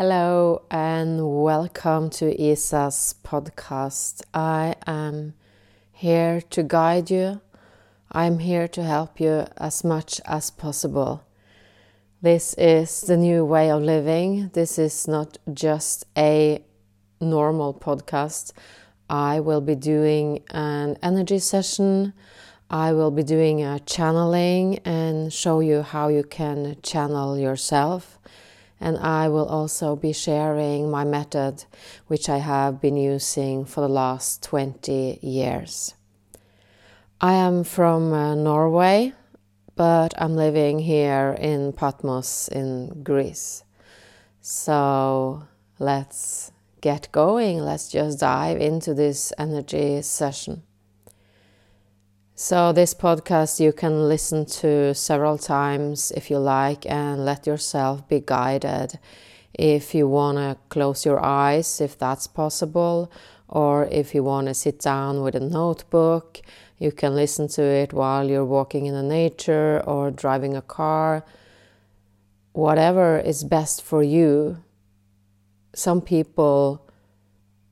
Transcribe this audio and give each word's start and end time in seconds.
Hello 0.00 0.62
and 0.70 1.42
welcome 1.42 2.08
to 2.08 2.26
Isa's 2.40 3.16
podcast. 3.24 4.22
I 4.32 4.76
am 4.86 5.34
here 5.90 6.40
to 6.50 6.62
guide 6.62 7.10
you. 7.10 7.40
I'm 8.12 8.38
here 8.38 8.68
to 8.68 8.84
help 8.84 9.18
you 9.18 9.48
as 9.56 9.82
much 9.82 10.20
as 10.24 10.52
possible. 10.52 11.24
This 12.22 12.54
is 12.54 13.00
the 13.00 13.16
new 13.16 13.44
way 13.44 13.72
of 13.72 13.82
living. 13.82 14.50
This 14.52 14.78
is 14.78 15.08
not 15.08 15.36
just 15.52 16.04
a 16.16 16.62
normal 17.20 17.74
podcast. 17.74 18.52
I 19.10 19.40
will 19.40 19.60
be 19.60 19.74
doing 19.74 20.44
an 20.50 20.96
energy 21.02 21.40
session. 21.40 22.12
I 22.70 22.92
will 22.92 23.10
be 23.10 23.24
doing 23.24 23.64
a 23.64 23.80
channeling 23.80 24.78
and 24.84 25.32
show 25.32 25.58
you 25.58 25.82
how 25.82 26.06
you 26.06 26.22
can 26.22 26.76
channel 26.84 27.36
yourself 27.36 28.20
and 28.80 28.96
I 28.98 29.28
will 29.28 29.46
also 29.46 29.96
be 29.96 30.12
sharing 30.12 30.90
my 30.90 31.04
method, 31.04 31.64
which 32.06 32.28
I 32.28 32.38
have 32.38 32.80
been 32.80 32.96
using 32.96 33.64
for 33.64 33.80
the 33.80 33.88
last 33.88 34.42
20 34.42 35.18
years. 35.22 35.94
I 37.20 37.34
am 37.34 37.64
from 37.64 38.12
uh, 38.12 38.34
Norway, 38.36 39.12
but 39.74 40.14
I'm 40.16 40.36
living 40.36 40.78
here 40.78 41.36
in 41.38 41.72
Patmos 41.72 42.48
in 42.48 43.02
Greece. 43.02 43.64
So 44.40 45.42
let's 45.78 46.52
get 46.80 47.08
going. 47.10 47.58
Let's 47.58 47.88
just 47.88 48.20
dive 48.20 48.60
into 48.60 48.94
this 48.94 49.32
energy 49.36 50.02
session. 50.02 50.62
So, 52.40 52.72
this 52.72 52.94
podcast 52.94 53.58
you 53.58 53.72
can 53.72 54.08
listen 54.08 54.46
to 54.62 54.94
several 54.94 55.38
times 55.38 56.12
if 56.12 56.30
you 56.30 56.38
like 56.38 56.86
and 56.86 57.24
let 57.24 57.48
yourself 57.48 58.06
be 58.06 58.20
guided. 58.24 59.00
If 59.54 59.92
you 59.92 60.06
want 60.06 60.38
to 60.38 60.56
close 60.68 61.04
your 61.04 61.18
eyes, 61.18 61.80
if 61.80 61.98
that's 61.98 62.28
possible, 62.28 63.10
or 63.48 63.86
if 63.86 64.14
you 64.14 64.22
want 64.22 64.46
to 64.46 64.54
sit 64.54 64.78
down 64.78 65.22
with 65.22 65.34
a 65.34 65.40
notebook, 65.40 66.40
you 66.78 66.92
can 66.92 67.16
listen 67.16 67.48
to 67.48 67.62
it 67.62 67.92
while 67.92 68.30
you're 68.30 68.44
walking 68.44 68.86
in 68.86 68.94
the 68.94 69.02
nature 69.02 69.82
or 69.84 70.12
driving 70.12 70.56
a 70.56 70.62
car. 70.62 71.24
Whatever 72.52 73.18
is 73.18 73.42
best 73.42 73.82
for 73.82 74.00
you. 74.00 74.62
Some 75.74 76.00
people 76.00 76.87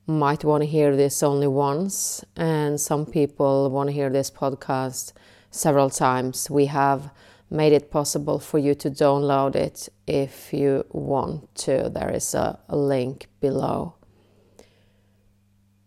might 0.07 0.45
want 0.45 0.63
to 0.63 0.69
hear 0.69 0.95
this 0.97 1.23
only 1.23 1.49
once, 1.49 2.25
and 2.37 2.81
some 2.81 3.07
people 3.07 3.71
want 3.71 3.89
to 3.89 3.93
hear 3.93 4.11
this 4.11 4.31
podcast 4.31 5.13
several 5.51 5.91
times. 5.91 6.49
We 6.49 6.67
have 6.67 7.11
made 7.51 7.73
it 7.73 7.91
possible 7.91 8.39
for 8.39 8.59
you 8.59 8.75
to 8.75 8.91
download 8.91 9.55
it 9.57 9.89
if 10.07 10.53
you 10.53 10.85
want 10.91 11.55
to. 11.57 11.89
There 11.89 12.11
is 12.11 12.35
a, 12.35 12.59
a 12.69 12.77
link 12.77 13.27
below. 13.41 13.95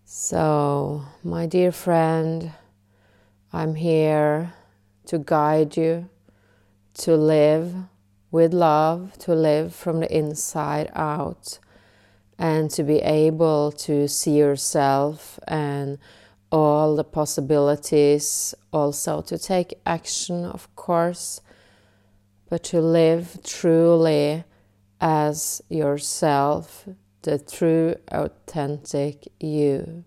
So, 0.05 1.03
my 1.23 1.45
dear 1.45 1.71
friend, 1.71 2.51
I'm 3.53 3.75
here 3.75 4.53
to 5.05 5.19
guide 5.19 5.77
you 5.77 6.09
to 6.95 7.15
live 7.15 7.73
with 8.31 8.53
love, 8.53 9.17
to 9.19 9.33
live 9.33 9.73
from 9.73 10.01
the 10.01 10.13
inside 10.15 10.91
out 10.93 11.59
and 12.39 12.71
to 12.71 12.83
be 12.83 12.99
able 12.99 13.71
to 13.73 14.07
see 14.07 14.37
yourself 14.37 15.37
and 15.47 15.99
all 16.51 16.95
the 16.95 17.03
possibilities, 17.03 18.55
also 18.73 19.21
to 19.21 19.37
take 19.37 19.75
action, 19.85 20.45
of 20.45 20.73
course, 20.75 21.41
but 22.49 22.63
to 22.63 22.81
live 22.81 23.39
truly 23.43 24.43
as 24.99 25.61
yourself, 25.69 26.87
the 27.21 27.37
true, 27.37 27.95
authentic 28.07 29.27
you. 29.39 30.05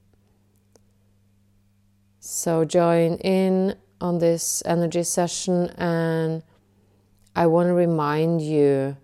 So, 2.19 2.65
join 2.65 3.17
in 3.19 3.77
on 4.01 4.19
this 4.19 4.63
energy 4.65 5.05
session, 5.05 5.71
and 5.77 6.43
I 7.37 7.47
want 7.47 7.69
to 7.69 7.75
remind 7.75 8.41
you 8.41 8.97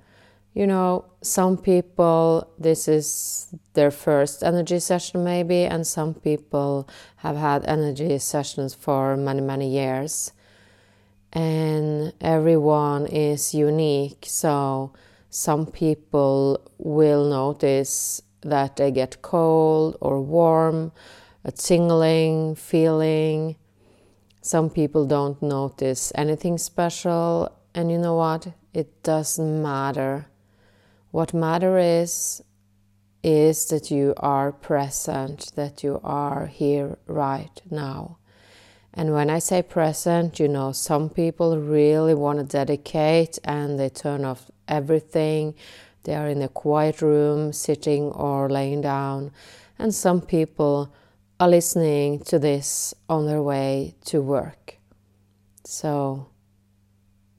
you 0.58 0.66
know, 0.66 1.04
some 1.22 1.56
people, 1.56 2.48
this 2.58 2.86
is 2.86 3.52
their 3.72 3.90
first 3.90 4.44
energy 4.44 4.78
session, 4.78 5.24
maybe, 5.24 5.64
and 5.64 5.86
some 5.86 6.14
people 6.14 6.88
have 7.16 7.36
had 7.36 7.64
energy 7.64 8.18
sessions 8.18 8.72
for 8.72 9.16
many, 9.16 9.40
many 9.40 9.68
years. 9.68 10.32
And 11.32 12.12
everyone 12.20 13.06
is 13.06 13.52
unique, 13.52 14.26
so 14.28 14.92
some 15.28 15.66
people 15.66 16.60
will 16.78 17.28
notice 17.28 18.22
that 18.42 18.76
they 18.76 18.92
get 18.92 19.20
cold 19.20 19.96
or 20.00 20.22
warm, 20.22 20.92
a 21.44 21.50
tingling 21.50 22.54
feeling. 22.54 23.56
Some 24.40 24.70
people 24.70 25.04
don't 25.04 25.42
notice 25.42 26.12
anything 26.14 26.58
special, 26.58 27.50
and 27.74 27.90
you 27.90 27.98
know 27.98 28.14
what? 28.14 28.46
It 28.72 29.02
doesn't 29.02 29.62
matter 29.62 30.28
what 31.10 31.32
matter 31.34 31.78
is 31.78 32.42
is 33.22 33.66
that 33.66 33.90
you 33.90 34.14
are 34.18 34.52
present, 34.52 35.50
that 35.56 35.82
you 35.82 36.00
are 36.04 36.46
here 36.46 36.98
right 37.06 37.60
now. 37.70 38.18
And 38.94 39.12
when 39.12 39.28
I 39.30 39.38
say 39.38 39.62
present, 39.62 40.38
you 40.38 40.48
know, 40.48 40.72
some 40.72 41.10
people 41.10 41.58
really 41.58 42.14
want 42.14 42.38
to 42.38 42.44
dedicate 42.44 43.38
and 43.44 43.78
they 43.78 43.88
turn 43.88 44.24
off 44.24 44.50
everything. 44.66 45.54
They 46.04 46.14
are 46.14 46.28
in 46.28 46.42
a 46.42 46.48
quiet 46.48 47.02
room, 47.02 47.52
sitting 47.52 48.10
or 48.12 48.48
laying 48.48 48.80
down. 48.80 49.32
And 49.78 49.94
some 49.94 50.20
people 50.20 50.92
are 51.38 51.48
listening 51.48 52.20
to 52.20 52.38
this 52.38 52.94
on 53.08 53.26
their 53.26 53.42
way 53.42 53.94
to 54.06 54.20
work. 54.22 54.78
So, 55.64 56.28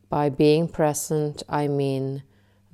by 0.09 0.29
being 0.29 0.67
present, 0.67 1.43
I 1.49 1.67
mean 1.67 2.23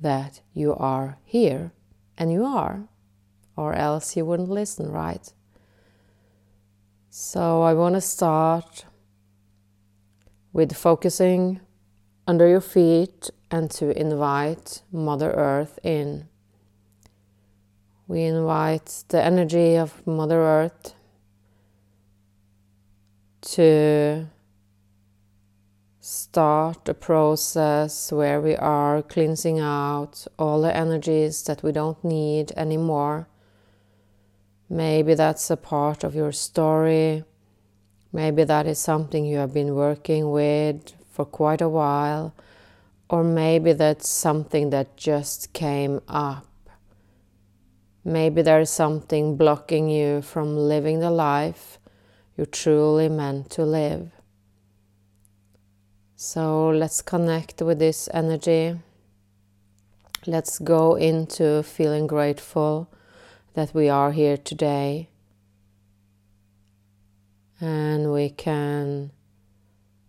that 0.00 0.40
you 0.52 0.74
are 0.74 1.18
here, 1.24 1.72
and 2.18 2.32
you 2.32 2.44
are, 2.44 2.88
or 3.56 3.74
else 3.74 4.16
you 4.16 4.24
wouldn't 4.24 4.50
listen, 4.50 4.90
right? 4.90 5.32
So 7.10 7.62
I 7.62 7.72
want 7.72 7.94
to 7.94 8.00
start 8.00 8.84
with 10.52 10.76
focusing 10.76 11.60
under 12.26 12.46
your 12.48 12.60
feet 12.60 13.30
and 13.50 13.70
to 13.70 13.98
invite 13.98 14.82
Mother 14.92 15.30
Earth 15.30 15.78
in. 15.82 16.28
We 18.08 18.22
invite 18.22 19.04
the 19.08 19.22
energy 19.22 19.76
of 19.76 20.06
Mother 20.06 20.40
Earth 20.40 20.94
to 23.42 24.26
start 26.06 26.88
a 26.88 26.94
process 26.94 28.12
where 28.12 28.40
we 28.40 28.54
are 28.54 29.02
cleansing 29.02 29.58
out 29.58 30.24
all 30.38 30.60
the 30.60 30.74
energies 30.74 31.42
that 31.42 31.64
we 31.64 31.72
don't 31.72 32.04
need 32.04 32.52
anymore. 32.56 33.26
Maybe 34.70 35.14
that's 35.14 35.50
a 35.50 35.56
part 35.56 36.04
of 36.04 36.14
your 36.14 36.30
story. 36.30 37.24
Maybe 38.12 38.44
that 38.44 38.68
is 38.68 38.78
something 38.78 39.24
you 39.24 39.38
have 39.38 39.52
been 39.52 39.74
working 39.74 40.30
with 40.30 40.92
for 41.10 41.24
quite 41.24 41.60
a 41.60 41.68
while. 41.68 42.32
Or 43.10 43.24
maybe 43.24 43.72
that's 43.72 44.08
something 44.08 44.70
that 44.70 44.96
just 44.96 45.52
came 45.54 46.00
up. 46.06 46.46
Maybe 48.04 48.42
there 48.42 48.60
is 48.60 48.70
something 48.70 49.36
blocking 49.36 49.88
you 49.88 50.22
from 50.22 50.56
living 50.56 51.00
the 51.00 51.10
life 51.10 51.80
you 52.36 52.46
truly 52.46 53.08
meant 53.08 53.50
to 53.50 53.64
live. 53.64 54.15
So 56.18 56.70
let's 56.70 57.02
connect 57.02 57.60
with 57.60 57.78
this 57.78 58.08
energy. 58.14 58.74
Let's 60.26 60.58
go 60.58 60.94
into 60.94 61.62
feeling 61.62 62.06
grateful 62.06 62.88
that 63.52 63.74
we 63.74 63.90
are 63.90 64.12
here 64.12 64.38
today. 64.38 65.10
And 67.60 68.14
we 68.14 68.30
can 68.30 69.10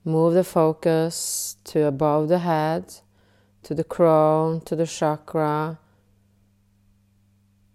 move 0.05 0.33
the 0.33 0.45
focus 0.45 1.57
to 1.65 1.83
above 1.83 2.29
the 2.29 2.39
head, 2.39 3.01
to 3.63 3.75
the 3.75 3.83
crown, 3.83 4.61
to 4.61 4.77
the 4.77 4.87
chakra. 4.87 5.77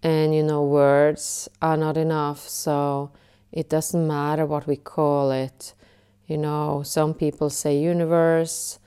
And 0.02 0.34
you 0.34 0.42
know, 0.42 0.64
words 0.64 1.50
are 1.60 1.76
not 1.76 1.98
enough, 1.98 2.48
so 2.48 3.12
it 3.52 3.68
doesn't 3.68 4.06
matter 4.06 4.46
what 4.46 4.66
we 4.66 4.76
call 4.76 5.30
it 5.32 5.74
you 6.32 6.38
know, 6.38 6.82
some 6.82 7.12
people 7.12 7.50
say 7.50 7.78
universe, 7.78 8.78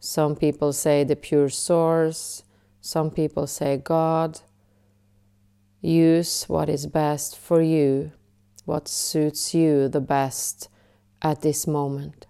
some 0.00 0.36
people 0.36 0.70
say 0.70 1.02
the 1.02 1.16
pure 1.16 1.48
source, 1.48 2.42
some 2.82 3.10
people 3.10 3.46
say 3.46 3.78
God. 3.78 4.40
Use 5.80 6.44
what 6.44 6.68
is 6.68 6.86
best 6.86 7.38
for 7.38 7.62
you, 7.62 8.12
what 8.66 8.86
suits 8.86 9.54
you 9.54 9.88
the 9.88 10.02
best 10.02 10.68
at 11.22 11.40
this 11.40 11.66
moment. 11.66 12.26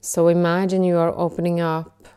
So 0.00 0.28
imagine 0.28 0.84
you 0.84 0.98
are 0.98 1.14
opening 1.16 1.58
up 1.58 2.08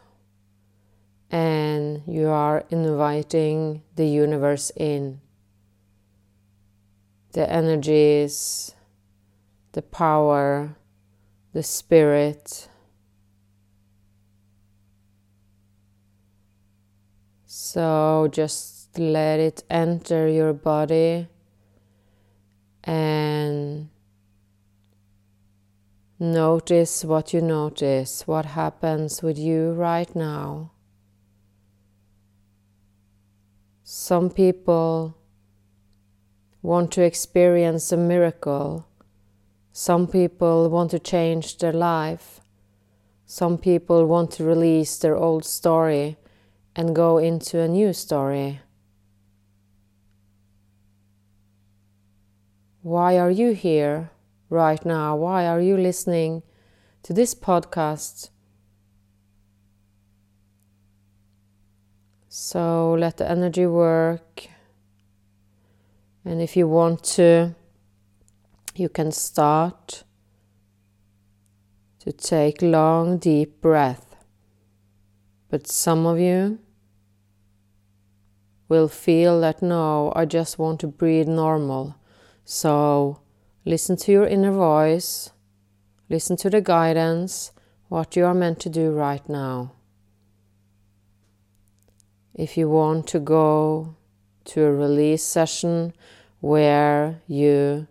and 1.31 2.01
you 2.05 2.27
are 2.27 2.65
inviting 2.69 3.83
the 3.95 4.05
universe 4.05 4.69
in. 4.75 5.21
The 7.31 7.49
energies, 7.49 8.75
the 9.71 9.81
power, 9.81 10.75
the 11.53 11.63
spirit. 11.63 12.69
So 17.45 18.29
just 18.31 18.97
let 18.97 19.39
it 19.39 19.63
enter 19.69 20.27
your 20.27 20.53
body 20.53 21.27
and 22.83 23.89
notice 26.19 27.05
what 27.05 27.33
you 27.33 27.41
notice, 27.41 28.27
what 28.27 28.45
happens 28.45 29.21
with 29.21 29.37
you 29.37 29.71
right 29.71 30.13
now. 30.15 30.71
Some 33.83 34.29
people 34.29 35.15
want 36.61 36.91
to 36.91 37.03
experience 37.03 37.91
a 37.91 37.97
miracle. 37.97 38.88
Some 39.79 40.07
people 40.07 40.67
want 40.69 40.91
to 40.91 40.99
change 40.99 41.57
their 41.59 41.71
life. 41.71 42.41
Some 43.25 43.57
people 43.57 44.05
want 44.07 44.29
to 44.31 44.43
release 44.43 44.97
their 44.97 45.15
old 45.15 45.45
story 45.45 46.17
and 46.75 46.93
go 46.93 47.17
into 47.17 47.61
a 47.61 47.67
new 47.69 47.93
story. 47.93 48.59
Why 52.81 53.17
are 53.17 53.31
you 53.31 53.53
here 53.53 54.09
right 54.49 54.83
now? 54.83 55.15
Why 55.15 55.47
are 55.47 55.61
you 55.61 55.77
listening 55.77 56.43
to 57.03 57.13
this 57.13 57.33
podcast? 57.33 58.31
So 62.27 62.97
let 62.99 63.15
the 63.15 63.31
energy 63.31 63.65
work. 63.65 64.49
And 66.25 66.41
if 66.41 66.57
you 66.57 66.67
want 66.67 67.01
to, 67.15 67.55
you 68.79 68.89
can 68.89 69.11
start 69.11 70.03
to 71.99 72.11
take 72.13 72.61
long, 72.61 73.17
deep 73.17 73.61
breath. 73.61 74.15
But 75.49 75.67
some 75.67 76.05
of 76.05 76.19
you 76.19 76.59
will 78.69 78.87
feel 78.87 79.41
that 79.41 79.61
no, 79.61 80.13
I 80.15 80.25
just 80.25 80.57
want 80.57 80.79
to 80.79 80.87
breathe 80.87 81.27
normal. 81.27 81.95
So 82.45 83.21
listen 83.65 83.97
to 83.97 84.11
your 84.11 84.25
inner 84.25 84.53
voice, 84.53 85.31
listen 86.07 86.37
to 86.37 86.49
the 86.49 86.61
guidance, 86.61 87.51
what 87.89 88.15
you 88.15 88.25
are 88.25 88.33
meant 88.33 88.59
to 88.61 88.69
do 88.69 88.91
right 88.91 89.27
now. 89.27 89.73
If 92.33 92.55
you 92.55 92.69
want 92.69 93.07
to 93.07 93.19
go 93.19 93.95
to 94.45 94.63
a 94.63 94.71
release 94.71 95.23
session 95.23 95.93
where 96.39 97.21
you 97.27 97.87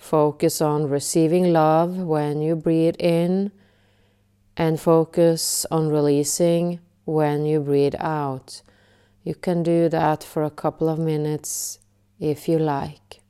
focus 0.00 0.62
on 0.62 0.88
receiving 0.88 1.52
love 1.52 1.94
when 1.98 2.40
you 2.40 2.56
breathe 2.56 2.96
in 2.98 3.52
and 4.56 4.80
focus 4.80 5.66
on 5.70 5.90
releasing 5.90 6.80
when 7.04 7.44
you 7.44 7.60
breathe 7.60 7.94
out. 8.00 8.62
You 9.22 9.34
can 9.34 9.62
do 9.62 9.90
that 9.90 10.24
for 10.24 10.42
a 10.42 10.50
couple 10.50 10.88
of 10.88 10.98
minutes 10.98 11.78
if 12.18 12.48
you 12.48 12.58
like. 12.58 13.20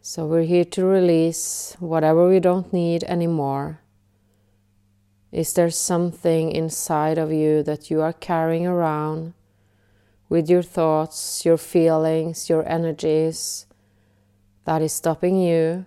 So 0.00 0.24
we're 0.24 0.44
here 0.44 0.64
to 0.64 0.84
release 0.86 1.76
whatever 1.78 2.26
we 2.26 2.40
don't 2.40 2.72
need 2.72 3.04
anymore. 3.04 3.80
Is 5.30 5.52
there 5.52 5.70
something 5.70 6.52
inside 6.52 7.18
of 7.18 7.30
you 7.30 7.62
that 7.64 7.90
you 7.90 8.00
are 8.00 8.14
carrying 8.14 8.66
around 8.66 9.34
with 10.30 10.48
your 10.48 10.62
thoughts, 10.62 11.44
your 11.44 11.58
feelings, 11.58 12.48
your 12.48 12.66
energies 12.66 13.66
that 14.66 14.82
is 14.82 14.92
stopping 14.92 15.40
you 15.40 15.86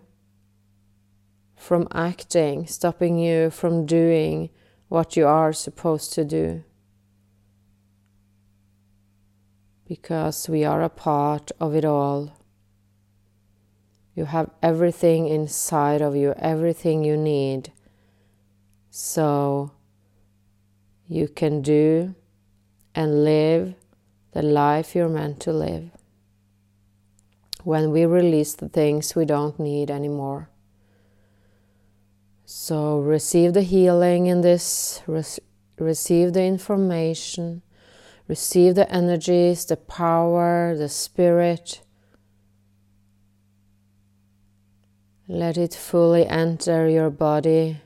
from 1.55 1.85
acting, 1.93 2.65
stopping 2.65 3.19
you 3.19 3.49
from 3.49 3.85
doing 3.85 4.49
what 4.87 5.17
you 5.17 5.27
are 5.27 5.51
supposed 5.51 6.13
to 6.13 6.23
do? 6.23 6.63
Because 9.85 10.47
we 10.47 10.63
are 10.63 10.81
a 10.81 10.89
part 10.89 11.51
of 11.59 11.75
it 11.75 11.83
all. 11.83 12.37
You 14.15 14.25
have 14.25 14.49
everything 14.63 15.27
inside 15.27 16.01
of 16.01 16.15
you, 16.15 16.33
everything 16.37 17.03
you 17.03 17.17
need. 17.17 17.73
So 18.89 19.71
you 21.05 21.27
can 21.27 21.61
do 21.61 22.15
and 22.95 23.25
live 23.25 23.75
the 24.31 24.41
life 24.41 24.95
you're 24.95 25.09
meant 25.09 25.41
to 25.41 25.51
live. 25.51 25.98
When 27.69 27.91
we 27.91 28.05
release 28.05 28.53
the 28.55 28.69
things 28.69 29.15
we 29.15 29.25
don't 29.25 29.59
need 29.59 29.91
anymore. 29.91 30.49
So 32.45 32.99
receive 32.99 33.53
the 33.53 33.61
healing 33.61 34.25
in 34.25 34.41
this, 34.41 35.03
re- 35.05 35.43
receive 35.77 36.33
the 36.33 36.43
information, 36.43 37.61
receive 38.27 38.73
the 38.73 38.91
energies, 38.91 39.65
the 39.65 39.77
power, 39.77 40.75
the 40.75 40.89
spirit 40.89 41.81
Let 45.31 45.59
it 45.59 45.75
fully 45.75 46.25
enter 46.25 46.89
your 46.89 47.11
body. 47.11 47.81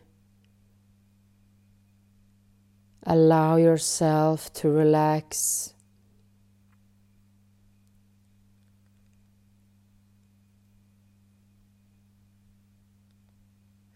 Allow 3.06 3.58
yourself 3.58 4.54
to 4.54 4.70
relax. 4.70 5.73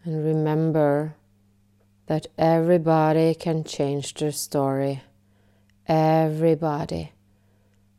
And 0.08 0.24
remember 0.24 1.16
that 2.06 2.28
everybody 2.38 3.34
can 3.34 3.62
change 3.62 4.14
their 4.14 4.32
story. 4.32 5.02
Everybody. 5.86 7.12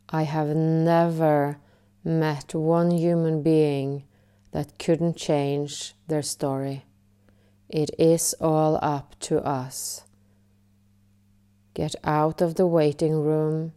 I 0.10 0.24
have 0.24 0.48
never 0.48 1.60
met 2.04 2.56
one 2.56 2.90
human 2.90 3.44
being 3.44 4.06
that 4.54 4.80
couldn't 4.80 5.18
change 5.18 5.94
their 6.08 6.24
story. 6.24 6.84
It 7.70 7.92
is 8.00 8.34
all 8.42 8.80
up 8.82 9.14
to 9.28 9.46
us. 9.46 10.02
Get 11.76 11.94
out 12.04 12.42
of 12.42 12.56
the 12.56 12.66
waiting 12.66 13.22
room 13.22 13.74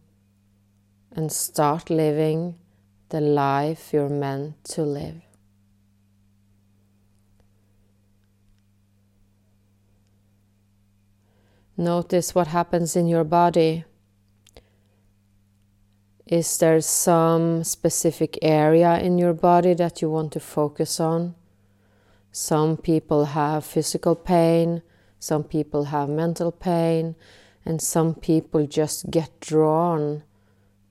and 1.11 1.31
start 1.31 1.91
living 1.91 2.55
the 3.09 3.21
life 3.21 3.93
you're 3.93 4.09
meant 4.09 4.63
to 4.73 4.81
live. 4.81 5.21
Notice 11.75 12.35
what 12.35 12.47
happens 12.47 12.95
in 12.95 13.07
your 13.07 13.23
body 13.23 13.85
is 16.25 16.57
there 16.57 16.79
some 16.79 17.63
specific 17.65 18.39
area 18.41 18.97
in 18.97 19.17
your 19.17 19.33
body 19.33 19.73
that 19.73 20.01
you 20.01 20.09
want 20.09 20.31
to 20.31 20.39
focus 20.39 20.99
on? 20.99 21.35
Some 22.31 22.77
people 22.77 23.25
have 23.25 23.65
physical 23.65 24.15
pain, 24.15 24.81
some 25.19 25.43
people 25.43 25.85
have 25.85 26.07
mental 26.09 26.51
pain, 26.51 27.15
and 27.65 27.81
some 27.81 28.15
people 28.15 28.65
just 28.65 29.11
get 29.11 29.39
drawn 29.41 30.23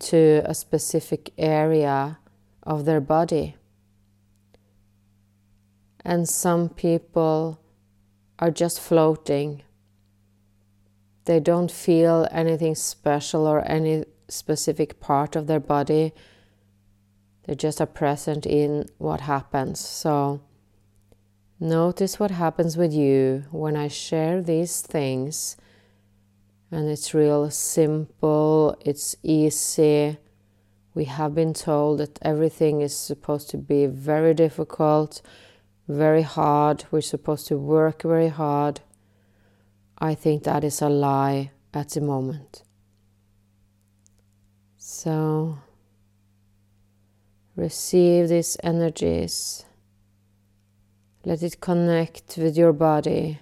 to 0.01 0.43
a 0.45 0.55
specific 0.55 1.33
area 1.39 2.19
of 2.63 2.85
their 2.85 3.01
body. 3.01 3.57
And 6.05 6.29
some 6.29 6.69
people 6.69 7.59
are 8.39 8.51
just 8.51 8.79
floating. 8.81 9.63
They 11.25 11.41
don't 11.41 11.71
feel 11.71 12.27
anything 12.31 12.75
special 12.75 13.47
or 13.47 13.63
any 13.71 14.05
specific 14.29 14.99
part 14.99 15.37
of 15.37 15.47
their 15.47 15.61
body. 15.61 16.13
They 17.45 17.55
just 17.55 17.81
are 17.81 17.87
present 17.87 18.47
in 18.47 18.87
what 18.99 19.21
happens. 19.21 19.81
So 19.81 20.41
notice 21.61 22.19
what 22.19 22.31
happens 22.31 22.77
with 22.77 22.93
you 22.93 23.45
when 23.51 23.77
I 23.77 23.89
share 23.89 24.43
these 24.43 24.81
things. 24.81 25.57
And 26.71 26.89
it's 26.89 27.15
real 27.15 27.51
simple, 27.51 28.77
it's 28.81 29.15
easy. 29.23 30.17
We 30.95 31.05
have 31.05 31.35
been 31.35 31.55
told 31.55 31.99
that 32.01 32.19
everything 32.23 32.81
is 32.81 32.97
supposed 32.97 33.51
to 33.51 33.59
be 33.59 33.87
very 33.87 34.35
difficult, 34.35 35.23
very 35.89 36.23
hard. 36.23 36.85
We're 36.91 37.01
supposed 37.01 37.47
to 37.49 37.59
work 37.59 38.03
very 38.03 38.29
hard. 38.29 38.81
I 40.03 40.15
think 40.15 40.43
that 40.43 40.65
is 40.65 40.83
a 40.83 40.91
lie 40.91 41.53
at 41.73 41.89
the 41.91 42.03
moment. 42.03 42.65
So 44.77 45.59
receive 47.57 48.29
these 48.29 48.59
energies. 48.63 49.65
Let 51.25 51.43
it 51.43 51.61
connect 51.61 52.37
with 52.37 52.57
your 52.59 52.75
body. 52.75 53.41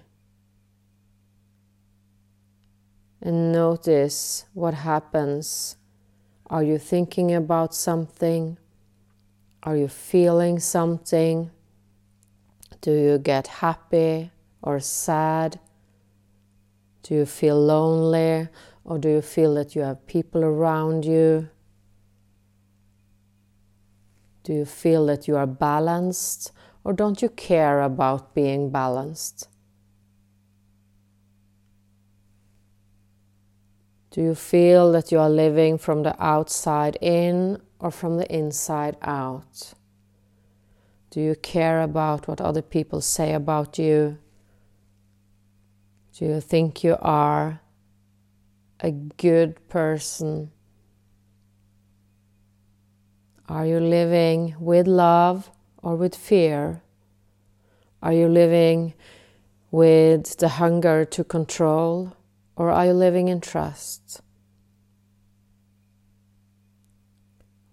and 3.21 3.51
notice 3.51 4.45
what 4.53 4.73
happens. 4.73 5.77
Are 6.47 6.63
you 6.63 6.77
thinking 6.77 7.33
about 7.33 7.73
something? 7.73 8.57
Are 9.63 9.77
you 9.77 9.87
feeling 9.87 10.59
something? 10.59 11.51
Do 12.81 12.91
you 12.91 13.19
get 13.19 13.47
happy 13.47 14.31
or 14.61 14.79
sad? 14.79 15.59
Do 17.03 17.15
you 17.15 17.25
feel 17.25 17.59
lonely 17.59 18.47
or 18.83 18.97
do 18.99 19.09
you 19.09 19.21
feel 19.21 19.55
that 19.55 19.75
you 19.75 19.81
have 19.81 20.05
people 20.07 20.43
around 20.43 21.05
you? 21.05 21.49
Do 24.43 24.53
you 24.53 24.65
feel 24.65 25.05
that 25.07 25.27
you 25.27 25.35
are 25.35 25.47
balanced 25.47 26.51
or 26.83 26.93
don't 26.93 27.21
you 27.21 27.29
care 27.29 27.81
about 27.81 28.33
being 28.33 28.71
balanced? 28.71 29.47
Do 34.11 34.21
you 34.21 34.35
feel 34.35 34.91
that 34.91 35.11
you 35.11 35.19
are 35.19 35.29
living 35.29 35.77
from 35.77 36.03
the 36.03 36.21
outside 36.21 36.97
in 36.99 37.61
or 37.79 37.91
from 37.91 38.17
the 38.17 38.29
inside 38.35 38.97
out? 39.01 39.73
Do 41.11 41.21
you 41.21 41.35
care 41.35 41.81
about 41.81 42.27
what 42.27 42.41
other 42.41 42.61
people 42.61 42.99
say 43.01 43.33
about 43.33 43.77
you? 43.79 44.17
Do 46.13 46.25
you 46.25 46.41
think 46.41 46.83
you 46.83 46.97
are 47.01 47.61
a 48.81 48.91
good 48.91 49.67
person? 49.69 50.51
Are 53.47 53.65
you 53.65 53.79
living 53.79 54.55
with 54.59 54.87
love 54.87 55.49
or 55.77 55.95
with 55.95 56.15
fear? 56.15 56.83
Are 58.03 58.13
you 58.13 58.27
living 58.27 58.93
with 59.71 60.37
the 60.37 60.49
hunger 60.49 61.05
to 61.05 61.23
control 61.23 62.15
or 62.55 62.69
are 62.71 62.87
you 62.87 62.93
living 62.93 63.29
in 63.29 63.39
trust? 63.39 64.21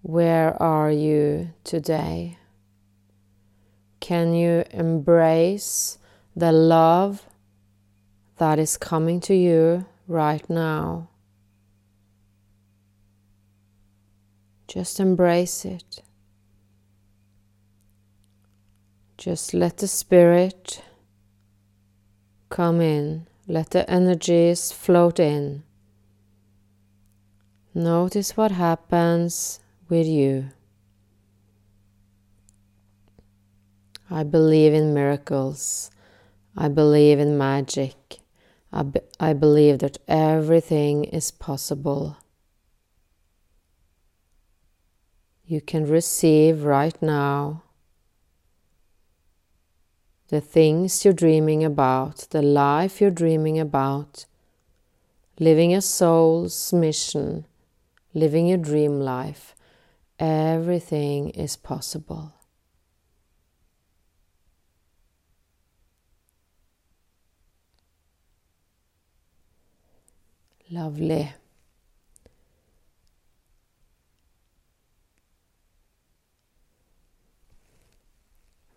Where 0.02 0.61
are 0.62 0.90
you 0.90 1.52
today? 1.64 2.38
Can 4.00 4.33
you 4.33 4.64
embrace 4.71 5.99
the 6.37 6.52
love 6.52 7.27
that 8.38 8.59
is 8.59 8.76
coming 8.76 9.21
to 9.21 9.35
you 9.35 9.87
right 10.07 10.49
now? 10.49 11.09
Just 14.66 15.00
embrace 15.00 15.64
it. 15.64 16.02
Just 19.16 19.54
let 19.54 19.78
the 19.78 19.88
Spirit 19.88 20.83
come 22.50 22.80
in 22.80 23.26
let 23.50 23.71
the 23.71 23.90
energies 23.90 24.71
float 24.71 25.18
in. 25.18 25.62
Notice 27.73 28.37
what 28.37 28.50
happens 28.50 29.59
with 29.88 30.07
you. 30.07 30.50
I 34.11 34.23
believe 34.23 34.75
in 34.75 34.92
miracles. 34.92 35.90
I 36.54 36.68
believe 36.68 37.18
in 37.18 37.38
magic. 37.38 38.17
I, 38.72 38.82
be 38.82 39.00
I 39.18 39.32
believe 39.32 39.78
that 39.78 39.98
everything 40.06 41.04
is 41.04 41.30
possible. 41.30 42.16
You 45.44 45.60
can 45.60 45.87
receive 45.87 46.64
right 46.64 47.00
now 47.00 47.62
the 50.28 50.42
things 50.42 51.04
you're 51.04 51.14
dreaming 51.14 51.64
about, 51.64 52.26
the 52.30 52.42
life 52.42 53.00
you're 53.00 53.10
dreaming 53.10 53.58
about, 53.58 54.26
living 55.40 55.75
a 55.75 55.80
soul's 55.80 56.72
mission, 56.72 57.46
living 58.12 58.46
your 58.46 58.58
dream 58.58 59.00
life, 59.00 59.54
everything 60.18 61.30
is 61.30 61.56
possible. 61.56 62.34
Lovely. 70.70 71.32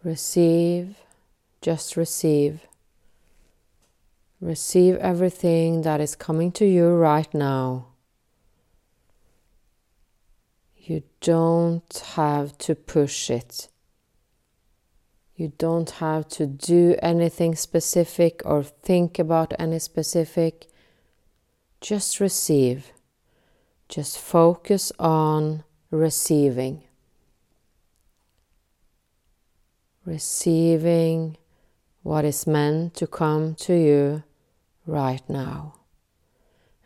Receive 0.03 0.95
just 1.61 1.95
receive. 1.95 2.61
Receive 4.39 4.95
everything 4.95 5.83
that 5.83 6.01
is 6.01 6.15
coming 6.15 6.51
to 6.53 6.65
you 6.65 6.89
right 6.89 7.31
now. 7.33 7.85
You 10.75 11.03
don't 11.21 12.03
have 12.15 12.57
to 12.59 12.73
push 12.73 13.29
it. 13.29 13.69
You 15.35 15.53
don't 15.59 15.91
have 15.91 16.27
to 16.29 16.47
do 16.47 16.95
anything 17.03 17.55
specific 17.55 18.41
or 18.43 18.63
think 18.63 19.19
about 19.19 19.53
any 19.59 19.77
specific. 19.77 20.67
Just 21.81 22.19
receive. 22.19 22.93
Just 23.89 24.17
focus 24.17 24.91
on 24.99 25.63
receiving. 25.89 26.83
Receiving 30.05 31.37
what 32.03 32.23
is 32.23 32.47
meant 32.47 32.93
to 32.95 33.07
come 33.07 33.55
to 33.55 33.73
you 33.73 34.23
right 34.85 35.27
now. 35.29 35.75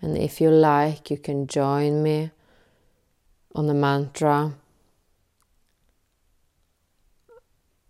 And 0.02 0.18
if 0.18 0.42
you 0.42 0.50
like, 0.50 1.12
you 1.12 1.18
can 1.18 1.48
join 1.48 2.02
me 2.02 2.32
on 3.54 3.68
the 3.68 3.74
mantra 3.74 4.56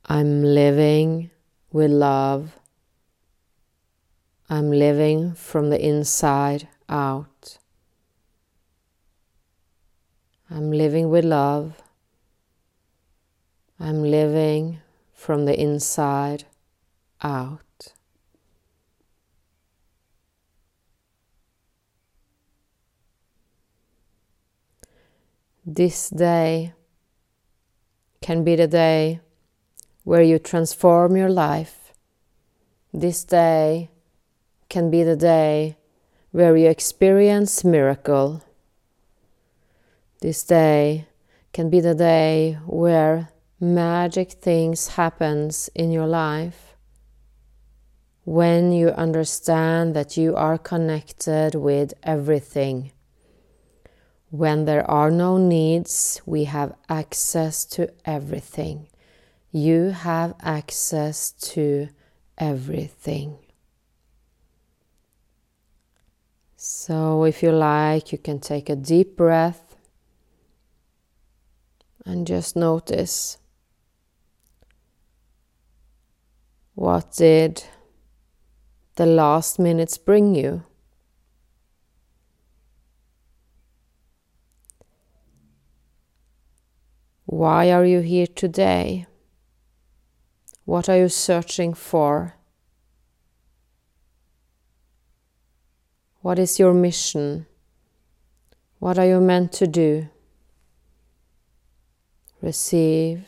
I'm 0.08 0.44
living 0.44 1.32
with 1.72 1.90
love. 1.90 2.60
I'm 4.48 4.70
living 4.70 5.34
from 5.34 5.72
the 5.72 5.84
inside 5.84 6.68
out. 6.90 7.58
I'm 10.50 10.72
living 10.72 11.10
with 11.10 11.26
love. 11.26 11.82
I'm 13.80 14.04
living 14.04 14.80
from 15.14 15.46
the 15.46 15.60
inside 15.60 16.46
out. 17.22 17.62
This 25.66 26.12
day 26.12 26.74
can 28.22 28.44
be 28.44 28.56
the 28.56 28.68
day 28.68 29.20
where 30.04 30.22
you 30.22 30.38
transform 30.38 31.18
your 31.18 31.30
life. 31.30 31.92
This 32.94 33.24
day 33.24 33.90
can 34.70 34.92
be 34.92 35.02
the 35.04 35.16
day 35.16 35.76
where 36.36 36.58
you 36.58 36.68
experience 36.68 37.64
miracle. 37.64 38.44
This 40.20 40.44
day 40.44 41.08
can 41.54 41.70
be 41.70 41.80
the 41.80 41.96
day 41.96 42.58
where 42.66 43.30
magic 43.62 44.32
things 44.34 44.90
happens 45.00 45.70
in 45.74 45.94
your 45.94 46.08
life 46.08 46.76
when 48.26 48.74
you 48.74 48.90
understand 48.90 49.96
that 49.96 50.18
you 50.18 50.36
are 50.36 50.58
connected 50.58 51.56
with 51.56 51.94
everything. 52.04 52.92
When 54.30 54.66
there 54.66 54.84
are 54.92 55.12
no 55.12 55.38
needs, 55.38 56.22
we 56.26 56.44
have 56.44 56.76
access 56.90 57.64
to 57.76 57.94
everything. 58.04 58.90
You 59.54 59.92
have 59.92 60.36
access 60.42 61.32
to 61.54 61.88
everything. 62.38 63.38
So, 66.68 67.26
if 67.26 67.44
you 67.44 67.52
like, 67.52 68.12
you 68.12 68.18
can 68.18 68.40
take 68.40 68.72
a 68.72 68.76
deep 68.76 69.16
breath 69.16 69.76
and 72.04 72.26
just 72.26 72.56
notice 72.56 73.38
what 76.74 77.12
did 77.12 77.66
the 78.96 79.06
last 79.06 79.60
minutes 79.60 80.00
bring 80.00 80.34
you. 80.34 80.64
Why 87.26 87.72
are 87.72 87.86
you 87.86 88.00
here 88.00 88.26
today? 88.26 89.06
What 90.64 90.90
are 90.90 90.98
you 90.98 91.10
searching 91.10 91.76
for? 91.76 92.34
What 96.26 96.40
is 96.40 96.58
your 96.58 96.74
mission? 96.74 97.46
What 98.80 98.98
are 98.98 99.06
you 99.06 99.22
meant 99.22 99.54
to 99.62 99.68
do? 99.68 100.10
Receive, 102.42 103.26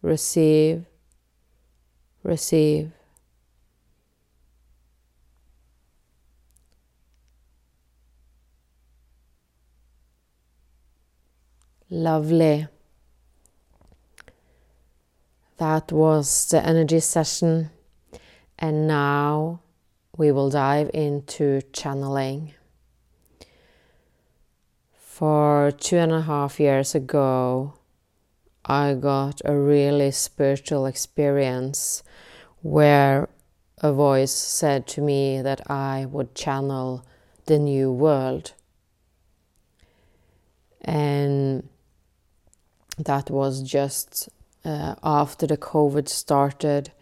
receive, 0.00 0.84
receive. 2.22 2.92
Lovely. 11.90 12.68
That 15.56 15.90
was 15.90 16.46
the 16.48 16.64
energy 16.64 17.00
session. 17.00 17.70
And 18.56 18.86
now 18.86 19.63
we 20.16 20.30
will 20.30 20.50
dive 20.50 20.90
into 20.94 21.60
channeling. 21.72 22.54
For 24.92 25.72
two 25.72 25.96
and 25.96 26.12
a 26.12 26.22
half 26.22 26.60
years 26.60 26.94
ago, 26.94 27.74
I 28.64 28.94
got 28.94 29.40
a 29.44 29.56
really 29.56 30.10
spiritual 30.10 30.86
experience 30.86 32.02
where 32.62 33.28
a 33.78 33.92
voice 33.92 34.32
said 34.32 34.86
to 34.88 35.00
me 35.00 35.42
that 35.42 35.70
I 35.70 36.06
would 36.06 36.34
channel 36.34 37.04
the 37.46 37.58
new 37.58 37.92
world. 37.92 38.52
And 40.80 41.68
that 42.98 43.30
was 43.30 43.62
just 43.62 44.28
uh, 44.64 44.94
after 45.02 45.46
the 45.46 45.56
COVID 45.56 46.08
started. 46.08 46.92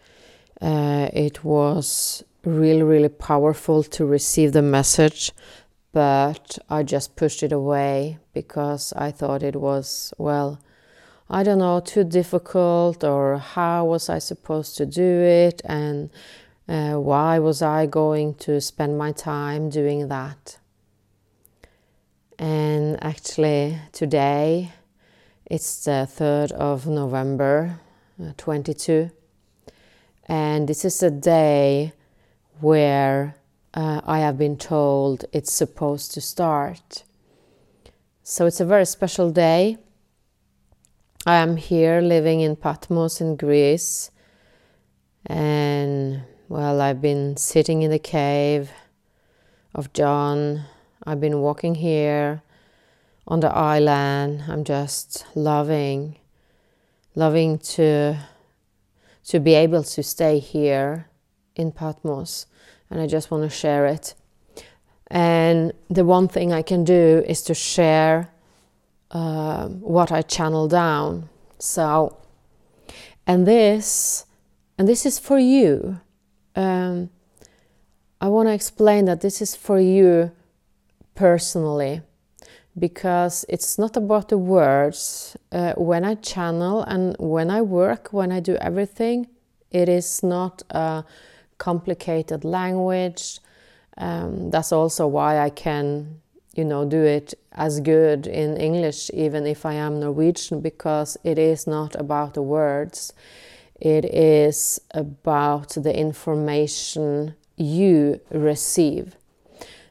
Uh, 0.59 1.09
it 1.13 1.43
was 1.43 2.23
really, 2.45 2.83
really 2.83 3.09
powerful 3.09 3.83
to 3.83 4.05
receive 4.05 4.51
the 4.51 4.61
message, 4.61 5.31
but 5.91 6.57
I 6.69 6.83
just 6.83 7.15
pushed 7.15 7.43
it 7.43 7.51
away 7.51 8.19
because 8.33 8.93
I 8.93 9.11
thought 9.11 9.43
it 9.43 9.55
was, 9.55 10.13
well, 10.17 10.59
I 11.29 11.43
don't 11.43 11.59
know, 11.59 11.79
too 11.79 12.03
difficult, 12.03 13.03
or 13.03 13.37
how 13.37 13.85
was 13.85 14.09
I 14.09 14.19
supposed 14.19 14.75
to 14.77 14.85
do 14.85 15.03
it, 15.03 15.61
and 15.63 16.09
uh, 16.67 16.95
why 16.95 17.39
was 17.39 17.61
I 17.61 17.85
going 17.85 18.35
to 18.35 18.59
spend 18.59 18.97
my 18.97 19.13
time 19.13 19.69
doing 19.69 20.09
that? 20.09 20.57
And 22.37 23.01
actually, 23.01 23.77
today 23.93 24.73
it's 25.45 25.85
the 25.85 26.07
3rd 26.11 26.51
of 26.51 26.87
November 26.87 27.79
uh, 28.21 28.33
22, 28.35 29.11
and 30.27 30.67
this 30.67 30.83
is 30.83 31.01
a 31.01 31.11
day 31.11 31.93
where 32.59 33.35
uh, 33.73 34.01
I 34.05 34.19
have 34.19 34.37
been 34.37 34.57
told 34.57 35.25
it's 35.33 35.51
supposed 35.51 36.13
to 36.13 36.21
start. 36.21 37.03
So 38.23 38.45
it's 38.45 38.59
a 38.59 38.65
very 38.65 38.85
special 38.85 39.31
day. 39.31 39.77
I 41.25 41.35
am 41.35 41.57
here 41.57 42.01
living 42.01 42.41
in 42.41 42.55
Patmos 42.55 43.21
in 43.21 43.37
Greece, 43.37 44.11
and 45.25 46.23
well, 46.49 46.81
I've 46.81 47.01
been 47.01 47.37
sitting 47.37 47.81
in 47.81 47.91
the 47.91 47.99
cave 47.99 48.71
of 49.73 49.93
John 49.93 50.65
I've 51.05 51.19
been 51.19 51.41
walking 51.41 51.75
here 51.75 52.43
on 53.27 53.41
the 53.41 53.49
island. 53.53 54.43
I'm 54.47 54.63
just 54.63 55.25
loving, 55.35 56.17
loving 57.13 57.59
to 57.75 58.17
to 59.25 59.39
be 59.39 59.53
able 59.53 59.83
to 59.83 60.03
stay 60.03 60.39
here 60.39 61.07
in 61.55 61.71
Patmos, 61.71 62.45
and 62.89 62.99
I 62.99 63.07
just 63.07 63.31
want 63.31 63.43
to 63.43 63.49
share 63.49 63.85
it. 63.85 64.15
And 65.07 65.73
the 65.89 66.05
one 66.05 66.27
thing 66.27 66.51
I 66.51 66.61
can 66.61 66.83
do 66.83 67.23
is 67.27 67.41
to 67.43 67.53
share 67.53 68.29
uh, 69.11 69.67
what 69.67 70.11
I 70.11 70.21
channel 70.21 70.67
down. 70.67 71.29
So, 71.59 72.17
and 73.27 73.45
this, 73.45 74.25
and 74.77 74.87
this 74.87 75.05
is 75.05 75.19
for 75.19 75.37
you. 75.37 75.99
Um, 76.55 77.09
I 78.19 78.29
want 78.29 78.47
to 78.47 78.53
explain 78.53 79.05
that 79.05 79.21
this 79.21 79.41
is 79.41 79.55
for 79.55 79.79
you 79.79 80.31
personally 81.13 82.01
because 82.77 83.45
it's 83.49 83.77
not 83.77 83.95
about 83.95 84.29
the 84.29 84.37
words. 84.37 85.37
Uh, 85.51 85.73
when 85.73 86.03
I 86.03 86.15
channel 86.15 86.81
and 86.83 87.15
when 87.19 87.49
I 87.49 87.61
work, 87.61 88.09
when 88.11 88.31
I 88.31 88.39
do 88.39 88.55
everything, 88.55 89.27
it 89.71 89.89
is 89.89 90.23
not 90.23 90.63
a 90.69 91.03
complicated 91.63 92.43
language. 92.43 93.39
Um, 93.97 94.51
that's 94.51 94.73
also 94.73 95.07
why 95.07 95.39
I 95.39 95.49
can, 95.49 96.19
you 96.55 96.65
know, 96.65 96.83
do 96.83 97.01
it 97.01 97.33
as 97.53 97.79
good 97.79 98.27
in 98.27 98.57
English, 98.57 99.09
even 99.13 99.45
if 99.45 99.65
I 99.65 99.75
am 99.75 99.99
Norwegian, 99.99 100.59
because 100.59 101.17
it 101.23 101.37
is 101.39 101.65
not 101.65 101.95
about 101.95 102.33
the 102.33 102.41
words. 102.41 103.13
It 103.79 104.03
is 104.03 104.81
about 104.91 105.69
the 105.85 105.97
information 106.07 107.35
you 107.55 108.19
receive. 108.29 109.15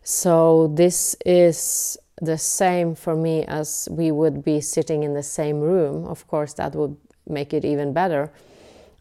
So 0.02 0.68
this 0.82 1.16
is 1.24 1.96
the 2.20 2.36
same 2.36 2.94
for 2.94 3.14
me 3.16 3.44
as 3.46 3.88
we 3.90 4.10
would 4.10 4.44
be 4.44 4.60
sitting 4.60 5.04
in 5.04 5.14
the 5.14 5.22
same 5.22 5.58
room. 5.60 6.06
Of 6.06 6.26
course, 6.26 6.52
that 6.54 6.74
would 6.74 6.96
make 7.26 7.54
it 7.54 7.64
even 7.64 7.94
better 7.94 8.30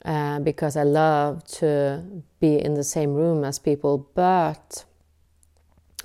uh, 0.06 0.40
because 0.40 0.76
I 0.76 0.84
love 0.84 1.44
to 1.60 2.04
be 2.40 2.58
in 2.58 2.74
the 2.74 2.84
same 2.84 3.14
room 3.14 3.44
as 3.44 3.60
people. 3.60 4.10
But 4.14 4.86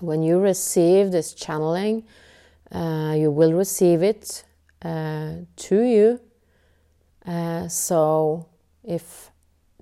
when 0.01 0.23
you 0.23 0.39
receive 0.39 1.13
this 1.13 1.33
channeling, 1.33 2.05
uh, 2.71 3.15
you 3.17 3.31
will 3.31 3.53
receive 3.53 4.03
it 4.03 4.45
uh, 4.83 5.33
to 5.57 5.83
you. 5.83 6.21
Uh, 7.25 7.69
so 7.69 8.47
if 8.85 9.31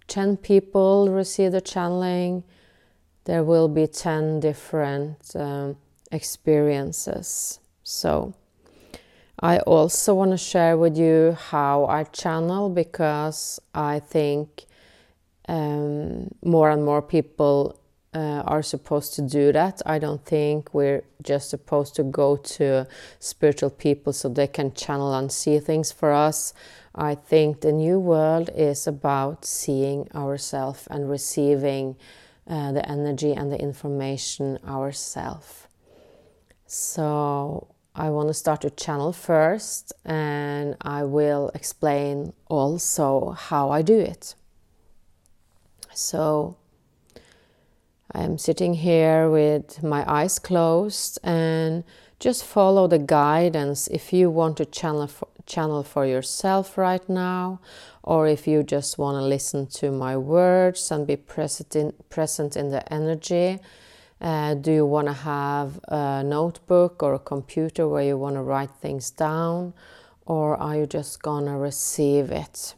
10 0.08 0.36
people 0.36 1.10
receive 1.10 1.52
the 1.52 1.60
channeling, 1.60 2.44
there 3.24 3.42
will 3.42 3.68
be 3.68 3.86
10 3.86 4.40
different 4.40 5.34
um, 5.34 5.76
experiences. 6.12 7.58
So, 7.82 8.34
I 9.40 9.58
also 9.58 10.14
want 10.14 10.30
to 10.30 10.36
share 10.36 10.76
with 10.76 10.96
you 10.96 11.36
how 11.50 11.86
I 11.86 12.04
channel 12.04 12.70
because 12.70 13.60
I 13.74 13.98
think 13.98 14.64
um, 15.48 16.30
more 16.44 16.70
and 16.70 16.84
more 16.84 17.02
people 17.02 17.78
uh, 18.14 18.42
are 18.46 18.62
supposed 18.62 19.14
to 19.14 19.22
do 19.22 19.52
that. 19.52 19.82
I 19.84 19.98
don't 19.98 20.24
think 20.24 20.72
we're 20.72 21.02
just 21.22 21.50
supposed 21.50 21.96
to 21.96 22.04
go 22.04 22.36
to 22.36 22.86
spiritual 23.18 23.70
people 23.70 24.12
so 24.12 24.28
they 24.28 24.46
can 24.46 24.72
channel 24.72 25.12
and 25.14 25.30
see 25.32 25.58
things 25.58 25.90
for 25.90 26.12
us. 26.12 26.54
I 26.94 27.16
think 27.16 27.60
the 27.60 27.72
new 27.72 27.98
world 27.98 28.50
is 28.54 28.86
about 28.86 29.44
seeing 29.44 30.08
ourselves 30.14 30.86
and 30.88 31.10
receiving 31.10 31.96
uh, 32.46 32.70
the 32.72 32.88
energy 32.88 33.32
and 33.32 33.50
the 33.50 33.60
information 33.60 34.58
ourselves. 34.64 35.66
So 36.66 37.73
I 37.96 38.10
want 38.10 38.28
to 38.28 38.34
start 38.34 38.62
to 38.62 38.70
channel 38.70 39.12
first 39.12 39.92
and 40.04 40.76
I 40.80 41.04
will 41.04 41.50
explain 41.54 42.32
also 42.48 43.30
how 43.30 43.70
I 43.70 43.82
do 43.82 43.98
it. 43.98 44.34
So 45.94 46.56
I'm 48.12 48.36
sitting 48.36 48.74
here 48.74 49.30
with 49.30 49.82
my 49.82 50.04
eyes 50.10 50.40
closed 50.40 51.20
and 51.22 51.84
just 52.18 52.44
follow 52.44 52.88
the 52.88 52.98
guidance 52.98 53.86
if 53.88 54.12
you 54.12 54.28
want 54.28 54.56
to 54.56 54.64
channel 54.64 55.06
for, 55.06 55.28
channel 55.46 55.84
for 55.84 56.04
yourself 56.04 56.76
right 56.76 57.08
now 57.08 57.60
or 58.02 58.26
if 58.26 58.48
you 58.48 58.64
just 58.64 58.98
want 58.98 59.16
to 59.16 59.24
listen 59.24 59.66
to 59.66 59.92
my 59.92 60.16
words 60.16 60.90
and 60.90 61.06
be 61.06 61.16
present 61.16 61.76
in, 61.76 61.92
present 62.08 62.56
in 62.56 62.70
the 62.70 62.92
energy. 62.92 63.60
Uh, 64.24 64.54
do 64.54 64.72
you 64.72 64.86
want 64.86 65.06
to 65.06 65.12
have 65.12 65.78
a 65.88 66.24
notebook 66.24 67.02
or 67.02 67.12
a 67.12 67.18
computer 67.18 67.86
where 67.86 68.02
you 68.02 68.16
want 68.16 68.36
to 68.36 68.40
write 68.42 68.70
things 68.80 69.10
down, 69.10 69.74
or 70.24 70.56
are 70.56 70.76
you 70.78 70.86
just 70.86 71.22
gonna 71.22 71.58
receive 71.58 72.30
it? 72.30 72.74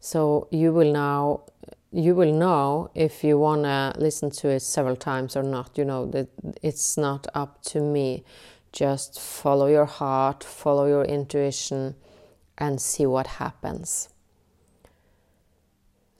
So 0.00 0.48
you 0.50 0.72
will 0.72 0.90
now 0.90 1.42
you 1.92 2.14
will 2.14 2.32
know 2.32 2.90
if 2.94 3.22
you 3.22 3.38
want 3.38 3.64
to 3.64 3.92
listen 3.98 4.30
to 4.30 4.48
it 4.48 4.60
several 4.60 4.96
times 4.96 5.36
or 5.36 5.42
not. 5.42 5.76
You 5.76 5.84
know 5.84 6.06
that 6.06 6.28
it's 6.62 6.96
not 6.96 7.26
up 7.34 7.62
to 7.64 7.82
me. 7.82 8.24
Just 8.72 9.20
follow 9.20 9.66
your 9.66 9.84
heart, 9.84 10.42
follow 10.42 10.86
your 10.86 11.04
intuition, 11.04 11.94
and 12.56 12.80
see 12.80 13.04
what 13.04 13.26
happens. 13.26 14.08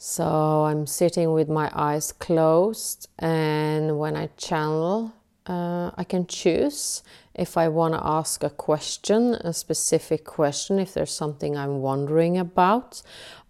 So 0.08 0.66
I'm 0.66 0.86
sitting 0.86 1.32
with 1.32 1.48
my 1.48 1.68
eyes 1.74 2.12
closed, 2.12 3.08
and 3.18 3.98
when 3.98 4.14
I 4.14 4.28
channel, 4.36 5.12
uh, 5.48 5.90
I 5.96 6.04
can 6.04 6.28
choose 6.28 7.02
if 7.34 7.56
I 7.56 7.66
want 7.66 7.94
to 7.94 8.06
ask 8.06 8.44
a 8.44 8.50
question, 8.50 9.34
a 9.34 9.52
specific 9.52 10.24
question, 10.24 10.78
if 10.78 10.94
there's 10.94 11.10
something 11.10 11.56
I'm 11.56 11.80
wondering 11.82 12.38
about, 12.38 13.02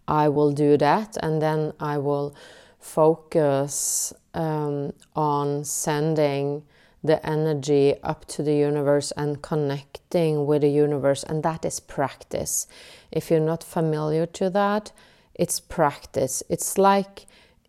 I 0.09 0.31
will 0.31 0.51
do 0.51 0.79
that, 0.79 1.19
and 1.23 1.42
then 1.42 1.75
I 1.79 1.99
will 1.99 2.35
focus 2.81 4.14
um, 4.33 4.95
on 5.14 5.62
sending 5.62 6.62
the 7.05 7.25
energy 7.25 7.97
up 8.03 8.25
to 8.29 8.42
the 8.42 8.55
universe 8.55 9.12
and 9.14 9.42
connecting 9.42 10.47
with 10.47 10.62
the 10.62 10.71
universe, 10.71 11.23
and 11.23 11.42
that 11.42 11.66
is 11.66 11.81
practice. 11.81 12.66
If 13.12 13.31
you're 13.31 13.40
not 13.40 13.62
familiar 13.62 14.25
to 14.25 14.49
that, 14.49 14.92
it's 15.38 15.61
practice. 15.61 16.42
It's 16.49 16.79
like 16.79 17.27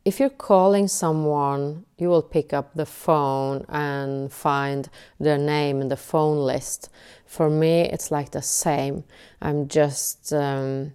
if 0.08 0.22
you're 0.22 0.30
calling 0.30 0.88
someone, 0.88 1.86
you 1.98 2.08
will 2.08 2.22
pick 2.22 2.54
up 2.54 2.74
the 2.76 2.86
phone 2.86 3.66
and 3.68 4.32
find 4.32 4.90
their 5.20 5.38
name 5.38 5.82
in 5.82 5.90
the 5.90 5.98
phone 5.98 6.38
list. 6.38 6.90
For 7.26 7.50
me, 7.50 7.82
it's 7.82 8.10
like 8.10 8.32
the 8.32 8.42
same. 8.42 9.04
I'm 9.42 9.68
just 9.68 10.32
um, 10.32 10.94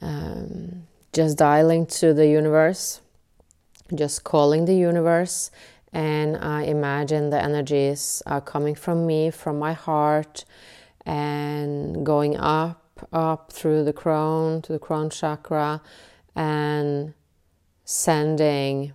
um, 0.00 0.84
just 1.12 1.36
dialing 1.36 1.84
to 2.00 2.14
the 2.14 2.26
universe, 2.26 3.02
just 3.94 4.24
calling 4.24 4.64
the 4.64 4.74
universe, 4.76 5.50
and 5.92 6.38
I 6.38 6.62
imagine 6.62 7.28
the 7.28 7.42
energies 7.42 8.22
are 8.24 8.40
coming 8.40 8.74
from 8.74 9.06
me, 9.06 9.30
from 9.30 9.58
my 9.58 9.74
heart, 9.74 10.46
and 11.04 12.06
going 12.06 12.38
up, 12.38 12.87
up 13.12 13.52
through 13.52 13.84
the 13.84 13.92
crown 13.92 14.62
to 14.62 14.72
the 14.72 14.78
crown 14.78 15.10
chakra, 15.10 15.80
and 16.34 17.14
sending 17.84 18.92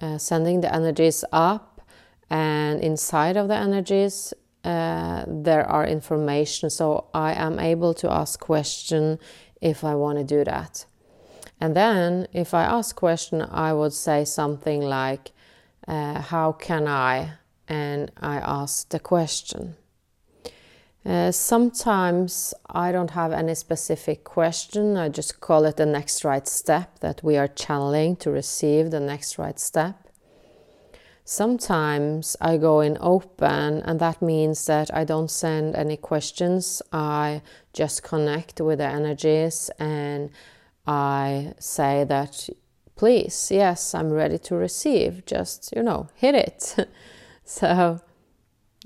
uh, 0.00 0.18
sending 0.18 0.60
the 0.60 0.74
energies 0.74 1.24
up, 1.32 1.80
and 2.30 2.80
inside 2.80 3.36
of 3.36 3.48
the 3.48 3.56
energies 3.56 4.34
uh, 4.64 5.24
there 5.26 5.68
are 5.68 5.86
information. 5.86 6.70
So 6.70 7.06
I 7.12 7.34
am 7.34 7.58
able 7.58 7.94
to 7.94 8.10
ask 8.10 8.40
question 8.40 9.18
if 9.60 9.84
I 9.84 9.94
want 9.94 10.18
to 10.18 10.24
do 10.24 10.44
that. 10.44 10.86
And 11.60 11.76
then 11.76 12.26
if 12.32 12.52
I 12.54 12.64
ask 12.64 12.96
question, 12.96 13.42
I 13.42 13.72
would 13.72 13.92
say 13.92 14.24
something 14.24 14.80
like, 14.82 15.32
uh, 15.86 16.20
how 16.20 16.52
can 16.52 16.86
I? 16.88 17.34
And 17.68 18.10
I 18.20 18.36
ask 18.36 18.88
the 18.88 18.98
question. 18.98 19.76
Uh, 21.04 21.30
sometimes 21.30 22.54
I 22.70 22.90
don't 22.90 23.10
have 23.10 23.32
any 23.32 23.54
specific 23.54 24.24
question. 24.24 24.96
I 24.96 25.10
just 25.10 25.40
call 25.40 25.66
it 25.66 25.76
the 25.76 25.84
next 25.84 26.24
right 26.24 26.48
step 26.48 27.00
that 27.00 27.22
we 27.22 27.36
are 27.36 27.48
channeling 27.48 28.16
to 28.16 28.30
receive 28.30 28.90
the 28.90 29.00
next 29.00 29.38
right 29.38 29.60
step. 29.60 30.08
Sometimes 31.26 32.36
I 32.40 32.56
go 32.58 32.80
in 32.80 32.98
open, 33.00 33.82
and 33.82 33.98
that 34.00 34.20
means 34.20 34.66
that 34.66 34.94
I 34.94 35.04
don't 35.04 35.30
send 35.30 35.74
any 35.74 35.96
questions. 35.96 36.82
I 36.92 37.42
just 37.72 38.02
connect 38.02 38.60
with 38.60 38.78
the 38.78 38.86
energies 38.86 39.70
and 39.78 40.30
I 40.86 41.54
say 41.58 42.04
that 42.04 42.48
please, 42.96 43.50
yes, 43.50 43.94
I'm 43.94 44.10
ready 44.10 44.38
to 44.38 44.54
receive. 44.54 45.24
Just, 45.26 45.72
you 45.74 45.82
know, 45.82 46.08
hit 46.14 46.34
it. 46.34 46.88
so, 47.44 48.00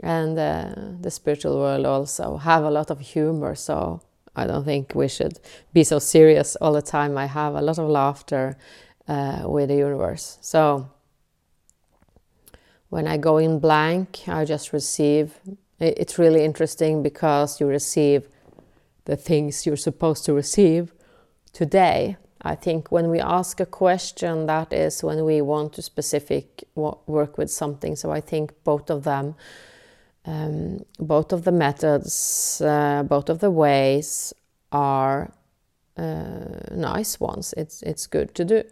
and 0.01 0.39
uh, 0.39 0.75
the 1.01 1.11
spiritual 1.11 1.59
world 1.59 1.87
also 1.87 2.37
have 2.37 2.65
a 2.65 2.71
lot 2.71 2.91
of 2.91 3.01
humor. 3.01 3.55
So 3.55 4.01
I 4.37 4.47
don't 4.47 4.65
think 4.65 4.95
we 4.95 5.09
should 5.09 5.41
be 5.73 5.85
so 5.85 5.99
serious 5.99 6.57
all 6.57 6.73
the 6.73 6.83
time. 6.83 7.19
I 7.19 7.27
have 7.27 7.55
a 7.55 7.63
lot 7.63 7.79
of 7.79 7.89
laughter 7.89 8.57
uh, 9.07 9.43
with 9.45 9.69
the 9.69 9.77
universe. 9.77 10.39
So 10.41 10.91
when 12.89 13.07
I 13.07 13.17
go 13.17 13.39
in 13.39 13.59
blank, 13.59 14.21
I 14.29 14.45
just 14.45 14.73
receive. 14.73 15.39
It's 15.81 16.19
really 16.19 16.45
interesting 16.45 17.03
because 17.03 17.61
you 17.61 17.67
receive 17.67 18.29
the 19.05 19.17
things 19.17 19.65
you're 19.65 19.77
supposed 19.77 20.25
to 20.25 20.33
receive 20.33 20.93
today 21.53 22.17
I 22.43 22.55
think 22.55 22.93
when 22.93 23.11
we 23.11 23.21
ask 23.21 23.59
a 23.61 23.67
question, 23.67 24.47
that 24.47 24.73
is 24.73 25.03
when 25.03 25.25
we 25.25 25.41
want 25.41 25.73
to 25.75 25.83
specific 25.83 26.65
work 26.75 27.37
with 27.37 27.51
something. 27.51 27.97
So 27.97 28.13
I 28.13 28.21
think 28.21 28.53
both 28.63 28.91
of 28.91 29.03
them, 29.05 29.35
um, 30.29 30.85
both 30.99 31.33
of 31.33 31.45
the 31.45 31.53
methods, 31.53 32.61
uh, 32.61 33.03
both 33.03 33.31
of 33.31 33.39
the 33.39 33.51
ways 33.51 34.35
are 34.71 35.33
uh, 35.97 36.61
nice 36.71 37.19
ones. 37.19 37.55
It's 37.57 37.83
it's 37.83 38.07
good 38.07 38.35
to 38.35 38.45
do. 38.45 38.63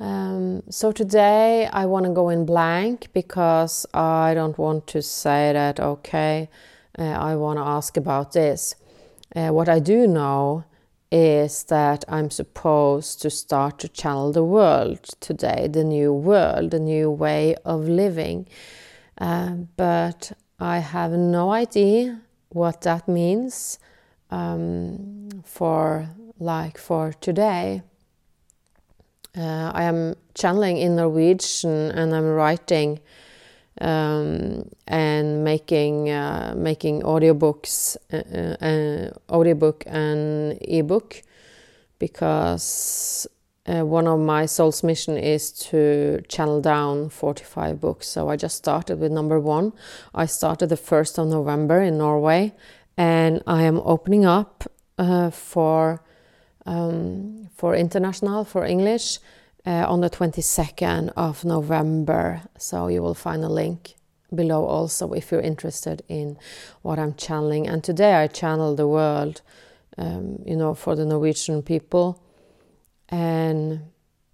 Um, 0.00 0.64
so 0.68 0.90
today 0.90 1.68
I 1.72 1.86
want 1.86 2.06
to 2.06 2.12
go 2.12 2.30
in 2.30 2.44
blank 2.44 3.08
because 3.12 3.86
I 3.94 4.34
don't 4.34 4.58
want 4.58 4.88
to 4.88 5.02
say 5.02 5.52
that. 5.52 5.78
Okay, 5.78 6.48
uh, 6.98 7.02
I 7.02 7.36
want 7.36 7.58
to 7.58 7.64
ask 7.64 7.96
about 7.96 8.32
this. 8.32 8.74
Uh, 9.36 9.50
what 9.50 9.68
I 9.68 9.78
do 9.78 10.08
know 10.08 10.64
is 11.12 11.64
that 11.64 12.04
I'm 12.08 12.30
supposed 12.30 13.22
to 13.22 13.30
start 13.30 13.78
to 13.80 13.88
channel 13.88 14.32
the 14.32 14.42
world 14.42 15.04
today, 15.20 15.68
the 15.70 15.84
new 15.84 16.12
world, 16.12 16.72
the 16.72 16.80
new 16.80 17.08
way 17.08 17.54
of 17.64 17.88
living. 17.88 18.48
Uh, 19.22 19.50
but 19.76 20.32
I 20.58 20.78
have 20.80 21.12
no 21.12 21.52
idea 21.52 22.22
what 22.48 22.80
that 22.80 23.06
means 23.06 23.78
um, 24.32 25.28
for 25.44 26.08
like 26.40 26.76
for 26.76 27.12
today. 27.20 27.82
Uh, 29.38 29.70
I 29.72 29.84
am 29.84 30.16
channeling 30.34 30.76
in 30.78 30.96
Norwegian 30.96 31.92
and 31.92 32.12
I'm 32.12 32.34
writing 32.34 32.98
um, 33.80 34.68
and 34.88 35.44
making 35.44 36.10
uh, 36.10 36.54
making 36.56 37.02
audiobooks, 37.02 37.96
uh, 38.12 38.56
uh, 38.60 39.10
audiobook 39.32 39.84
and 39.86 40.58
ebook, 40.62 41.22
because 42.00 43.28
uh, 43.66 43.84
one 43.84 44.08
of 44.08 44.18
my 44.18 44.44
soul's 44.46 44.82
mission 44.82 45.16
is 45.16 45.52
to 45.52 46.22
channel 46.28 46.60
down 46.60 47.08
45 47.08 47.80
books. 47.80 48.08
So 48.08 48.28
I 48.28 48.36
just 48.36 48.56
started 48.56 48.98
with 48.98 49.12
number 49.12 49.38
one. 49.38 49.72
I 50.14 50.26
started 50.26 50.68
the 50.68 50.76
first 50.76 51.18
of 51.18 51.28
November 51.28 51.80
in 51.80 51.98
Norway, 51.98 52.52
and 52.96 53.42
I 53.46 53.62
am 53.62 53.80
opening 53.84 54.24
up 54.24 54.64
uh, 54.98 55.30
for 55.30 56.02
um, 56.66 57.48
for 57.54 57.74
international 57.74 58.44
for 58.44 58.64
English 58.64 59.18
uh, 59.66 59.84
on 59.88 60.00
the 60.00 60.10
22nd 60.10 61.12
of 61.16 61.44
November. 61.44 62.42
So 62.58 62.88
you 62.88 63.02
will 63.02 63.14
find 63.14 63.44
a 63.44 63.48
link 63.48 63.94
below 64.34 64.64
also 64.64 65.12
if 65.12 65.30
you're 65.30 65.40
interested 65.40 66.02
in 66.08 66.36
what 66.82 66.98
I'm 66.98 67.14
channeling. 67.14 67.68
And 67.68 67.84
today 67.84 68.14
I 68.14 68.26
channel 68.26 68.74
the 68.74 68.88
world, 68.88 69.42
um, 69.98 70.42
you 70.44 70.56
know, 70.56 70.74
for 70.74 70.96
the 70.96 71.04
Norwegian 71.04 71.62
people. 71.62 72.20
And 73.12 73.82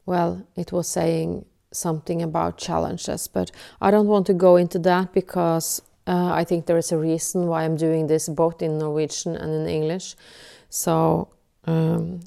well, 0.06 0.46
it 0.56 0.72
was 0.72 0.88
saying 0.88 1.44
something 1.72 2.22
about 2.22 2.56
challenges, 2.56 3.28
but 3.28 3.50
I 3.80 3.90
don't 3.90 4.06
want 4.06 4.26
to 4.28 4.34
go 4.34 4.56
into 4.56 4.78
that 4.78 5.12
because 5.12 5.82
uh, 6.06 6.32
I 6.32 6.44
think 6.44 6.64
there 6.64 6.78
is 6.78 6.92
a 6.92 6.96
reason 6.96 7.48
why 7.48 7.64
I'm 7.64 7.76
doing 7.76 8.06
this 8.06 8.28
both 8.28 8.62
in 8.62 8.78
Norwegian 8.78 9.36
and 9.36 9.52
in 9.52 9.66
English. 9.66 10.16
So 10.70 11.28
um, 11.64 12.20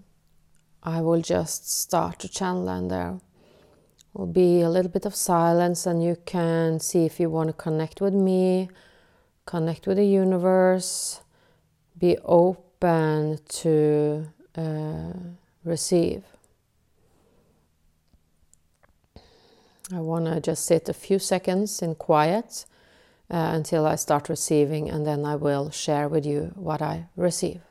I 0.83 1.01
will 1.01 1.21
just 1.21 1.71
start 1.71 2.19
to 2.19 2.29
channel 2.29 2.69
and 2.69 2.91
there 2.91 3.17
will 4.13 4.27
be 4.27 4.61
a 4.61 4.69
little 4.69 4.91
bit 4.91 5.05
of 5.05 5.15
silence 5.15 5.87
and 5.87 6.03
you 6.03 6.17
can 6.25 6.79
see 6.79 7.05
if 7.05 7.19
you 7.19 7.29
want 7.29 7.47
to 7.47 7.53
connect 7.53 8.01
with 8.01 8.13
me, 8.13 8.69
connect 9.45 9.87
with 9.87 9.97
the 9.97 10.05
universe, 10.05 11.21
be 11.97 12.17
open 12.25 13.39
to 13.47 14.27
uh, 14.55 15.13
receive. 15.63 16.23
I 19.93 19.99
want 19.99 20.25
to 20.25 20.39
just 20.39 20.65
sit 20.65 20.89
a 20.89 20.93
few 20.93 21.19
seconds 21.19 21.82
in 21.82 21.95
quiet 21.95 22.65
uh, 23.30 23.51
until 23.54 23.86
I 23.86 23.95
start 23.95 24.30
receiving, 24.30 24.89
and 24.89 25.06
then 25.06 25.25
I 25.25 25.36
will 25.36 25.69
share 25.71 26.08
with 26.08 26.25
you 26.25 26.51
what 26.56 26.82
I 26.82 27.08
receive. 27.15 27.62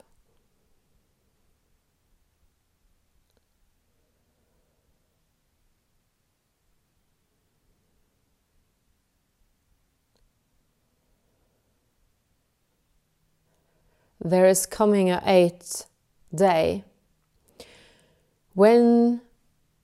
there 14.22 14.46
is 14.46 14.66
coming 14.66 15.11
a 15.11 15.22
eighth 15.24 15.87
day 16.35 16.85
when 18.54 19.20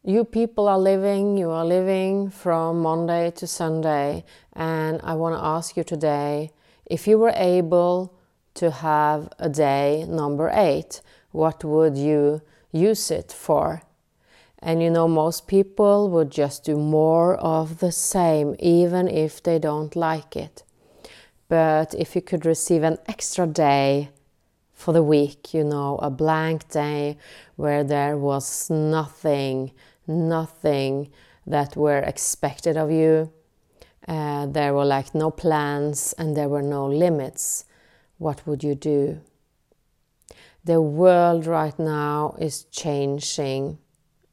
you 0.07 0.25
people 0.25 0.69
are 0.69 0.79
living, 0.79 1.37
you 1.37 1.51
are 1.51 1.65
living 1.65 2.31
from 2.31 2.81
Monday 2.81 3.33
to 3.33 3.45
Sunday, 3.45 4.25
and 4.53 5.01
I 5.03 5.15
want 5.15 5.35
to 5.35 5.45
ask 5.45 5.77
you 5.77 5.83
today 5.83 6.53
if 6.85 7.09
you 7.09 7.19
were 7.19 7.33
able 7.35 8.15
to 8.55 8.71
have 8.71 9.29
a 9.41 9.49
day 9.49 10.07
number 10.09 10.49
eight, 10.55 11.01
what 11.33 11.65
would 11.65 11.99
you 11.99 12.41
use 12.71 13.11
it 13.11 13.33
for? 13.33 13.83
And 14.61 14.81
you 14.81 14.91
know, 14.91 15.09
most 15.09 15.49
people 15.49 16.09
would 16.11 16.31
just 16.31 16.63
do 16.63 16.77
more 16.77 17.35
of 17.39 17.81
the 17.81 17.91
same, 17.91 18.55
even 18.61 19.09
if 19.09 19.43
they 19.43 19.59
don't 19.59 19.97
like 19.97 20.37
it. 20.37 20.63
But 21.49 21.95
if 21.95 22.15
you 22.15 22.23
could 22.23 22.47
receive 22.47 22.85
an 22.85 22.99
extra 23.09 23.45
day 23.45 24.11
for 24.73 24.93
the 24.93 25.03
week, 25.03 25.53
you 25.53 25.65
know, 25.65 25.99
a 26.01 26.11
blank 26.11 26.69
day 26.69 27.19
where 27.57 27.83
there 27.83 28.17
was 28.17 28.71
nothing, 28.71 29.73
nothing 30.07 31.11
that 31.47 31.77
were 31.77 31.99
expected 31.99 32.77
of 32.77 32.91
you. 32.91 33.33
Uh, 34.07 34.47
there 34.47 34.73
were 34.75 34.85
like 34.85 35.15
no 35.15 35.31
plans 35.31 36.15
and 36.19 36.37
there 36.37 36.49
were 36.49 36.63
no 36.63 36.87
limits. 36.87 37.65
What 38.19 38.47
would 38.47 38.65
you 38.65 38.75
do? 38.75 39.21
The 40.65 40.81
world 40.81 41.47
right 41.47 41.79
now 41.79 42.35
is 42.41 42.65
changing, 42.65 43.79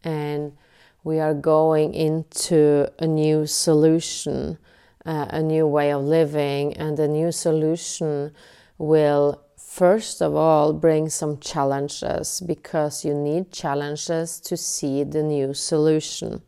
and 0.04 0.58
we 1.04 1.20
are 1.20 1.36
going 1.36 1.94
into 1.94 2.92
a 2.98 3.06
new 3.06 3.46
solution, 3.46 4.58
uh, 5.06 5.28
a 5.30 5.44
new 5.44 5.68
way 5.68 5.92
of 5.92 6.02
living, 6.02 6.76
and 6.76 6.98
the 6.98 7.08
new 7.08 7.32
solution 7.32 8.34
will 8.80 9.43
first 9.74 10.22
of 10.22 10.36
all 10.36 10.72
bring 10.72 11.10
some 11.10 11.40
challenges 11.40 12.42
because 12.42 13.04
you 13.04 13.12
need 13.12 13.52
challenges 13.52 14.40
to 14.40 14.56
see 14.56 15.04
the 15.04 15.24
new 15.24 15.52
solution. 15.52 16.44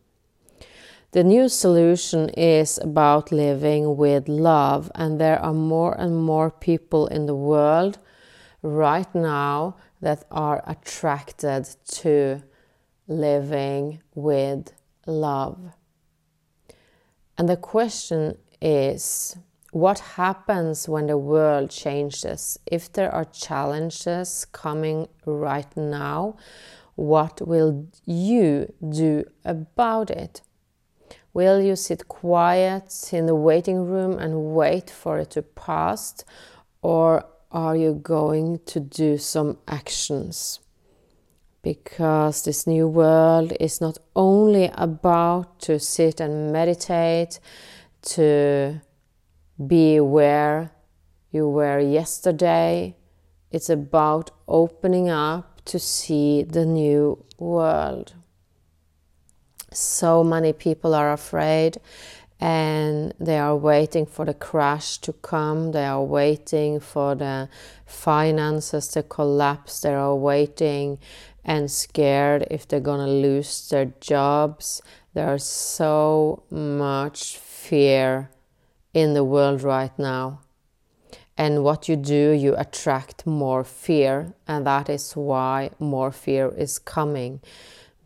The 1.11 1.23
new 1.23 1.49
solution 1.49 2.29
is 2.29 2.77
about 2.77 3.31
living 3.31 3.97
with 3.97 4.27
love, 4.27 4.91
and 4.93 5.19
there 5.19 5.39
are 5.39 5.53
more 5.53 5.95
and 5.99 6.15
more 6.15 6.51
people 6.51 7.07
in 7.07 7.25
the 7.25 7.33
world 7.33 7.97
right 8.61 9.15
now 9.15 9.77
that 10.01 10.25
are 10.29 10.61
attracted 10.67 11.67
to 12.01 12.43
living 13.07 14.03
with 14.13 14.71
love. 15.07 15.57
And 17.39 17.49
the 17.49 17.57
question 17.57 18.37
is 18.61 19.35
what 19.75 19.99
happens 19.99 20.87
when 20.87 21.07
the 21.07 21.17
world 21.17 21.69
changes? 21.69 22.57
If 22.65 22.93
there 22.93 23.13
are 23.13 23.25
challenges 23.25 24.45
coming 24.53 25.09
right 25.25 25.67
now, 25.75 26.37
what 26.95 27.45
will 27.45 27.87
you 28.05 28.73
do 28.87 29.25
about 29.43 30.09
it? 30.09 30.41
Will 31.33 31.61
you 31.61 31.75
sit 31.75 32.07
quiet 32.07 33.09
in 33.11 33.25
the 33.25 33.35
waiting 33.35 33.85
room 33.85 34.17
and 34.17 34.55
wait 34.55 34.89
for 34.89 35.19
it 35.19 35.31
to 35.31 35.41
pass? 35.41 36.23
Or 36.81 37.25
are 37.51 37.75
you 37.75 37.95
going 37.95 38.59
to 38.67 38.79
do 38.79 39.17
some 39.17 39.57
actions? 39.67 40.61
because 41.61 42.43
this 42.43 42.67
new 42.67 42.87
world 42.87 43.51
is 43.59 43.81
not 43.81 43.97
only 44.15 44.69
about 44.75 45.59
to 45.59 45.79
sit 45.79 46.19
and 46.19 46.53
meditate, 46.53 47.39
to 48.03 48.79
be 49.63 49.99
where 49.99 50.71
you 51.31 51.47
were 51.49 51.79
yesterday. 51.79 52.95
It's 53.51 53.69
about 53.69 54.31
opening 54.47 55.09
up 55.09 55.61
to 55.65 55.79
see 55.79 56.43
the 56.43 56.65
new 56.65 57.23
world. 57.37 58.13
So 59.71 60.23
many 60.23 60.53
people 60.53 60.93
are 60.93 61.11
afraid 61.11 61.77
and 62.39 63.13
they 63.19 63.37
are 63.39 63.55
waiting 63.55 64.05
for 64.05 64.25
the 64.25 64.33
crash 64.33 64.97
to 64.99 65.13
come. 65.13 65.71
They 65.71 65.85
are 65.85 66.03
waiting 66.03 66.79
for 66.79 67.15
the 67.15 67.49
finances 67.85 68.87
to 68.89 69.03
collapse. 69.03 69.81
They 69.81 69.93
are 69.93 70.15
waiting 70.15 70.99
and 71.43 71.71
scared 71.71 72.47
if 72.51 72.67
they're 72.67 72.79
going 72.79 73.05
to 73.05 73.11
lose 73.11 73.69
their 73.69 73.93
jobs. 74.01 74.81
There's 75.13 75.45
so 75.45 76.43
much 76.49 77.37
fear 77.37 78.29
in 78.95 79.13
the 79.13 79.23
world 79.23 79.61
right 79.61 79.91
now. 79.99 80.39
And 81.37 81.63
what 81.63 81.87
you 81.89 81.97
do, 81.97 82.31
you 82.31 82.55
attract 82.55 83.27
more 83.27 83.65
fear, 83.65 84.33
and 84.47 84.65
that 84.65 84.89
is 84.89 85.11
why 85.11 85.69
more 85.77 86.11
fear 86.11 86.47
is 86.57 86.79
coming 86.79 87.41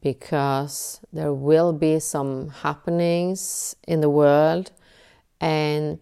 because 0.01 0.99
there 1.13 1.33
will 1.33 1.73
be 1.73 1.99
some 1.99 2.49
happenings 2.49 3.75
in 3.87 4.01
the 4.01 4.09
world, 4.09 4.71
and 5.39 5.99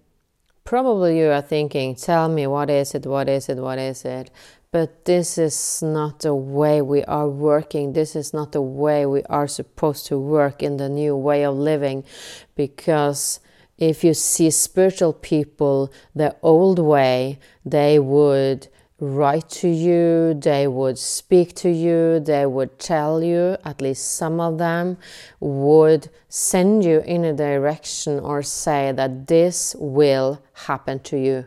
probably 0.64 1.20
you 1.20 1.30
are 1.30 1.42
thinking, 1.42 1.96
Tell 1.96 2.30
me, 2.30 2.48
what 2.48 2.70
is 2.70 2.96
it? 2.96 3.06
What 3.06 3.28
is 3.28 3.50
it? 3.50 3.58
What 3.58 3.80
is 3.80 4.06
it? 4.06 4.32
but 4.72 5.06
this 5.06 5.38
is 5.38 5.82
not 5.82 6.20
the 6.20 6.36
way 6.36 6.82
we 6.82 7.04
are 7.06 7.28
working. 7.28 7.94
This 7.94 8.16
is 8.16 8.34
not 8.34 8.52
the 8.52 8.62
way 8.62 9.06
we 9.06 9.24
are 9.24 9.48
supposed 9.48 10.06
to 10.08 10.20
work 10.20 10.62
in 10.62 10.78
the 10.78 10.90
new 10.90 11.16
way 11.16 11.44
of 11.46 11.56
living. 11.56 12.04
Because 12.56 13.40
if 13.78 14.04
you 14.04 14.14
see 14.14 14.50
spiritual 14.50 15.14
people 15.14 15.92
the 16.16 16.36
old 16.42 16.80
way, 16.80 17.40
they 17.66 18.00
would 18.00 18.68
write 19.00 19.48
to 19.50 19.70
you, 19.70 20.34
they 20.34 20.68
would 20.68 20.98
speak 20.98 21.54
to 21.54 21.70
you, 21.70 22.20
they 22.20 22.46
would 22.46 22.80
tell 22.80 23.22
you, 23.24 23.56
at 23.64 23.80
least 23.80 24.16
some 24.16 24.40
of 24.40 24.58
them 24.58 24.98
would 25.40 26.10
send 26.28 26.84
you 26.84 27.02
in 27.02 27.24
a 27.24 27.34
direction 27.34 28.20
or 28.20 28.42
say 28.42 28.92
that 28.92 29.28
this 29.28 29.76
will 29.78 30.42
happen 30.54 31.00
to 31.00 31.18
you. 31.18 31.46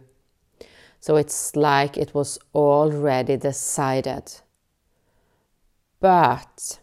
So 1.00 1.16
it's 1.16 1.56
like 1.56 1.96
it 1.96 2.14
was 2.14 2.38
already 2.54 3.36
decided. 3.36 4.32
But 5.98 6.78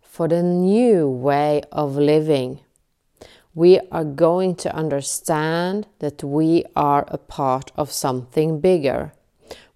for 0.00 0.28
the 0.28 0.42
new 0.42 1.08
way 1.08 1.62
of 1.72 1.96
living, 1.96 2.60
we 3.54 3.80
are 3.90 4.04
going 4.04 4.54
to 4.56 4.74
understand 4.74 5.86
that 5.98 6.24
we 6.24 6.64
are 6.74 7.04
a 7.08 7.18
part 7.18 7.70
of 7.76 7.92
something 7.92 8.60
bigger. 8.60 9.12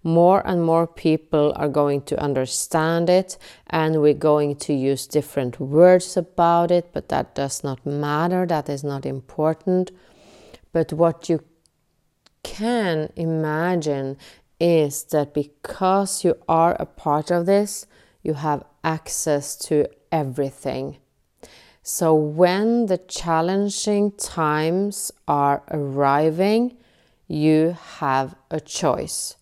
More 0.03 0.41
and 0.45 0.63
more 0.63 0.87
people 0.87 1.53
are 1.55 1.67
going 1.67 2.01
to 2.03 2.19
understand 2.19 3.09
it, 3.09 3.37
and 3.67 4.01
we're 4.01 4.13
going 4.13 4.55
to 4.55 4.73
use 4.73 5.05
different 5.05 5.59
words 5.59 6.15
about 6.17 6.71
it, 6.71 6.89
but 6.93 7.09
that 7.09 7.35
does 7.35 7.63
not 7.63 7.85
matter, 7.85 8.45
that 8.45 8.69
is 8.69 8.83
not 8.83 9.05
important. 9.05 9.91
But 10.71 10.93
what 10.93 11.29
you 11.29 11.43
can 12.43 13.11
imagine 13.15 14.17
is 14.59 15.03
that 15.05 15.33
because 15.33 16.23
you 16.23 16.35
are 16.47 16.75
a 16.79 16.85
part 16.85 17.29
of 17.29 17.45
this, 17.45 17.85
you 18.23 18.35
have 18.35 18.63
access 18.83 19.55
to 19.55 19.87
everything. 20.11 20.97
So 21.89 22.13
when 22.13 22.87
the 22.87 22.97
challenging 22.97 24.11
times 24.11 25.09
are 25.25 25.63
arriving, 25.71 26.75
you 27.29 27.77
have 27.99 28.35
a 28.51 28.59
choice. 28.59 29.37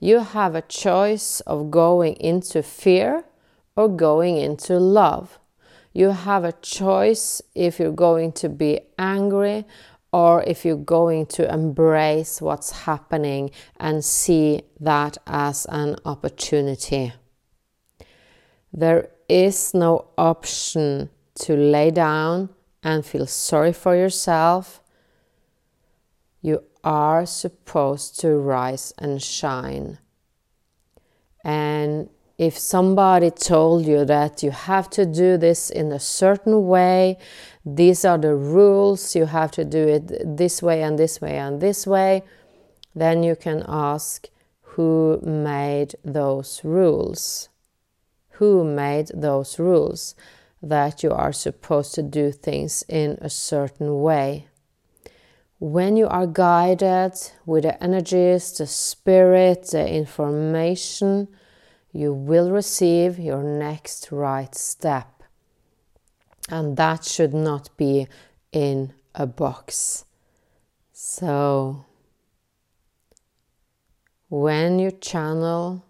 You 0.00 0.18
have 0.18 0.56
a 0.56 0.62
choice 0.62 1.38
of 1.42 1.70
going 1.70 2.14
into 2.14 2.64
fear 2.64 3.22
or 3.76 3.88
going 3.88 4.38
into 4.38 4.76
love. 4.80 5.38
You 5.92 6.08
have 6.08 6.42
a 6.42 6.58
choice 6.62 7.40
if 7.54 7.78
you're 7.78 7.92
going 7.92 8.32
to 8.32 8.48
be 8.48 8.80
angry 8.98 9.64
or 10.12 10.42
if 10.42 10.64
you're 10.64 10.74
going 10.98 11.26
to 11.26 11.48
embrace 11.48 12.42
what's 12.42 12.72
happening 12.72 13.52
and 13.76 14.04
see 14.04 14.62
that 14.80 15.16
as 15.28 15.64
an 15.66 15.94
opportunity. 16.04 17.12
There 18.72 19.10
is 19.28 19.74
no 19.74 20.08
option 20.18 21.10
to 21.40 21.56
lay 21.56 21.90
down 21.90 22.50
and 22.82 23.04
feel 23.04 23.26
sorry 23.26 23.72
for 23.72 23.96
yourself. 23.96 24.82
You 26.40 26.62
are 26.84 27.26
supposed 27.26 28.20
to 28.20 28.36
rise 28.36 28.92
and 28.98 29.22
shine. 29.22 29.98
And 31.44 32.08
if 32.36 32.56
somebody 32.56 33.30
told 33.30 33.84
you 33.84 34.04
that 34.04 34.42
you 34.42 34.52
have 34.52 34.88
to 34.90 35.04
do 35.04 35.36
this 35.36 35.70
in 35.70 35.90
a 35.90 35.98
certain 35.98 36.66
way, 36.66 37.18
these 37.64 38.04
are 38.04 38.18
the 38.18 38.34
rules, 38.34 39.16
you 39.16 39.26
have 39.26 39.50
to 39.52 39.64
do 39.64 39.88
it 39.88 40.36
this 40.36 40.62
way 40.62 40.82
and 40.82 40.98
this 40.98 41.20
way 41.20 41.36
and 41.36 41.60
this 41.60 41.86
way, 41.86 42.22
then 42.94 43.22
you 43.22 43.34
can 43.34 43.64
ask 43.66 44.28
who 44.62 45.20
made 45.22 45.96
those 46.04 46.60
rules? 46.62 47.48
Who 48.38 48.62
made 48.62 49.10
those 49.12 49.58
rules 49.58 50.14
that 50.62 51.02
you 51.02 51.12
are 51.12 51.32
supposed 51.32 51.94
to 51.94 52.02
do 52.02 52.32
things 52.32 52.84
in 52.88 53.18
a 53.20 53.30
certain 53.30 54.00
way? 54.00 54.48
When 55.60 55.96
you 55.96 56.06
are 56.06 56.26
guided 56.26 57.14
with 57.44 57.64
the 57.64 57.82
energies, 57.82 58.52
the 58.52 58.66
spirit, 58.66 59.68
the 59.72 59.88
information, 59.88 61.28
you 61.92 62.12
will 62.12 62.50
receive 62.50 63.18
your 63.18 63.42
next 63.42 64.12
right 64.12 64.54
step. 64.54 65.22
And 66.48 66.76
that 66.76 67.04
should 67.04 67.34
not 67.34 67.76
be 67.76 68.06
in 68.52 68.94
a 69.14 69.26
box. 69.26 70.04
So, 70.92 71.84
when 74.28 74.78
you 74.78 74.90
channel, 74.90 75.84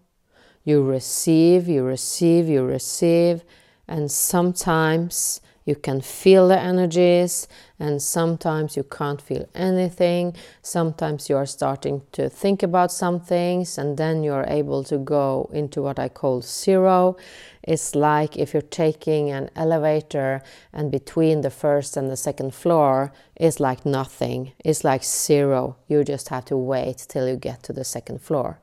you 0.63 0.83
receive, 0.83 1.67
you 1.67 1.83
receive, 1.83 2.47
you 2.47 2.63
receive, 2.63 3.43
and 3.89 4.09
sometimes 4.09 5.41
you 5.65 5.75
can 5.75 6.01
feel 6.01 6.47
the 6.47 6.59
energies, 6.59 7.47
and 7.79 8.01
sometimes 8.01 8.75
you 8.75 8.83
can't 8.83 9.21
feel 9.21 9.47
anything. 9.53 10.35
Sometimes 10.63 11.29
you 11.29 11.35
are 11.37 11.45
starting 11.45 12.01
to 12.13 12.27
think 12.27 12.63
about 12.63 12.91
some 12.91 13.19
things, 13.19 13.77
and 13.77 13.97
then 13.97 14.23
you're 14.23 14.45
able 14.47 14.83
to 14.85 14.97
go 14.97 15.49
into 15.53 15.81
what 15.81 15.99
I 15.99 16.09
call 16.09 16.41
zero. 16.41 17.17
It's 17.61 17.93
like 17.93 18.35
if 18.37 18.53
you're 18.53 18.61
taking 18.85 19.29
an 19.29 19.49
elevator, 19.55 20.41
and 20.73 20.91
between 20.91 21.41
the 21.41 21.51
first 21.51 21.97
and 21.97 22.09
the 22.09 22.17
second 22.17 22.55
floor 22.55 23.11
is 23.35 23.59
like 23.59 23.85
nothing, 23.85 24.53
it's 24.65 24.83
like 24.83 25.03
zero. 25.03 25.75
You 25.87 26.03
just 26.03 26.29
have 26.29 26.45
to 26.45 26.57
wait 26.57 27.05
till 27.07 27.27
you 27.27 27.35
get 27.35 27.61
to 27.63 27.73
the 27.73 27.83
second 27.83 28.21
floor. 28.21 28.59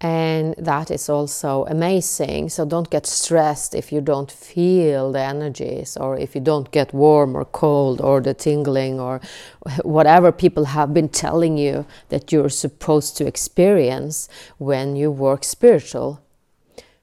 And 0.00 0.54
that 0.56 0.90
is 0.90 1.10
also 1.10 1.66
amazing. 1.66 2.48
So 2.48 2.64
don't 2.64 2.88
get 2.88 3.06
stressed 3.06 3.74
if 3.74 3.92
you 3.92 4.00
don't 4.00 4.32
feel 4.32 5.12
the 5.12 5.20
energies 5.20 5.96
or 5.96 6.16
if 6.16 6.34
you 6.34 6.40
don't 6.40 6.70
get 6.70 6.94
warm 6.94 7.36
or 7.36 7.44
cold 7.44 8.00
or 8.00 8.22
the 8.22 8.32
tingling 8.32 8.98
or 8.98 9.20
whatever 9.82 10.32
people 10.32 10.64
have 10.66 10.94
been 10.94 11.10
telling 11.10 11.58
you 11.58 11.84
that 12.08 12.32
you're 12.32 12.48
supposed 12.48 13.18
to 13.18 13.26
experience 13.26 14.28
when 14.56 14.96
you 14.96 15.10
work 15.10 15.44
spiritual. 15.44 16.22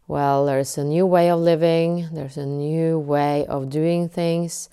Well 0.07 0.47
there's 0.47 0.75
a 0.75 0.83
new 0.83 1.05
way 1.05 1.29
of 1.29 1.39
living. 1.39 2.09
There's 2.11 2.37
a 2.37 2.47
new 2.47 2.97
way 2.97 3.45
of 3.45 3.69
doing 3.69 4.09
things. 4.09 4.69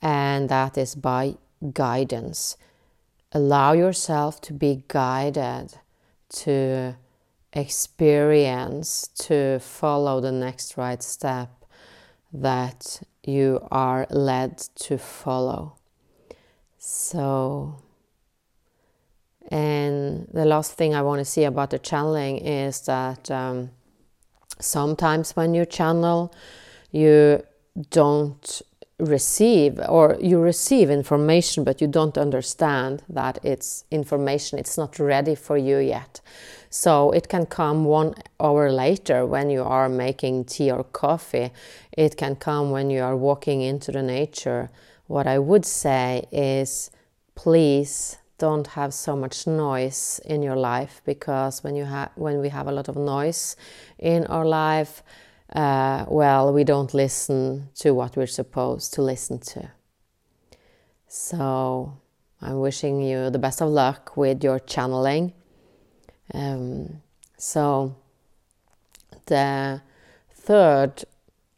And 0.00 0.48
that 0.48 0.78
is 0.78 0.94
by 0.94 1.38
guidance. 1.72 2.56
Allow 3.32 3.72
yourself 3.72 4.40
to 4.42 4.52
be 4.52 4.84
guided 4.86 5.74
to 6.34 6.94
experience 7.54 9.08
to 9.14 9.58
follow 9.60 10.20
the 10.20 10.32
next 10.32 10.76
right 10.76 11.02
step 11.02 11.50
that 12.32 13.00
you 13.22 13.66
are 13.70 14.06
led 14.10 14.58
to 14.58 14.98
follow. 14.98 15.76
So, 16.78 17.82
and 19.50 20.28
the 20.32 20.44
last 20.44 20.72
thing 20.72 20.94
I 20.94 21.02
want 21.02 21.20
to 21.20 21.24
see 21.24 21.44
about 21.44 21.70
the 21.70 21.78
channeling 21.78 22.38
is 22.38 22.82
that 22.82 23.30
um, 23.30 23.70
sometimes 24.60 25.36
when 25.36 25.54
you 25.54 25.64
channel, 25.64 26.34
you 26.90 27.42
don't 27.90 28.62
receive 28.98 29.80
or 29.88 30.16
you 30.20 30.38
receive 30.38 30.88
information 30.88 31.64
but 31.64 31.80
you 31.80 31.88
don't 31.88 32.16
understand 32.16 33.02
that 33.08 33.38
it's 33.42 33.84
information 33.90 34.56
it's 34.56 34.78
not 34.78 35.00
ready 35.00 35.34
for 35.34 35.58
you 35.58 35.78
yet 35.78 36.20
so 36.82 37.10
it 37.12 37.28
can 37.28 37.46
come 37.46 37.84
one 37.84 38.14
hour 38.40 38.70
later 38.70 39.24
when 39.24 39.50
you 39.50 39.62
are 39.62 39.88
making 39.88 40.44
tea 40.44 40.70
or 40.70 40.82
coffee 40.84 41.50
it 41.92 42.16
can 42.16 42.34
come 42.34 42.70
when 42.70 42.90
you 42.90 43.02
are 43.02 43.16
walking 43.16 43.60
into 43.60 43.92
the 43.92 44.02
nature 44.02 44.70
what 45.06 45.26
i 45.26 45.38
would 45.38 45.64
say 45.64 46.26
is 46.32 46.90
please 47.34 48.18
don't 48.38 48.68
have 48.78 48.92
so 48.92 49.14
much 49.14 49.46
noise 49.46 50.20
in 50.24 50.42
your 50.42 50.56
life 50.56 51.00
because 51.04 51.62
when 51.62 51.76
you 51.76 51.84
have 51.84 52.10
when 52.16 52.40
we 52.40 52.48
have 52.48 52.66
a 52.66 52.72
lot 52.72 52.88
of 52.88 52.96
noise 52.96 53.56
in 53.98 54.26
our 54.26 54.44
life 54.44 55.02
uh, 55.54 56.04
well, 56.08 56.52
we 56.52 56.64
don't 56.64 56.94
listen 56.94 57.68
to 57.76 57.92
what 57.92 58.16
we're 58.16 58.26
supposed 58.26 58.92
to 58.94 59.02
listen 59.02 59.38
to. 59.38 59.70
So 61.06 61.96
I'm 62.40 62.58
wishing 62.58 63.00
you 63.00 63.30
the 63.30 63.38
best 63.38 63.62
of 63.62 63.68
luck 63.68 64.16
with 64.16 64.42
your 64.42 64.58
channeling. 64.58 65.32
Um, 66.32 67.02
so 67.36 67.94
the 69.26 69.82
third 70.32 71.04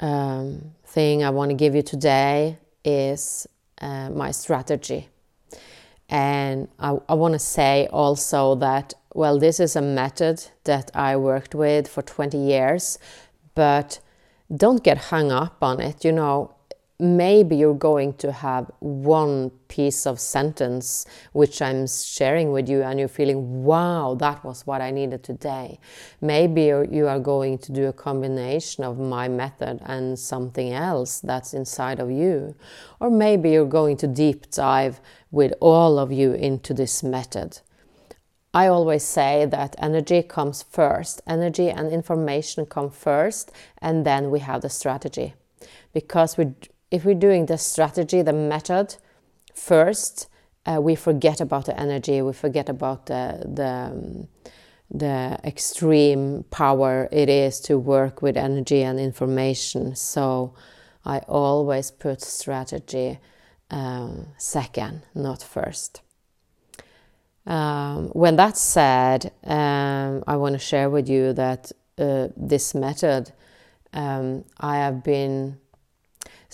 um, 0.01 0.73
thing 0.85 1.25
I 1.25 1.31
want 1.31 1.51
to 1.51 1.55
give 1.55 1.75
you 1.75 1.83
today 1.83 2.59
is 2.85 3.47
uh, 3.81 4.11
my 4.11 4.31
strategy. 4.31 5.09
And 6.09 6.69
I, 6.79 6.99
I 7.09 7.15
want 7.15 7.35
to 7.35 7.39
say 7.39 7.89
also 7.93 8.55
that, 8.57 8.95
well, 9.15 9.39
this 9.39 9.59
is 9.59 9.77
a 9.77 9.83
method 9.83 10.45
that 10.65 10.91
I 10.95 11.17
worked 11.17 11.55
with 11.55 11.89
for 11.89 12.03
20 12.03 12.39
years 12.39 12.99
but 13.57 13.99
don't 14.55 14.85
get 14.85 14.99
hung 15.11 15.33
up 15.33 15.57
on 15.61 15.81
it. 15.81 16.05
You 16.05 16.13
know, 16.13 16.55
maybe 16.99 17.57
you're 17.57 17.75
going 17.75 18.15
to 18.15 18.33
have 18.33 18.71
one 18.81 19.51
piece 19.69 20.07
of 20.07 20.19
sentence 20.19 21.05
which 21.33 21.61
I'm 21.61 21.87
sharing 21.87 22.53
with 22.53 22.69
you, 22.69 22.83
and 22.83 22.99
you're 22.99 23.09
feeling, 23.09 23.65
wow, 23.65 24.15
that 24.19 24.45
was 24.45 24.67
what 24.67 24.81
I 24.81 24.91
needed 24.91 25.23
today. 25.23 25.79
Maybe 26.21 26.63
you 26.63 27.07
are 27.07 27.21
going 27.21 27.59
to 27.59 27.73
do 27.73 27.87
a 27.87 27.93
combination 27.93 28.85
of 28.85 28.99
my 28.99 29.29
method 29.29 29.81
and 29.85 30.19
something 30.19 30.73
else 30.73 31.21
that's 31.21 31.53
inside 31.53 32.01
of 32.01 32.11
you. 32.11 32.55
Or 33.01 33.11
maybe 33.11 33.51
you're 33.51 33.67
going 33.67 33.97
to 33.99 34.07
deep 34.07 34.51
dive 34.51 35.01
with 35.31 35.53
all 35.61 35.99
of 35.99 36.11
you 36.13 36.33
into 36.33 36.73
this 36.73 37.03
method. 37.03 37.61
I 38.55 38.69
always 38.69 39.03
say 39.03 39.45
that 39.45 39.77
energy 39.79 40.23
comes 40.23 40.63
first. 40.63 41.21
Energy 41.27 41.69
and 41.69 41.93
information 41.93 42.65
come 42.65 42.89
first, 42.89 43.53
and 43.83 44.07
then 44.07 44.31
we 44.31 44.39
have 44.39 44.63
the 44.63 44.71
strategy. 44.71 45.35
Because 45.93 46.39
we, 46.39 46.55
if 46.91 47.05
we're 47.05 47.15
doing 47.15 47.47
the 47.47 47.59
strategy, 47.59 48.23
the 48.23 48.33
method 48.33 48.97
first, 49.55 50.29
uh, 50.67 50.81
we 50.81 50.95
forget 50.95 51.41
about 51.41 51.67
the 51.67 51.79
energy. 51.79 52.23
We 52.23 52.33
forget 52.33 52.69
about 52.69 53.07
the 53.07 53.43
the 53.55 53.69
um, 53.69 54.29
the 54.91 55.39
extreme 55.45 56.45
power 56.51 57.09
it 57.11 57.29
is 57.29 57.61
to 57.61 57.79
work 57.79 58.23
with 58.23 58.37
energy 58.37 58.83
and 58.83 59.01
information. 59.01 59.97
So 59.97 60.55
I 61.05 61.19
always 61.29 61.91
put 61.91 62.21
strategy 62.23 63.19
um, 63.71 64.29
second, 64.37 65.03
not 65.15 65.43
first. 65.43 66.03
Um, 67.47 68.09
when 68.09 68.37
that's 68.37 68.61
said, 68.61 69.33
um, 69.45 70.25
I 70.27 70.37
want 70.37 70.55
to 70.55 70.59
share 70.59 70.91
with 70.91 71.09
you 71.09 71.33
that 71.33 71.71
uh, 71.99 72.29
this 72.37 72.75
method 72.75 73.33
um, 73.93 74.45
I 74.59 74.77
have 74.77 75.03
been 75.03 75.59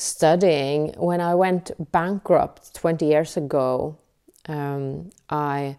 studying. 0.03 0.95
When 0.97 1.21
I 1.21 1.35
went 1.35 1.71
bankrupt 1.93 2.75
20 2.75 3.07
years 3.07 3.37
ago, 3.37 3.97
um, 4.49 5.11
I 5.31 5.77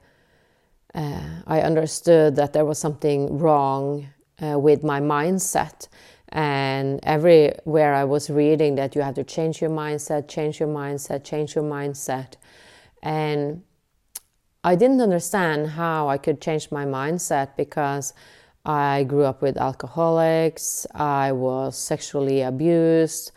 uh, 0.96 1.42
I 1.48 1.62
understood 1.62 2.36
that 2.36 2.54
there 2.54 2.66
was 2.66 2.78
something 2.78 3.40
wrong 3.40 4.08
uh, 4.42 4.60
with 4.60 4.84
my 4.84 5.00
mindset. 5.00 5.88
And 6.30 7.00
everywhere 7.04 7.94
I 7.94 8.04
was 8.04 8.30
reading 8.30 8.76
that 8.76 8.96
you 8.96 9.02
have 9.02 9.16
to 9.16 9.24
change 9.24 9.62
your 9.62 9.70
mindset, 9.70 10.28
change 10.28 10.60
your 10.60 10.70
mindset, 10.70 11.24
change 11.24 11.56
your 11.56 11.64
mindset. 11.64 12.34
And 13.02 13.64
I 14.64 14.76
didn't 14.76 15.02
understand 15.02 15.72
how 15.72 16.10
I 16.10 16.18
could 16.18 16.42
change 16.42 16.72
my 16.72 16.86
mindset 16.86 17.56
because 17.58 18.14
I 18.66 19.04
grew 19.04 19.26
up 19.26 19.42
with 19.42 19.58
alcoholics, 19.58 20.88
I 20.96 21.34
was 21.34 21.78
sexually 21.78 22.42
abused. 22.42 23.32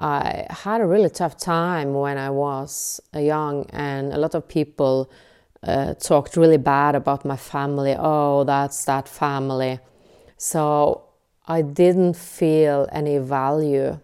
I 0.00 0.46
had 0.48 0.80
a 0.80 0.86
really 0.86 1.10
tough 1.10 1.36
time 1.36 1.92
when 1.92 2.16
I 2.16 2.30
was 2.30 3.00
young, 3.14 3.66
and 3.70 4.12
a 4.14 4.18
lot 4.18 4.34
of 4.34 4.48
people 4.48 5.10
uh, 5.62 5.92
talked 5.94 6.36
really 6.36 6.56
bad 6.56 6.94
about 6.94 7.24
my 7.24 7.36
family. 7.36 7.94
Oh, 7.98 8.44
that's 8.44 8.84
that 8.86 9.06
family. 9.06 9.78
So 10.38 11.04
I 11.46 11.60
didn't 11.60 12.16
feel 12.16 12.88
any 12.90 13.18
value 13.18 14.00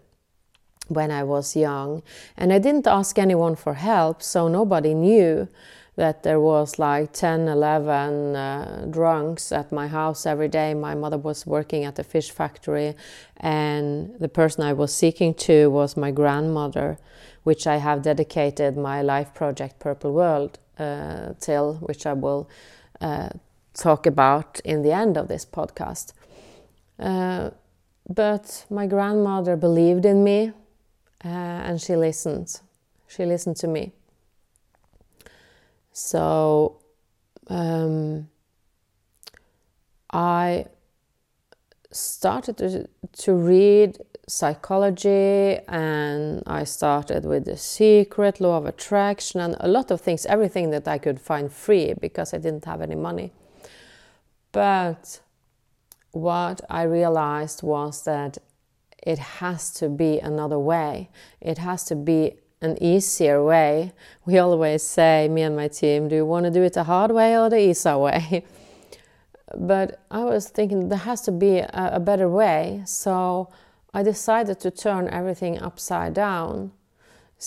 when 0.88 1.10
I 1.10 1.22
was 1.22 1.56
young, 1.56 2.02
and 2.36 2.52
I 2.52 2.58
didn't 2.58 2.86
ask 2.86 3.18
anyone 3.18 3.56
for 3.56 3.74
help, 3.74 4.22
so 4.22 4.48
nobody 4.48 4.92
knew 4.92 5.48
that 5.96 6.22
there 6.22 6.40
was 6.40 6.78
like 6.78 7.12
10 7.12 7.48
11 7.48 8.36
uh, 8.36 8.86
drunks 8.90 9.50
at 9.52 9.72
my 9.72 9.88
house 9.88 10.26
every 10.26 10.48
day. 10.48 10.74
My 10.74 10.94
mother 10.94 11.18
was 11.18 11.46
working 11.46 11.84
at 11.84 11.96
the 11.96 12.04
fish 12.04 12.30
factory 12.30 12.94
and 13.38 14.18
the 14.18 14.28
person 14.28 14.62
i 14.62 14.72
was 14.72 14.94
seeking 14.94 15.34
to 15.34 15.68
was 15.70 15.96
my 15.96 16.10
grandmother 16.10 16.98
which 17.42 17.66
i 17.66 17.76
have 17.76 18.00
dedicated 18.02 18.76
my 18.76 19.02
life 19.02 19.34
project 19.34 19.78
purple 19.78 20.12
world 20.12 20.58
uh, 20.78 21.34
till 21.38 21.74
which 21.74 22.06
i 22.06 22.12
will 22.14 22.48
uh, 23.00 23.28
talk 23.76 24.06
about 24.06 24.60
in 24.64 24.82
the 24.82 24.92
end 24.92 25.16
of 25.16 25.28
this 25.28 25.44
podcast. 25.44 26.12
Uh, 26.98 27.50
but 28.08 28.64
my 28.70 28.86
grandmother 28.86 29.56
believed 29.56 30.06
in 30.06 30.24
me 30.24 30.52
uh, 31.24 31.28
and 31.28 31.80
she 31.80 31.94
listened. 31.94 32.60
She 33.06 33.24
listened 33.24 33.56
to 33.58 33.68
me 33.68 33.92
so 35.96 36.76
um, 37.48 38.28
I 40.10 40.66
started 41.90 42.58
to, 42.58 42.86
to 43.22 43.32
read 43.32 43.96
psychology 44.28 45.58
and 45.68 46.42
I 46.46 46.64
started 46.64 47.24
with 47.24 47.46
the 47.46 47.56
secret, 47.56 48.42
law 48.42 48.58
of 48.58 48.66
attraction, 48.66 49.40
and 49.40 49.56
a 49.58 49.68
lot 49.68 49.90
of 49.90 50.02
things, 50.02 50.26
everything 50.26 50.68
that 50.68 50.86
I 50.86 50.98
could 50.98 51.18
find 51.18 51.50
free 51.50 51.94
because 51.98 52.34
I 52.34 52.38
didn't 52.38 52.66
have 52.66 52.82
any 52.82 52.94
money. 52.94 53.32
But 54.52 55.20
what 56.10 56.60
I 56.68 56.82
realized 56.82 57.62
was 57.62 58.04
that 58.04 58.36
it 58.98 59.18
has 59.18 59.70
to 59.74 59.88
be 59.88 60.18
another 60.18 60.58
way. 60.58 61.08
It 61.40 61.56
has 61.56 61.84
to 61.84 61.96
be 61.96 62.34
an 62.60 62.82
easier 62.82 63.44
way. 63.44 63.92
We 64.24 64.38
always 64.38 64.82
say, 64.82 65.28
me 65.28 65.42
and 65.42 65.56
my 65.56 65.68
team, 65.68 66.08
do 66.08 66.16
you 66.16 66.24
want 66.24 66.44
to 66.46 66.50
do 66.50 66.62
it 66.62 66.72
the 66.72 66.84
hard 66.84 67.10
way 67.10 67.38
or 67.38 67.50
the 67.50 67.58
easy 67.58 67.92
way? 67.92 68.44
but 69.56 70.00
I 70.10 70.24
was 70.24 70.48
thinking 70.48 70.88
there 70.88 70.98
has 70.98 71.20
to 71.22 71.32
be 71.32 71.58
a, 71.58 71.90
a 71.94 72.00
better 72.00 72.28
way. 72.28 72.82
So 72.86 73.48
I 73.94 74.02
decided 74.02 74.60
to 74.60 74.70
turn 74.70 75.08
everything 75.08 75.60
upside 75.60 76.14
down. 76.14 76.72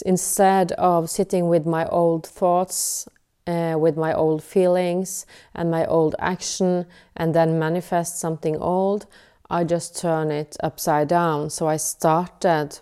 Instead 0.05 0.71
of 0.73 1.09
sitting 1.09 1.47
with 1.49 1.65
my 1.65 1.85
old 1.87 2.25
thoughts 2.25 3.07
uh, 3.47 3.75
with 3.77 3.97
my 3.97 4.13
old 4.13 4.43
feelings 4.43 5.25
and 5.55 5.71
my 5.71 5.83
old 5.85 6.15
action 6.19 6.85
and 7.15 7.33
then 7.33 7.57
manifest 7.57 8.19
something 8.19 8.55
old, 8.57 9.07
I 9.49 9.63
just 9.63 9.99
turn 9.99 10.29
it 10.29 10.55
upside 10.61 11.07
down. 11.07 11.49
So 11.49 11.67
I 11.67 11.77
started 11.77 12.79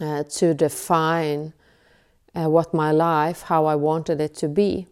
uh, 0.00 0.24
to 0.24 0.54
define 0.54 1.52
uh, 2.34 2.48
what 2.48 2.72
my 2.72 2.92
life, 2.92 3.42
how 3.42 3.66
I 3.66 3.74
wanted 3.74 4.20
it 4.20 4.34
to 4.36 4.48
be. 4.48 4.86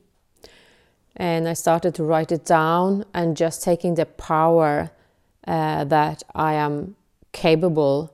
And 1.17 1.49
I 1.49 1.55
started 1.55 1.95
to 1.95 2.05
write 2.05 2.33
it 2.33 2.45
down 2.45 3.05
and 3.15 3.37
just 3.37 3.63
taking 3.63 3.95
the 3.95 4.07
power 4.07 4.91
uh, 5.47 5.85
that 5.85 6.23
I 6.35 6.55
am 6.55 6.97
capable 7.33 8.13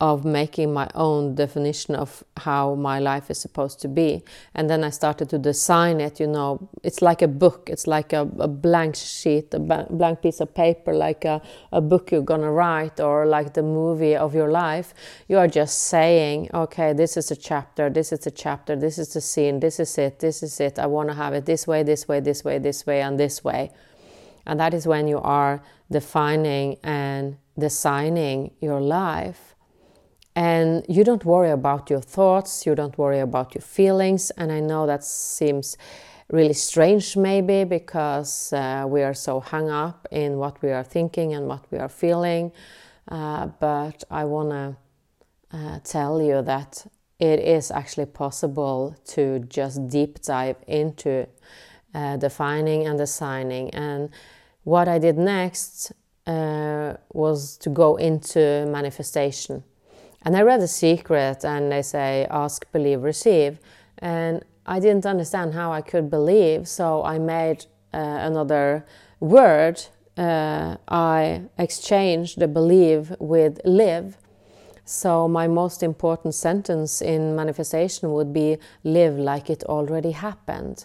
of 0.00 0.24
making 0.24 0.72
my 0.72 0.88
own 0.94 1.34
definition 1.34 1.94
of 1.94 2.24
how 2.38 2.74
my 2.74 2.98
life 2.98 3.30
is 3.30 3.38
supposed 3.38 3.80
to 3.80 3.88
be. 3.88 4.22
And 4.54 4.70
then 4.70 4.82
I 4.82 4.88
started 4.88 5.28
to 5.28 5.38
design 5.38 6.00
it, 6.00 6.18
you 6.18 6.26
know, 6.26 6.70
it's 6.82 7.02
like 7.02 7.20
a 7.20 7.28
book, 7.28 7.68
it's 7.70 7.86
like 7.86 8.14
a, 8.14 8.22
a 8.38 8.48
blank 8.48 8.96
sheet, 8.96 9.52
a 9.52 9.58
blank 9.58 10.22
piece 10.22 10.40
of 10.40 10.54
paper, 10.54 10.94
like 10.94 11.26
a, 11.26 11.42
a 11.70 11.82
book 11.82 12.10
you're 12.10 12.22
gonna 12.22 12.50
write, 12.50 12.98
or 12.98 13.26
like 13.26 13.52
the 13.52 13.62
movie 13.62 14.16
of 14.16 14.34
your 14.34 14.50
life. 14.50 14.94
You 15.28 15.36
are 15.36 15.48
just 15.48 15.82
saying, 15.82 16.48
okay, 16.54 16.94
this 16.94 17.18
is 17.18 17.30
a 17.30 17.36
chapter, 17.36 17.90
this 17.90 18.10
is 18.10 18.26
a 18.26 18.30
chapter, 18.30 18.76
this 18.76 18.98
is 18.98 19.12
the 19.12 19.20
scene, 19.20 19.60
this 19.60 19.78
is 19.78 19.98
it, 19.98 20.20
this 20.20 20.42
is 20.42 20.58
it, 20.60 20.78
I 20.78 20.86
wanna 20.86 21.14
have 21.14 21.34
it 21.34 21.44
this 21.44 21.66
way, 21.66 21.82
this 21.82 22.08
way, 22.08 22.20
this 22.20 22.42
way, 22.42 22.58
this 22.58 22.86
way, 22.86 23.02
and 23.02 23.20
this 23.20 23.44
way. 23.44 23.70
And 24.46 24.58
that 24.60 24.72
is 24.72 24.86
when 24.86 25.06
you 25.08 25.18
are 25.18 25.62
defining 25.90 26.78
and 26.82 27.36
designing 27.58 28.52
your 28.62 28.80
life 28.80 29.49
and 30.34 30.84
you 30.88 31.04
don't 31.04 31.24
worry 31.24 31.50
about 31.50 31.90
your 31.90 32.00
thoughts, 32.00 32.64
you 32.66 32.74
don't 32.74 32.96
worry 32.96 33.20
about 33.20 33.54
your 33.54 33.62
feelings. 33.62 34.30
And 34.30 34.52
I 34.52 34.60
know 34.60 34.86
that 34.86 35.04
seems 35.04 35.76
really 36.30 36.54
strange, 36.54 37.16
maybe, 37.16 37.64
because 37.64 38.52
uh, 38.52 38.86
we 38.88 39.02
are 39.02 39.14
so 39.14 39.40
hung 39.40 39.68
up 39.68 40.06
in 40.10 40.38
what 40.38 40.62
we 40.62 40.70
are 40.70 40.84
thinking 40.84 41.34
and 41.34 41.46
what 41.46 41.64
we 41.70 41.78
are 41.78 41.88
feeling. 41.88 42.52
Uh, 43.08 43.46
but 43.58 44.04
I 44.10 44.24
want 44.24 44.50
to 44.50 44.76
uh, 45.52 45.80
tell 45.82 46.22
you 46.22 46.42
that 46.42 46.86
it 47.18 47.40
is 47.40 47.70
actually 47.70 48.06
possible 48.06 48.96
to 49.04 49.40
just 49.40 49.88
deep 49.88 50.22
dive 50.22 50.56
into 50.66 51.26
uh, 51.94 52.16
defining 52.16 52.86
and 52.86 52.96
designing. 52.98 53.70
And 53.70 54.10
what 54.62 54.86
I 54.86 54.98
did 54.98 55.18
next 55.18 55.92
uh, 56.26 56.94
was 57.12 57.56
to 57.58 57.70
go 57.70 57.96
into 57.96 58.66
manifestation. 58.66 59.64
And 60.22 60.36
I 60.36 60.42
read 60.42 60.60
The 60.60 60.68
Secret, 60.68 61.44
and 61.44 61.72
they 61.72 61.82
say, 61.82 62.26
ask, 62.30 62.70
believe, 62.72 63.02
receive. 63.02 63.58
And 63.98 64.44
I 64.66 64.78
didn't 64.78 65.06
understand 65.06 65.54
how 65.54 65.72
I 65.72 65.80
could 65.80 66.10
believe, 66.10 66.68
so 66.68 67.02
I 67.04 67.18
made 67.18 67.64
uh, 67.94 67.98
another 67.98 68.84
word. 69.18 69.82
Uh, 70.16 70.76
I 70.88 71.42
exchanged 71.58 72.38
the 72.38 72.48
believe 72.48 73.14
with 73.18 73.60
live. 73.64 74.18
So, 74.84 75.28
my 75.28 75.46
most 75.46 75.82
important 75.82 76.34
sentence 76.34 77.00
in 77.00 77.36
manifestation 77.36 78.12
would 78.12 78.32
be 78.32 78.58
live 78.84 79.16
like 79.18 79.48
it 79.48 79.62
already 79.64 80.10
happened. 80.10 80.84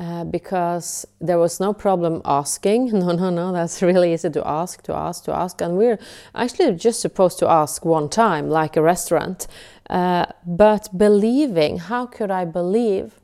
Uh, 0.00 0.24
because 0.24 1.06
there 1.20 1.38
was 1.38 1.60
no 1.60 1.74
problem 1.74 2.22
asking. 2.24 2.90
No, 3.00 3.12
no, 3.12 3.28
no, 3.28 3.52
that's 3.52 3.82
really 3.82 4.14
easy 4.14 4.30
to 4.30 4.48
ask, 4.48 4.82
to 4.84 4.94
ask, 4.94 5.24
to 5.24 5.32
ask. 5.32 5.60
And 5.60 5.76
we're 5.76 5.98
actually 6.34 6.74
just 6.74 7.00
supposed 7.00 7.38
to 7.40 7.46
ask 7.46 7.84
one 7.84 8.08
time, 8.08 8.48
like 8.48 8.78
a 8.78 8.82
restaurant. 8.82 9.46
Uh, 9.90 10.24
but 10.46 10.88
believing, 10.96 11.76
how 11.78 12.06
could 12.06 12.30
I 12.30 12.46
believe? 12.46 13.20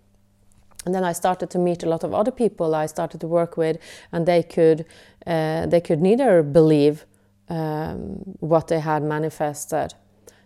And 0.84 0.94
then 0.94 1.02
I 1.02 1.12
started 1.12 1.48
to 1.50 1.58
meet 1.58 1.82
a 1.82 1.88
lot 1.88 2.04
of 2.04 2.12
other 2.12 2.30
people 2.30 2.74
I 2.74 2.84
started 2.86 3.22
to 3.22 3.26
work 3.26 3.56
with, 3.56 3.78
and 4.12 4.26
they 4.26 4.42
could, 4.42 4.84
uh, 5.26 5.64
they 5.64 5.80
could 5.80 6.02
neither 6.02 6.42
believe 6.42 7.06
um, 7.48 8.36
what 8.40 8.68
they 8.68 8.80
had 8.80 9.02
manifested. 9.02 9.94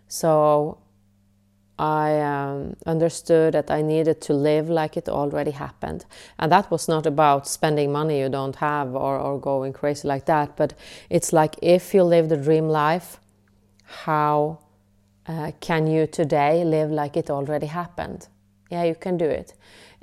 So 0.07 0.77
I 1.81 2.21
um, 2.21 2.75
understood 2.85 3.55
that 3.55 3.71
I 3.71 3.81
needed 3.81 4.21
to 4.21 4.33
live 4.33 4.69
like 4.69 4.97
it 4.97 5.09
already 5.09 5.49
happened. 5.49 6.05
And 6.37 6.51
that 6.51 6.69
was 6.69 6.87
not 6.87 7.07
about 7.07 7.47
spending 7.47 7.91
money 7.91 8.19
you 8.19 8.29
don't 8.29 8.55
have 8.57 8.93
or, 8.93 9.17
or 9.17 9.39
going 9.39 9.73
crazy 9.73 10.07
like 10.07 10.27
that, 10.27 10.55
but 10.55 10.75
it's 11.09 11.33
like 11.33 11.55
if 11.63 11.95
you 11.95 12.03
live 12.03 12.29
the 12.29 12.37
dream 12.37 12.69
life, 12.69 13.19
how 13.83 14.59
uh, 15.25 15.53
can 15.59 15.87
you 15.87 16.05
today 16.05 16.63
live 16.63 16.91
like 16.91 17.17
it 17.17 17.31
already 17.31 17.65
happened? 17.65 18.27
Yeah, 18.69 18.83
you 18.83 18.93
can 18.93 19.17
do 19.17 19.25
it. 19.25 19.55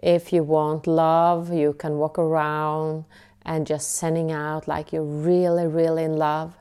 If 0.03 0.33
you 0.33 0.43
want 0.43 0.89
love, 0.89 1.53
you 1.53 1.75
can 1.75 1.97
walk 1.97 2.19
around 2.19 3.05
and 3.43 3.69
just 3.69 3.95
sending 3.95 4.33
out 4.33 4.67
like 4.67 4.93
you're 4.93 5.05
really, 5.05 5.69
really 5.69 6.03
in 6.03 6.17
love. 6.17 6.57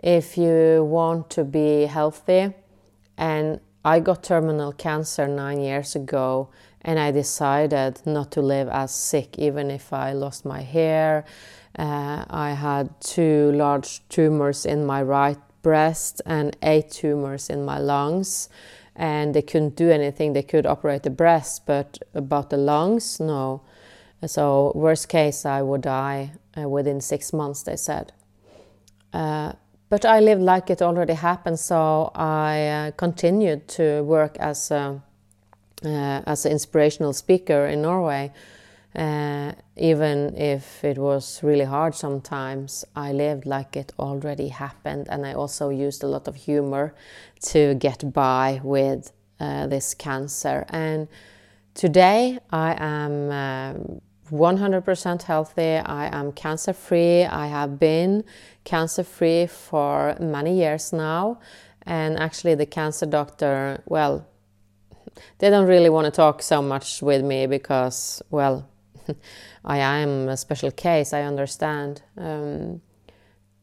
If 0.00 0.36
you 0.36 0.82
want 0.90 1.30
to 1.30 1.44
be 1.44 1.84
healthy 1.84 2.52
and 3.16 3.60
I 3.86 4.00
got 4.00 4.24
terminal 4.24 4.72
cancer 4.72 5.28
nine 5.28 5.60
years 5.60 5.94
ago, 5.94 6.48
and 6.82 6.98
I 6.98 7.12
decided 7.12 8.04
not 8.04 8.32
to 8.32 8.42
live 8.42 8.68
as 8.68 8.92
sick, 8.92 9.38
even 9.38 9.70
if 9.70 9.92
I 9.92 10.12
lost 10.12 10.44
my 10.44 10.62
hair. 10.62 11.24
Uh, 11.78 12.24
I 12.28 12.54
had 12.54 13.00
two 13.00 13.52
large 13.52 14.00
tumors 14.08 14.66
in 14.66 14.84
my 14.84 15.00
right 15.02 15.38
breast 15.62 16.20
and 16.26 16.56
eight 16.64 16.90
tumors 16.90 17.48
in 17.48 17.64
my 17.64 17.78
lungs, 17.78 18.48
and 18.96 19.32
they 19.32 19.42
couldn't 19.42 19.76
do 19.76 19.88
anything. 19.88 20.32
They 20.32 20.42
could 20.42 20.66
operate 20.66 21.04
the 21.04 21.10
breast, 21.10 21.64
but 21.64 22.00
about 22.12 22.50
the 22.50 22.56
lungs, 22.56 23.20
no. 23.20 23.62
So, 24.26 24.72
worst 24.74 25.08
case, 25.08 25.46
I 25.46 25.62
would 25.62 25.82
die 25.82 26.32
uh, 26.60 26.68
within 26.68 27.00
six 27.00 27.32
months, 27.32 27.62
they 27.62 27.76
said. 27.76 28.12
Uh, 29.12 29.52
but 29.88 30.04
I 30.04 30.20
lived 30.20 30.42
like 30.42 30.70
it 30.70 30.82
already 30.82 31.14
happened, 31.14 31.58
so 31.58 32.10
I 32.14 32.66
uh, 32.66 32.90
continued 32.92 33.68
to 33.68 34.02
work 34.02 34.36
as 34.38 34.70
a, 34.70 35.00
uh, 35.84 35.88
as 36.26 36.44
an 36.44 36.52
inspirational 36.52 37.12
speaker 37.12 37.66
in 37.66 37.82
Norway. 37.82 38.32
Uh, 38.94 39.52
even 39.76 40.34
if 40.36 40.82
it 40.82 40.96
was 40.96 41.42
really 41.42 41.64
hard 41.64 41.94
sometimes, 41.94 42.84
I 42.96 43.12
lived 43.12 43.44
like 43.44 43.76
it 43.76 43.92
already 43.98 44.48
happened, 44.48 45.06
and 45.10 45.26
I 45.26 45.34
also 45.34 45.68
used 45.68 46.02
a 46.02 46.08
lot 46.08 46.26
of 46.26 46.34
humor 46.34 46.94
to 47.42 47.74
get 47.74 48.12
by 48.12 48.60
with 48.64 49.12
uh, 49.38 49.66
this 49.66 49.94
cancer. 49.94 50.64
And 50.70 51.08
today 51.74 52.38
I 52.50 52.74
am 52.78 53.30
um, 53.30 54.00
100% 54.30 55.22
healthy. 55.22 55.76
I 55.76 56.18
am 56.18 56.32
cancer 56.32 56.72
free. 56.72 57.24
I 57.24 57.46
have 57.46 57.78
been 57.78 58.24
cancer 58.66 59.04
free 59.04 59.46
for 59.46 60.16
many 60.20 60.58
years 60.58 60.92
now. 60.92 61.38
And 61.86 62.18
actually, 62.18 62.56
the 62.56 62.66
cancer 62.66 63.06
doctor, 63.06 63.82
well, 63.86 64.26
they 65.38 65.48
don't 65.48 65.66
really 65.66 65.88
want 65.88 66.04
to 66.04 66.10
talk 66.10 66.42
so 66.42 66.60
much 66.60 67.00
with 67.00 67.24
me 67.24 67.46
because, 67.46 68.20
well, 68.30 68.68
I 69.64 69.78
am 69.78 70.28
a 70.28 70.36
special 70.36 70.70
case, 70.70 71.14
I 71.14 71.22
understand. 71.22 72.02
Um, 72.18 72.82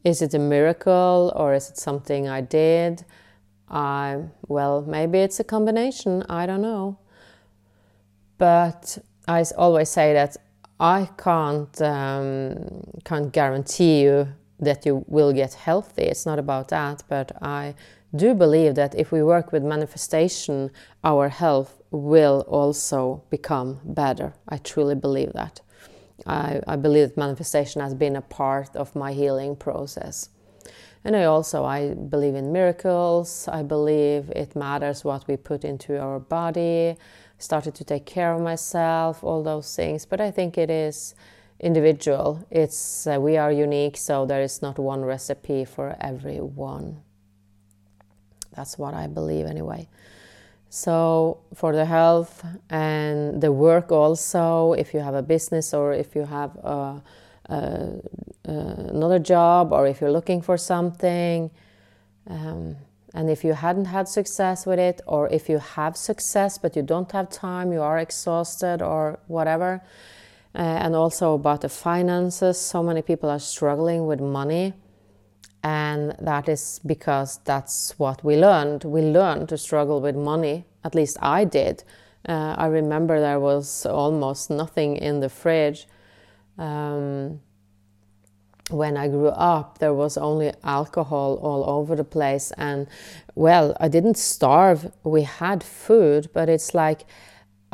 is 0.02 0.22
it 0.22 0.34
a 0.34 0.38
miracle 0.38 1.32
or 1.36 1.54
is 1.54 1.70
it 1.70 1.78
something 1.78 2.28
I 2.28 2.40
did? 2.40 3.04
I, 3.68 4.24
well, 4.48 4.82
maybe 4.82 5.18
it's 5.18 5.38
a 5.38 5.44
combination, 5.44 6.24
I 6.28 6.46
don't 6.46 6.62
know. 6.62 6.98
But 8.38 8.98
I 9.28 9.44
always 9.56 9.90
say 9.90 10.12
that 10.14 10.36
I 10.80 11.08
can't 11.16 11.80
um, 11.80 12.82
can't 13.04 13.32
guarantee 13.32 14.02
you 14.02 14.28
that 14.64 14.84
you 14.86 15.04
will 15.06 15.32
get 15.32 15.54
healthy. 15.54 16.02
It's 16.02 16.26
not 16.26 16.38
about 16.38 16.68
that, 16.68 17.02
but 17.08 17.32
I 17.42 17.74
do 18.14 18.34
believe 18.34 18.74
that 18.76 18.94
if 18.94 19.10
we 19.12 19.22
work 19.22 19.52
with 19.52 19.62
manifestation, 19.62 20.70
our 21.02 21.28
health 21.28 21.82
will 21.90 22.44
also 22.48 23.22
become 23.30 23.80
better. 23.84 24.34
I 24.48 24.58
truly 24.58 24.94
believe 24.94 25.32
that. 25.32 25.60
I, 26.26 26.60
I 26.66 26.76
believe 26.76 27.08
that 27.08 27.16
manifestation 27.16 27.80
has 27.80 27.94
been 27.94 28.16
a 28.16 28.22
part 28.22 28.76
of 28.76 28.94
my 28.94 29.12
healing 29.12 29.56
process. 29.56 30.28
And 31.04 31.14
I 31.14 31.24
also 31.24 31.64
I 31.64 31.92
believe 31.94 32.34
in 32.34 32.52
miracles. 32.52 33.46
I 33.48 33.62
believe 33.62 34.30
it 34.30 34.56
matters 34.56 35.04
what 35.04 35.26
we 35.28 35.36
put 35.36 35.64
into 35.64 36.00
our 36.00 36.18
body 36.18 36.96
started 37.38 37.74
to 37.74 37.84
take 37.84 38.06
care 38.06 38.32
of 38.32 38.40
myself, 38.40 39.22
all 39.22 39.42
those 39.42 39.74
things. 39.74 40.06
But 40.06 40.20
I 40.20 40.30
think 40.30 40.58
it 40.58 40.70
is 40.70 41.14
individual. 41.64 42.38
It's 42.50 43.06
uh, 43.06 43.18
we 43.20 43.38
are 43.38 43.50
unique, 43.50 43.96
so 43.96 44.26
there 44.26 44.44
is 44.44 44.60
not 44.62 44.78
one 44.78 45.04
recipe 45.04 45.64
for 45.64 45.96
everyone. 46.00 46.96
That's 48.56 48.78
what 48.78 48.94
I 48.94 49.08
believe 49.08 49.46
anyway. 49.50 49.88
So 50.70 51.38
for 51.54 51.72
the 51.72 51.84
health 51.84 52.44
and 52.70 53.40
the 53.40 53.50
work 53.50 53.90
also, 53.92 54.74
if 54.74 54.94
you 54.94 55.00
have 55.00 55.16
a 55.16 55.22
business 55.22 55.74
or 55.74 55.92
if 55.92 56.14
you 56.16 56.26
have 56.26 56.50
a, 56.56 57.02
a, 57.48 58.00
another 58.44 59.18
job 59.18 59.72
or 59.72 59.86
if 59.86 60.00
you're 60.00 60.12
looking 60.12 60.42
for 60.42 60.58
something, 60.58 61.50
um, 62.30 62.76
And 63.14 63.30
if 63.30 63.44
you 63.44 63.54
hadn't 63.54 63.86
had 63.86 64.08
success 64.08 64.66
with 64.66 64.80
it, 64.80 65.00
or 65.06 65.28
if 65.28 65.48
you 65.48 65.58
have 65.58 65.96
success 65.96 66.58
but 66.58 66.74
you 66.76 66.82
don't 66.82 67.12
have 67.12 67.30
time, 67.30 67.72
you 67.72 67.80
are 67.80 67.98
exhausted 67.98 68.82
or 68.82 69.18
whatever, 69.28 69.80
uh, 70.54 70.58
and 70.58 70.94
also 70.94 71.34
about 71.34 71.62
the 71.62 71.68
finances, 71.68 72.58
so 72.58 72.82
many 72.82 73.02
people 73.02 73.28
are 73.28 73.40
struggling 73.40 74.06
with 74.06 74.20
money. 74.20 74.72
And 75.62 76.14
that 76.20 76.48
is 76.48 76.80
because 76.84 77.38
that's 77.44 77.98
what 77.98 78.22
we 78.22 78.36
learned. 78.36 78.84
We 78.84 79.00
learned 79.00 79.48
to 79.48 79.58
struggle 79.58 80.00
with 80.00 80.14
money, 80.14 80.66
at 80.84 80.94
least 80.94 81.16
I 81.22 81.44
did. 81.44 81.84
Uh, 82.28 82.54
I 82.56 82.66
remember 82.66 83.18
there 83.20 83.40
was 83.40 83.86
almost 83.86 84.50
nothing 84.50 84.96
in 84.96 85.20
the 85.20 85.28
fridge. 85.28 85.86
Um, 86.58 87.40
when 88.70 88.96
I 88.96 89.08
grew 89.08 89.28
up, 89.28 89.78
there 89.78 89.92
was 89.92 90.16
only 90.16 90.52
alcohol 90.62 91.38
all 91.42 91.68
over 91.68 91.96
the 91.96 92.04
place. 92.04 92.52
And 92.56 92.86
well, 93.34 93.76
I 93.80 93.88
didn't 93.88 94.16
starve. 94.16 94.92
We 95.02 95.22
had 95.22 95.62
food, 95.62 96.28
but 96.32 96.48
it's 96.48 96.74
like 96.74 97.04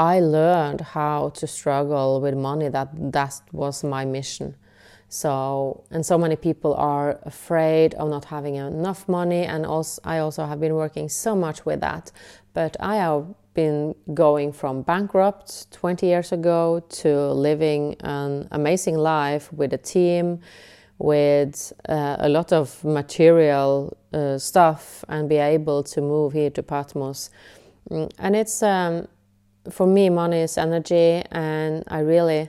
I 0.00 0.20
learned 0.20 0.80
how 0.80 1.28
to 1.34 1.46
struggle 1.46 2.22
with 2.22 2.34
money. 2.34 2.70
That 2.70 2.88
that 3.12 3.42
was 3.52 3.84
my 3.84 4.06
mission. 4.06 4.56
So 5.10 5.84
and 5.90 6.06
so 6.06 6.16
many 6.16 6.36
people 6.36 6.74
are 6.74 7.18
afraid 7.24 7.92
of 7.94 8.08
not 8.08 8.24
having 8.24 8.54
enough 8.54 9.06
money, 9.08 9.44
and 9.44 9.66
also 9.66 10.00
I 10.02 10.18
also 10.20 10.46
have 10.46 10.58
been 10.58 10.74
working 10.74 11.10
so 11.10 11.36
much 11.36 11.66
with 11.66 11.80
that. 11.80 12.12
But 12.54 12.78
I 12.80 12.96
have 12.96 13.26
been 13.52 13.94
going 14.14 14.52
from 14.52 14.82
bankrupt 14.82 15.70
20 15.72 16.06
years 16.06 16.32
ago 16.32 16.82
to 17.02 17.32
living 17.32 17.96
an 18.00 18.48
amazing 18.52 18.96
life 18.96 19.52
with 19.52 19.74
a 19.74 19.78
team 19.78 20.40
with 20.98 21.72
uh, 21.88 22.16
a 22.20 22.28
lot 22.28 22.52
of 22.52 22.84
material 22.84 23.96
uh, 24.12 24.38
stuff 24.38 25.04
and 25.08 25.28
be 25.28 25.36
able 25.36 25.82
to 25.82 26.00
move 26.00 26.32
here 26.32 26.50
to 26.50 26.62
Patmos. 26.62 27.30
Mm, 27.90 28.10
and 28.18 28.36
it's, 28.36 28.62
um, 28.62 29.08
for 29.70 29.86
me, 29.86 30.10
money 30.10 30.40
is 30.40 30.58
energy, 30.58 31.22
and 31.30 31.84
I 31.88 32.00
really, 32.00 32.48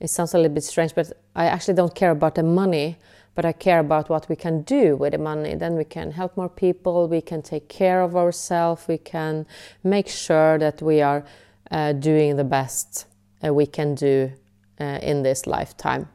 it 0.00 0.08
sounds 0.08 0.34
a 0.34 0.38
little 0.38 0.54
bit 0.54 0.64
strange, 0.64 0.94
but 0.94 1.12
I 1.34 1.46
actually 1.46 1.74
don't 1.74 1.94
care 1.94 2.10
about 2.10 2.34
the 2.34 2.42
money, 2.42 2.96
but 3.34 3.44
I 3.44 3.52
care 3.52 3.80
about 3.80 4.08
what 4.08 4.28
we 4.28 4.36
can 4.36 4.62
do 4.62 4.96
with 4.96 5.12
the 5.12 5.18
money. 5.18 5.54
Then 5.54 5.76
we 5.76 5.84
can 5.84 6.12
help 6.12 6.36
more 6.36 6.48
people, 6.48 7.08
we 7.08 7.20
can 7.20 7.42
take 7.42 7.68
care 7.68 8.00
of 8.00 8.16
ourselves, 8.16 8.88
we 8.88 8.98
can 8.98 9.46
make 9.84 10.08
sure 10.08 10.58
that 10.58 10.80
we 10.80 11.02
are 11.02 11.24
uh, 11.70 11.92
doing 11.92 12.36
the 12.36 12.44
best 12.44 13.06
uh, 13.44 13.52
we 13.52 13.66
can 13.66 13.94
do 13.94 14.32
uh, 14.80 14.98
in 15.02 15.22
this 15.22 15.46
lifetime. 15.46 16.08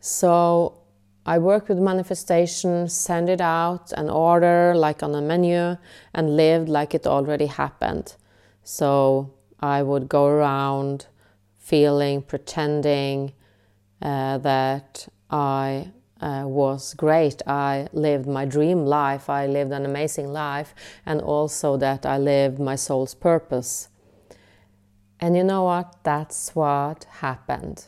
So 0.00 0.78
I 1.26 1.38
work 1.38 1.68
with 1.68 1.78
manifestation, 1.78 2.88
send 2.88 3.28
it 3.28 3.40
out, 3.40 3.92
and 3.92 4.08
order 4.08 4.74
like 4.76 5.02
on 5.02 5.14
a 5.14 5.20
menu, 5.20 5.76
and 6.14 6.36
lived 6.36 6.68
like 6.68 6.94
it 6.94 7.06
already 7.06 7.46
happened. 7.46 8.14
So 8.68 9.32
I 9.60 9.84
would 9.84 10.08
go 10.08 10.26
around 10.26 11.06
feeling, 11.56 12.20
pretending 12.20 13.32
uh, 14.02 14.38
that 14.38 15.06
I 15.30 15.92
uh, 16.20 16.42
was 16.46 16.92
great. 16.94 17.42
I 17.46 17.86
lived 17.92 18.26
my 18.26 18.44
dream 18.44 18.84
life. 18.84 19.30
I 19.30 19.46
lived 19.46 19.70
an 19.70 19.86
amazing 19.86 20.32
life, 20.32 20.74
and 21.06 21.20
also 21.20 21.76
that 21.76 22.04
I 22.04 22.18
lived 22.18 22.58
my 22.58 22.74
soul's 22.74 23.14
purpose. 23.14 23.88
And 25.20 25.36
you 25.36 25.44
know 25.44 25.62
what? 25.62 26.02
That's 26.02 26.56
what 26.56 27.04
happened. 27.20 27.86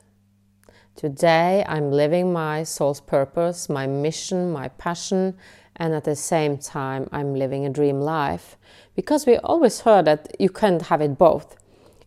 Today, 0.95 1.64
I'm 1.68 1.91
living 1.91 2.33
my 2.33 2.62
soul's 2.62 3.01
purpose, 3.01 3.68
my 3.68 3.89
mission, 3.89 4.53
my 4.53 4.68
passion, 4.68 5.37
and 5.74 5.93
at 5.93 6.05
the 6.05 6.16
same 6.16 6.57
time, 6.57 7.09
I'm 7.11 7.35
living 7.35 7.66
a 7.66 7.70
dream 7.70 8.01
life. 8.01 8.57
Because 8.99 9.27
we 9.27 9.37
always 9.37 9.83
heard 9.83 10.07
that 10.07 10.35
you 10.41 10.49
can't 10.49 10.83
have 10.83 11.01
it 11.01 11.17
both. 11.17 11.55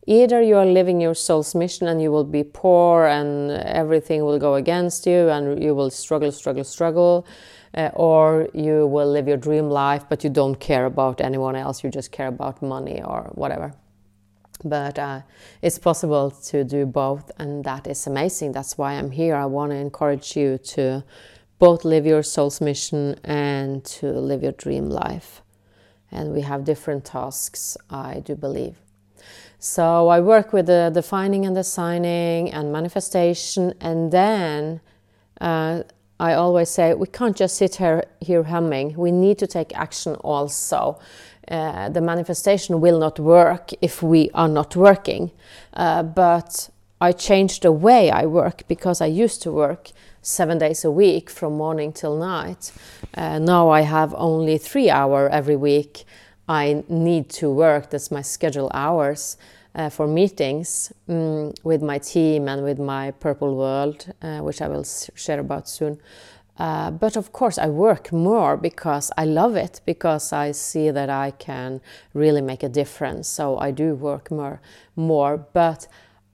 Either 0.07 0.41
you 0.41 0.57
are 0.57 0.65
living 0.65 0.99
your 0.99 1.13
soul's 1.13 1.55
mission 1.55 1.87
and 1.87 2.01
you 2.01 2.11
will 2.11 2.25
be 2.25 2.43
poor 2.43 3.05
and 3.05 3.49
everything 3.49 4.25
will 4.25 4.37
go 4.37 4.55
against 4.55 5.07
you 5.07 5.29
and 5.29 5.63
you 5.63 5.73
will 5.73 5.89
struggle, 5.89 6.33
struggle, 6.33 6.65
struggle, 6.65 7.25
uh, 7.75 7.91
or 7.93 8.49
you 8.53 8.87
will 8.87 9.09
live 9.09 9.25
your 9.25 9.37
dream 9.37 9.69
life 9.69 10.03
but 10.09 10.25
you 10.25 10.29
don't 10.29 10.55
care 10.55 10.85
about 10.85 11.21
anyone 11.21 11.55
else, 11.55 11.81
you 11.81 11.89
just 11.89 12.11
care 12.11 12.27
about 12.27 12.61
money 12.61 13.01
or 13.01 13.31
whatever. 13.35 13.73
But 14.65 14.99
uh, 14.99 15.21
it's 15.61 15.79
possible 15.79 16.31
to 16.47 16.65
do 16.65 16.85
both 16.85 17.31
and 17.39 17.63
that 17.63 17.87
is 17.87 18.05
amazing. 18.05 18.51
That's 18.51 18.77
why 18.77 18.95
i'm 18.95 19.11
here. 19.11 19.35
I 19.35 19.45
want 19.45 19.71
to 19.71 19.77
encourage 19.77 20.35
you 20.35 20.57
to 20.75 21.05
both 21.57 21.85
live 21.85 22.05
your 22.05 22.21
soul's 22.21 22.59
mission 22.59 23.15
and 23.23 23.81
to 23.85 24.07
live 24.11 24.43
your 24.43 24.51
dream 24.51 24.89
life 24.89 25.41
and 26.11 26.33
we 26.33 26.41
have 26.41 26.63
different 26.63 27.05
tasks 27.05 27.77
i 27.89 28.19
do 28.19 28.35
believe. 28.35 28.77
So 29.59 30.07
i 30.09 30.19
work 30.19 30.53
with 30.53 30.65
the 30.67 30.91
defining 30.93 31.45
and 31.45 31.55
designing 31.55 32.51
and 32.51 32.71
manifestation 32.71 33.73
and 33.79 34.11
then 34.11 34.81
uh, 35.39 35.83
i 36.19 36.33
always 36.33 36.69
say 36.69 36.93
we 36.93 37.07
can't 37.07 37.37
just 37.37 37.55
sit 37.57 37.75
here, 37.75 38.03
here 38.19 38.43
humming. 38.43 38.95
We 38.95 39.11
need 39.11 39.37
to 39.39 39.47
take 39.47 39.75
action 39.75 40.15
also. 40.15 40.99
Uh, 41.47 41.89
the 41.89 42.01
manifestation 42.01 42.79
will 42.79 42.99
not 42.99 43.19
work 43.19 43.71
if 43.81 44.01
we 44.01 44.29
are 44.33 44.47
not 44.47 44.75
working. 44.75 45.31
Uh, 45.73 46.03
but 46.03 46.69
I 47.01 47.11
changed 47.11 47.63
the 47.63 47.71
way 47.71 48.11
I 48.11 48.25
work 48.27 48.63
because 48.67 49.01
I 49.01 49.07
used 49.07 49.41
to 49.41 49.51
work 49.51 49.91
seven 50.21 50.57
days 50.57 50.85
a 50.85 50.91
week 50.91 51.29
from 51.29 51.53
morning 51.53 51.91
till 51.93 52.17
night. 52.17 52.71
Uh, 53.13 53.39
now 53.39 53.69
I 53.69 53.81
have 53.81 54.13
only 54.17 54.57
three 54.57 54.89
hour 54.89 55.29
every 55.29 55.55
week. 55.55 56.05
I 56.47 56.83
need 56.87 57.29
to 57.29 57.49
work. 57.49 57.89
That's 57.89 58.11
my 58.11 58.21
schedule 58.21 58.69
hours. 58.73 59.37
Uh, 59.73 59.89
for 59.89 60.05
meetings 60.05 60.91
um, 61.07 61.53
with 61.63 61.81
my 61.81 61.97
team 61.97 62.49
and 62.49 62.61
with 62.61 62.77
my 62.77 63.09
Purple 63.11 63.55
World, 63.55 64.13
uh, 64.21 64.39
which 64.39 64.61
I 64.61 64.67
will 64.67 64.83
share 64.83 65.39
about 65.39 65.69
soon. 65.69 65.97
Uh, 66.59 66.91
but 66.91 67.15
of 67.15 67.31
course, 67.31 67.57
I 67.57 67.69
work 67.69 68.11
more 68.11 68.57
because 68.57 69.11
I 69.17 69.23
love 69.23 69.55
it, 69.55 69.79
because 69.85 70.33
I 70.33 70.51
see 70.51 70.91
that 70.91 71.09
I 71.09 71.31
can 71.31 71.79
really 72.13 72.41
make 72.41 72.63
a 72.63 72.69
difference. 72.69 73.29
So 73.29 73.57
I 73.59 73.71
do 73.71 73.95
work 73.95 74.29
more, 74.29 74.59
more. 74.97 75.37
But 75.37 75.87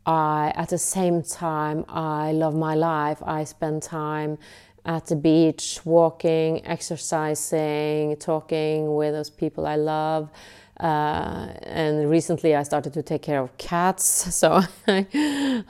I, 0.07 0.53
at 0.55 0.69
the 0.69 0.77
same 0.77 1.21
time, 1.21 1.83
I 1.89 2.31
love 2.31 2.55
my 2.55 2.75
life. 2.75 3.21
I 3.23 3.43
spend 3.43 3.83
time 3.83 4.37
at 4.85 5.05
the 5.07 5.17
beach, 5.17 5.81
walking, 5.83 6.65
exercising, 6.65 8.15
talking 8.15 8.95
with 8.95 9.13
those 9.13 9.29
people 9.29 9.67
I 9.67 9.75
love. 9.75 10.29
Uh, 10.79 11.49
and 11.63 12.09
recently 12.09 12.55
I 12.55 12.63
started 12.63 12.93
to 12.93 13.03
take 13.03 13.23
care 13.23 13.41
of 13.41 13.57
cats, 13.57 14.05
so 14.35 14.61
I, 14.87 15.05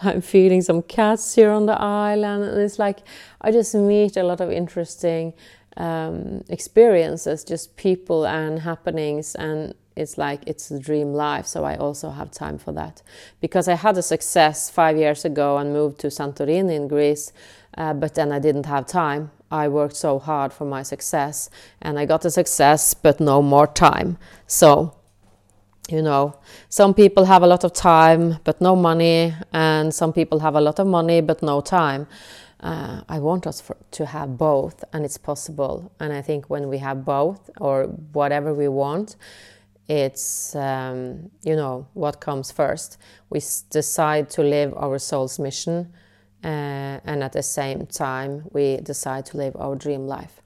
am 0.04 0.22
feeding 0.22 0.62
some 0.62 0.84
cats 0.84 1.34
here 1.34 1.50
on 1.50 1.66
the 1.66 1.82
island. 1.82 2.44
And 2.44 2.62
it's 2.62 2.78
like 2.78 3.00
I 3.42 3.52
just 3.52 3.74
meet 3.74 4.18
a 4.18 4.24
lot 4.24 4.40
of 4.40 4.52
interesting 4.52 5.34
um, 5.78 6.44
experiences, 6.50 7.44
just 7.44 7.76
people 7.76 8.28
and 8.28 8.60
happenings, 8.60 9.34
and 9.34 9.74
it's 9.98 10.18
like 10.18 10.42
it's 10.46 10.72
a 10.72 10.80
dream 10.80 11.14
life. 11.14 11.48
So 11.48 11.64
I 11.64 11.76
also 11.76 12.12
have 12.12 12.32
time 12.32 12.58
for 12.58 12.72
that 12.74 13.02
because 13.42 13.68
I 13.68 13.76
had 13.76 13.98
a 13.98 14.02
success 14.02 14.70
five 14.70 14.98
years 14.98 15.26
ago 15.26 15.58
and 15.58 15.74
moved 15.74 16.00
to 16.00 16.08
Santorini 16.08 16.76
in 16.76 16.88
Greece, 16.88 17.34
uh, 17.78 17.94
but 17.94 18.16
then 18.16 18.32
I 18.32 18.40
didn't 18.40 18.66
have 18.66 18.86
time. 18.86 19.32
I 19.50 19.68
worked 19.68 19.96
so 19.96 20.20
hard 20.20 20.54
for 20.54 20.66
my 20.66 20.84
success 20.84 21.50
and 21.82 21.98
I 21.98 22.06
got 22.06 22.22
the 22.22 22.32
success, 22.32 22.94
but 22.94 23.20
no 23.20 23.42
more 23.42 23.68
time. 23.68 24.18
So 24.46 24.94
you 25.90 26.02
know 26.02 26.38
some 26.70 26.94
people 26.94 27.26
have 27.26 27.44
a 27.44 27.48
lot 27.48 27.64
of 27.64 27.74
time 27.74 28.38
but 28.44 28.60
no 28.60 28.76
money 28.76 29.34
and 29.54 29.94
some 29.94 30.12
people 30.12 30.40
have 30.40 30.56
a 30.56 30.62
lot 30.62 30.80
of 30.80 30.88
money 30.88 31.22
but 31.22 31.42
no 31.42 31.62
time 31.62 32.08
uh, 32.60 33.02
i 33.08 33.20
want 33.20 33.48
us 33.48 33.62
for, 33.62 33.78
to 33.92 34.06
have 34.06 34.38
both 34.38 34.84
and 34.92 35.06
it's 35.06 35.18
possible 35.18 35.92
and 36.00 36.12
i 36.12 36.22
think 36.22 36.50
when 36.50 36.68
we 36.68 36.78
have 36.78 37.06
both 37.06 37.50
or 37.60 37.86
whatever 38.12 38.54
we 38.54 38.68
want 38.68 39.16
it's 39.88 40.56
um, 40.56 41.30
you 41.44 41.56
know 41.56 41.88
what 41.94 42.20
comes 42.20 42.52
first 42.52 42.98
we 43.30 43.40
decide 43.70 44.30
to 44.30 44.42
live 44.42 44.74
our 44.76 45.00
soul's 45.00 45.40
mission 45.40 45.92
uh, 46.44 47.00
and 47.06 47.24
at 47.24 47.34
the 47.34 47.44
same 47.44 47.86
time 47.86 48.44
we 48.52 48.78
decide 48.78 49.26
to 49.26 49.38
live 49.38 49.56
our 49.58 49.76
dream 49.76 50.08
life 50.08 50.42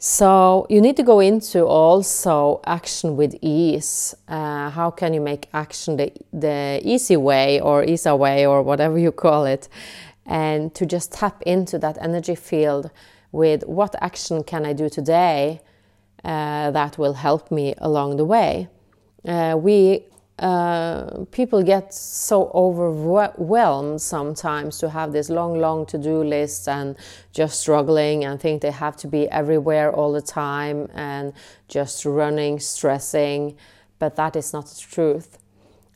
so 0.00 0.64
you 0.70 0.80
need 0.80 0.96
to 0.98 1.02
go 1.02 1.18
into 1.18 1.66
also 1.66 2.60
action 2.64 3.16
with 3.16 3.34
ease. 3.42 4.14
Uh, 4.28 4.70
how 4.70 4.92
can 4.92 5.12
you 5.12 5.20
make 5.20 5.48
action 5.52 5.96
the, 5.96 6.12
the 6.32 6.80
easy 6.84 7.16
way 7.16 7.60
or 7.60 7.82
easy 7.82 8.10
way 8.12 8.46
or 8.46 8.62
whatever 8.62 8.96
you 8.96 9.10
call 9.10 9.44
it? 9.44 9.68
And 10.24 10.72
to 10.76 10.86
just 10.86 11.12
tap 11.12 11.42
into 11.42 11.80
that 11.80 11.98
energy 12.00 12.36
field 12.36 12.92
with 13.32 13.64
what 13.64 13.96
action 14.00 14.44
can 14.44 14.64
I 14.64 14.72
do 14.72 14.88
today 14.88 15.62
uh, 16.24 16.70
that 16.70 16.98
will 16.98 17.14
help 17.14 17.50
me 17.50 17.74
along 17.78 18.16
the 18.16 18.24
way. 18.24 18.68
Uh, 19.24 19.56
we 19.58 20.04
uh, 20.38 21.24
people 21.32 21.64
get 21.64 21.92
so 21.92 22.48
overwhelmed 22.54 24.00
sometimes 24.00 24.78
to 24.78 24.88
have 24.88 25.12
this 25.12 25.28
long, 25.28 25.58
long 25.58 25.84
to 25.84 25.98
do 25.98 26.22
list 26.22 26.68
and 26.68 26.96
just 27.32 27.60
struggling 27.60 28.24
and 28.24 28.40
think 28.40 28.62
they 28.62 28.70
have 28.70 28.96
to 28.96 29.08
be 29.08 29.28
everywhere 29.30 29.92
all 29.92 30.12
the 30.12 30.22
time 30.22 30.88
and 30.94 31.32
just 31.66 32.04
running, 32.04 32.60
stressing. 32.60 33.56
But 33.98 34.14
that 34.14 34.36
is 34.36 34.52
not 34.52 34.66
the 34.66 34.80
truth. 34.80 35.38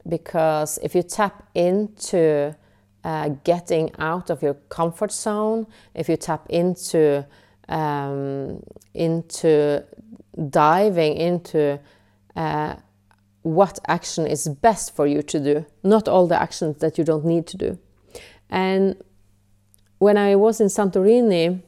Because 0.09 0.77
if 0.83 0.97
you 0.97 1.05
tap 1.05 1.49
into 1.55 2.57
uh, 3.05 3.29
getting 3.45 3.93
out 3.99 4.29
of 4.29 4.43
your 4.43 4.55
comfort 4.69 5.13
zone, 5.13 5.69
if 5.95 6.09
you 6.09 6.17
tap 6.17 6.47
into 6.49 7.25
um, 7.69 8.61
into 8.93 9.85
diving 10.49 11.17
into 11.17 11.81
uh, 12.37 12.77
what 13.43 13.79
action 13.87 14.27
is 14.27 14.49
best 14.49 14.95
for 14.95 15.07
you 15.07 15.23
to 15.23 15.41
do, 15.41 15.67
not 15.83 16.09
all 16.09 16.27
the 16.27 16.41
actions 16.41 16.79
that 16.79 16.97
you 16.97 17.05
don't 17.05 17.25
need 17.25 17.47
to 17.49 17.57
do. 17.57 17.79
And 18.49 19.03
when 19.99 20.17
I 20.17 20.37
was 20.37 20.61
in 20.61 20.69
Santorini, 20.69 21.63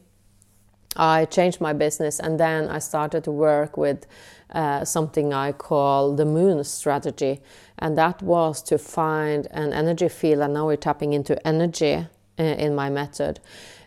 I 0.96 1.24
changed 1.24 1.60
my 1.60 1.72
business 1.72 2.20
and 2.20 2.38
then 2.38 2.68
I 2.68 2.78
started 2.78 3.24
to 3.24 3.32
work 3.32 3.76
with 3.76 4.06
uh, 4.50 4.84
something 4.84 5.32
I 5.32 5.52
call 5.52 6.14
the 6.14 6.24
moon 6.24 6.62
strategy. 6.64 7.40
And 7.78 7.98
that 7.98 8.22
was 8.22 8.62
to 8.64 8.78
find 8.78 9.48
an 9.50 9.72
energy 9.72 10.08
field, 10.08 10.42
and 10.42 10.54
now 10.54 10.66
we're 10.66 10.76
tapping 10.76 11.12
into 11.12 11.44
energy 11.46 12.06
uh, 12.38 12.42
in 12.42 12.74
my 12.74 12.88
method. 12.88 13.40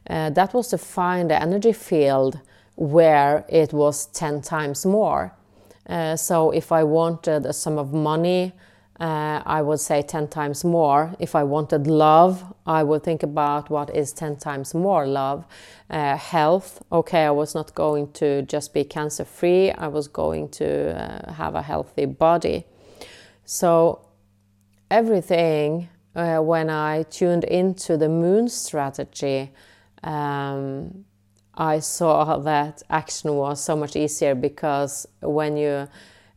Uh, 0.09 0.29
that 0.31 0.53
was 0.53 0.67
to 0.69 0.77
find 0.77 1.29
the 1.29 1.41
energy 1.41 1.71
field 1.71 2.41
where 2.77 3.43
it 3.49 3.73
was 3.73 4.05
10 4.07 4.41
times 4.41 4.85
more. 4.85 5.33
Uh, 5.89 6.15
so 6.15 6.51
if 6.51 6.71
I 6.71 6.83
wanted 6.83 7.45
a 7.45 7.53
sum 7.53 7.77
of 7.77 7.91
money, 7.91 8.53
uh, 8.99 9.41
I 9.45 9.61
would 9.61 9.79
say 9.79 10.01
10 10.01 10.27
times 10.27 10.63
more. 10.63 11.15
If 11.19 11.35
I 11.35 11.43
wanted 11.43 11.87
love, 11.87 12.43
I 12.65 12.83
would 12.83 13.03
think 13.03 13.23
about 13.23 13.69
what 13.69 13.95
is 13.95 14.13
10 14.13 14.37
times 14.37 14.73
more 14.73 15.07
love. 15.07 15.45
Uh, 15.89 16.17
health, 16.17 16.83
okay, 16.91 17.25
I 17.25 17.31
was 17.31 17.55
not 17.55 17.73
going 17.73 18.11
to 18.13 18.43
just 18.43 18.73
be 18.73 18.83
cancer 18.83 19.25
free, 19.25 19.71
I 19.71 19.87
was 19.87 20.07
going 20.07 20.49
to 20.49 20.99
uh, 20.99 21.33
have 21.33 21.55
a 21.55 21.61
healthy 21.61 22.05
body. 22.05 22.65
So, 23.45 24.01
everything, 24.91 25.89
uh, 26.15 26.39
when 26.39 26.69
I 26.69 27.03
tuned 27.03 27.43
into 27.43 27.97
the 27.97 28.09
moon 28.09 28.49
strategy, 28.49 29.51
um, 30.03 31.05
I 31.57 31.79
saw 31.79 32.37
that 32.37 32.83
action 32.89 33.33
was 33.33 33.63
so 33.63 33.75
much 33.75 33.95
easier 33.95 34.35
because 34.35 35.07
when 35.21 35.57
you 35.57 35.87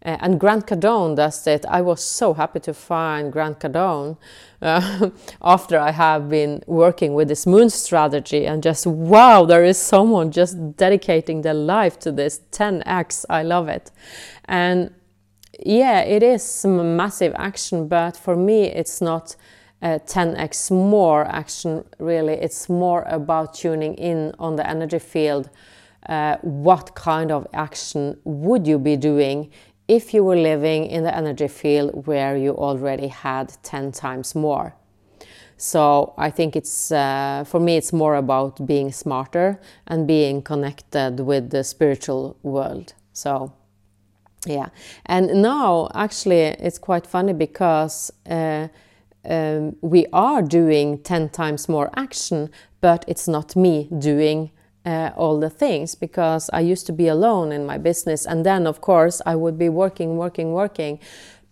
uh, 0.03 0.17
and 0.21 0.41
Grant 0.41 0.67
Cardone 0.67 1.15
does 1.17 1.47
it. 1.47 1.67
I 1.67 1.83
was 1.83 2.03
so 2.03 2.33
happy 2.33 2.61
to 2.61 2.73
find 2.73 3.31
Grant 3.31 3.61
Cardone 3.61 4.17
uh, 4.63 5.11
after 5.43 5.79
I 5.79 5.91
have 5.91 6.31
been 6.31 6.63
working 6.67 7.13
with 7.13 7.29
this 7.29 7.47
moon 7.47 7.69
strategy 7.69 8.47
and 8.47 8.63
just 8.63 8.87
wow, 8.87 9.45
there 9.45 9.63
is 9.63 9.77
someone 9.77 10.31
just 10.31 10.77
dedicating 10.77 11.43
their 11.43 11.55
life 11.55 11.99
to 12.01 12.13
this 12.13 12.41
10x. 12.51 13.27
I 13.29 13.43
love 13.43 13.69
it. 13.69 13.91
And 14.47 14.95
yeah, 15.63 16.01
it 16.01 16.23
is 16.23 16.65
massive 16.65 17.35
action, 17.37 17.87
but 17.87 18.17
for 18.17 18.37
me, 18.37 18.65
it's 18.65 19.03
not 19.03 19.37
uh, 19.83 19.99
10x 20.07 20.71
more 20.71 21.25
action 21.27 21.85
really. 21.99 22.35
It's 22.35 22.69
more 22.69 23.03
about 23.03 23.55
tuning 23.55 23.95
in 23.95 24.35
on 24.39 24.57
the 24.57 24.69
energy 24.69 24.99
field. 24.99 25.51
Uh, 26.09 26.37
what 26.43 26.95
kind 26.95 27.31
of 27.31 27.47
action 27.53 28.19
would 28.25 28.67
you 28.67 28.79
be 28.79 28.97
doing 28.97 29.51
if 29.89 30.15
you 30.15 30.25
were 30.25 30.37
living 30.37 30.87
in 30.87 31.05
the 31.05 31.15
energy 31.15 31.49
field 31.49 32.07
where 32.07 32.37
you 32.37 32.53
already 32.57 33.09
had 33.09 33.53
10 33.63 33.93
times 33.93 34.35
more? 34.35 34.75
So 35.57 36.15
i 36.17 36.31
think 36.31 36.57
it's 36.57 36.91
uh, 36.91 37.45
for 37.47 37.61
me 37.61 37.77
it's 37.77 37.93
more 37.93 38.17
about 38.17 38.67
being 38.67 38.93
smarter 38.93 39.61
and 39.87 40.07
being 40.07 40.41
connected 40.41 41.21
with 41.21 41.51
the 41.51 41.63
spiritual 41.65 42.39
world. 42.43 42.95
So 43.13 43.53
yeah. 44.47 44.69
And 45.05 45.43
now 45.43 45.91
actually 45.95 46.41
it's 46.41 46.79
quite 46.79 47.07
funny 47.07 47.35
because 47.35 48.11
uh, 48.29 48.69
um, 49.25 49.77
we 49.81 50.07
are 50.13 50.43
doing 50.43 50.99
10 50.99 51.29
times 51.31 51.69
more 51.69 51.91
action, 51.97 52.51
but 52.81 53.05
it's 53.07 53.29
not 53.29 53.55
me 53.55 53.89
doing 53.99 54.51
uh, 54.85 55.11
all 55.17 55.39
the 55.39 55.51
things 55.51 55.95
because 55.95 56.49
I 56.53 56.61
used 56.61 56.87
to 56.87 56.93
be 56.93 57.09
alone 57.09 57.53
in 57.53 57.67
my 57.67 57.79
business. 57.79 58.27
And 58.27 58.47
then, 58.47 58.67
of 58.67 58.81
course, 58.81 59.21
I 59.27 59.37
would 59.37 59.59
be 59.59 59.69
working, 59.69 60.17
working, 60.17 60.53
working. 60.53 61.01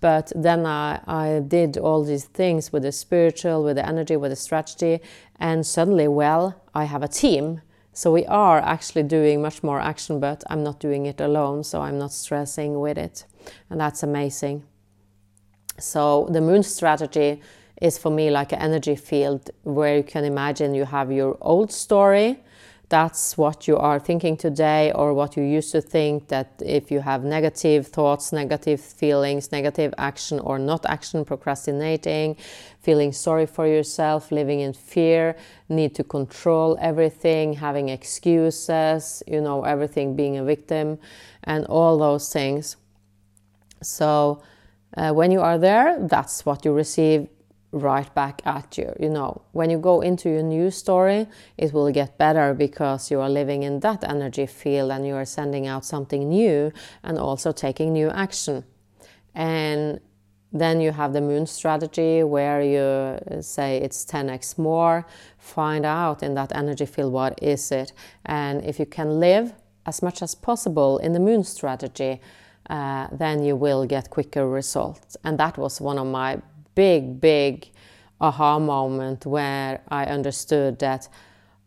But 0.01 0.33
then 0.35 0.65
I, 0.65 1.01
I 1.07 1.43
did 1.47 1.77
all 1.77 2.05
these 2.05 2.25
things 2.25 2.73
with 2.73 2.85
the 2.85 2.93
spiritual, 2.93 3.65
with 3.65 3.77
the 3.77 3.87
energy, 3.87 4.17
with 4.17 4.31
the 4.31 4.37
strategy. 4.37 5.01
And 5.39 5.67
suddenly, 5.67 6.09
well, 6.09 6.63
I 6.75 6.85
have 6.85 7.03
a 7.03 7.09
team. 7.09 7.61
So 7.93 8.13
we 8.13 8.25
are 8.27 8.61
actually 8.61 9.03
doing 9.03 9.43
much 9.43 9.63
more 9.63 9.81
action, 9.81 10.21
but 10.21 10.45
I'm 10.49 10.63
not 10.63 10.79
doing 10.79 11.07
it 11.07 11.21
alone. 11.21 11.65
So 11.65 11.83
I'm 11.83 11.99
not 11.99 12.13
stressing 12.13 12.79
with 12.81 12.97
it. 12.97 13.25
And 13.69 13.81
that's 13.81 14.03
amazing. 14.03 14.63
So 15.79 16.29
the 16.31 16.41
moon 16.41 16.63
strategy 16.63 17.41
is 17.81 17.99
for 17.99 18.11
me 18.11 18.31
like 18.31 18.53
an 18.53 18.59
energy 18.59 18.97
field 18.97 19.51
where 19.63 19.97
you 19.97 20.03
can 20.03 20.25
imagine 20.25 20.75
you 20.75 20.85
have 20.85 21.13
your 21.13 21.37
old 21.41 21.73
story. 21.73 22.41
That's 22.89 23.37
what 23.37 23.69
you 23.69 23.77
are 23.77 24.01
thinking 24.01 24.39
today, 24.39 24.93
or 24.95 25.13
what 25.13 25.37
you 25.37 25.43
used 25.43 25.73
to 25.73 25.83
think 25.83 26.29
that 26.29 26.63
if 26.65 26.91
you 26.91 27.01
have 27.01 27.23
negative 27.23 27.89
thoughts, 27.89 28.33
negative 28.33 28.81
feelings, 28.81 29.53
negative 29.53 29.93
action 29.99 30.39
or 30.41 30.59
not 30.59 30.87
action, 30.87 31.23
procrastinating, 31.27 32.37
feeling 32.81 33.13
sorry 33.13 33.45
for 33.45 33.67
yourself, 33.67 34.33
living 34.33 34.61
in 34.61 34.73
fear, 34.73 35.37
need 35.69 35.95
to 35.97 36.03
control 36.03 36.79
everything, 36.81 37.53
having 37.53 37.91
excuses, 37.91 39.23
you 39.27 39.43
know, 39.43 39.65
everything 39.65 40.17
being 40.17 40.39
a 40.39 40.45
victim, 40.45 40.99
and 41.45 41.67
all 41.67 41.99
those 41.99 42.33
things. 42.33 42.77
So, 43.83 44.43
uh, 44.97 45.13
when 45.13 45.31
you 45.31 45.43
are 45.43 45.59
there, 45.59 45.99
that's 46.09 46.47
what 46.47 46.65
you 46.65 46.73
receive 46.73 47.29
right 47.73 48.13
back 48.15 48.41
at 48.47 48.79
you. 48.79 48.95
You 48.99 49.11
know, 49.11 49.43
when 49.53 49.71
you 49.71 49.79
go 49.79 50.01
into 50.01 50.29
your 50.31 50.43
new 50.43 50.71
story, 50.71 51.27
it 51.57 51.73
will 51.73 51.91
get 51.93 52.17
better 52.19 52.55
because 52.55 53.11
you 53.11 53.21
are 53.21 53.29
living 53.29 53.63
in 53.63 53.81
that 53.81 54.05
energy 54.05 54.47
field 54.47 54.91
and 54.91 55.07
you 55.07 55.15
are 55.15 55.27
sending 55.27 55.67
out 55.67 55.85
something 55.85 56.29
new 56.29 56.73
and 57.03 57.19
also 57.19 57.53
taking 57.53 57.93
new 57.93 58.09
action. 58.09 58.65
And 59.35 60.01
then 60.51 60.81
you 60.81 60.93
have 60.93 61.13
the 61.13 61.21
moon 61.21 61.47
strategy 61.47 62.23
where 62.23 62.63
you 62.63 63.43
say 63.43 63.79
it's 63.79 64.05
10x 64.07 64.57
more. 64.57 65.07
Find 65.39 65.85
out 65.85 66.23
in 66.23 66.35
that 66.35 66.55
energy 66.55 66.87
field 66.87 67.13
what 67.13 67.39
is 67.43 67.71
it. 67.71 67.93
And 68.25 68.65
if 68.65 68.79
you 68.79 68.87
can 68.87 69.21
live 69.21 69.53
as 69.85 70.03
much 70.03 70.23
as 70.23 70.35
possible 70.35 70.99
in 70.99 71.13
the 71.13 71.21
moon 71.21 71.45
strategy, 71.45 72.21
uh, 72.71 73.09
then 73.13 73.43
you 73.43 73.57
will 73.57 73.87
get 73.87 74.11
quicker 74.11 74.49
results. 74.49 75.17
And 75.23 75.39
that 75.39 75.59
was 75.59 75.81
one 75.81 75.99
of 75.99 76.07
my 76.07 76.41
big, 76.79 77.21
big 77.21 77.69
aha 78.21 78.57
moment 78.61 79.27
where 79.27 79.81
I 79.89 80.05
understood 80.05 80.79
that 80.79 81.09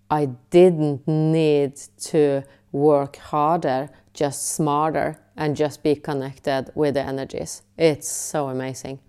I 0.09 0.29
didn't 0.49 1.05
need 1.05 1.75
to 2.11 2.43
work 2.71 3.17
harder, 3.17 3.89
just 4.13 4.53
smarter, 4.55 5.19
and 5.35 5.57
just 5.57 5.83
be 5.83 5.95
connected 5.95 6.71
with 6.75 6.93
the 6.93 7.01
energies. 7.01 7.61
It's 7.77 8.07
so 8.07 8.47
amazing. 8.47 8.99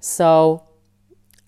So 0.00 0.64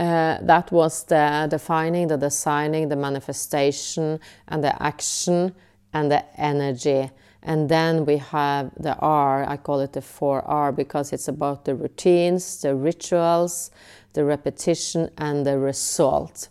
uh, 0.00 0.38
that 0.40 0.72
was 0.72 1.04
the 1.04 1.46
defining, 1.50 2.08
the 2.08 2.16
designing, 2.16 2.88
the 2.88 2.96
manifestation, 2.96 4.18
and 4.48 4.64
the 4.64 4.82
action 4.82 5.54
and 5.92 6.10
the 6.10 6.24
energy 6.40 7.10
and 7.44 7.68
then 7.68 8.06
we 8.06 8.16
have 8.16 8.70
the 8.76 8.96
R, 8.96 9.44
I 9.46 9.58
call 9.58 9.80
it 9.80 9.92
the 9.92 10.00
4R 10.00 10.74
because 10.74 11.12
it's 11.12 11.28
about 11.28 11.66
the 11.66 11.74
routines, 11.74 12.62
the 12.62 12.74
rituals, 12.74 13.70
the 14.14 14.24
repetition, 14.24 15.10
and 15.18 15.44
the 15.44 15.58
result. 15.58 16.48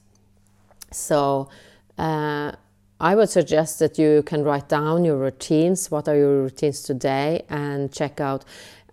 So 0.92 1.50
uh, 1.98 2.52
I 3.00 3.16
would 3.16 3.30
suggest 3.30 3.80
that 3.80 3.98
you 3.98 4.22
can 4.24 4.44
write 4.44 4.70
down 4.70 5.04
your 5.04 5.18
routines. 5.18 5.90
What 5.90 6.08
are 6.08 6.16
your 6.16 6.44
routines 6.44 6.84
today? 6.84 7.44
And 7.50 7.92
check 7.92 8.22
out 8.22 8.46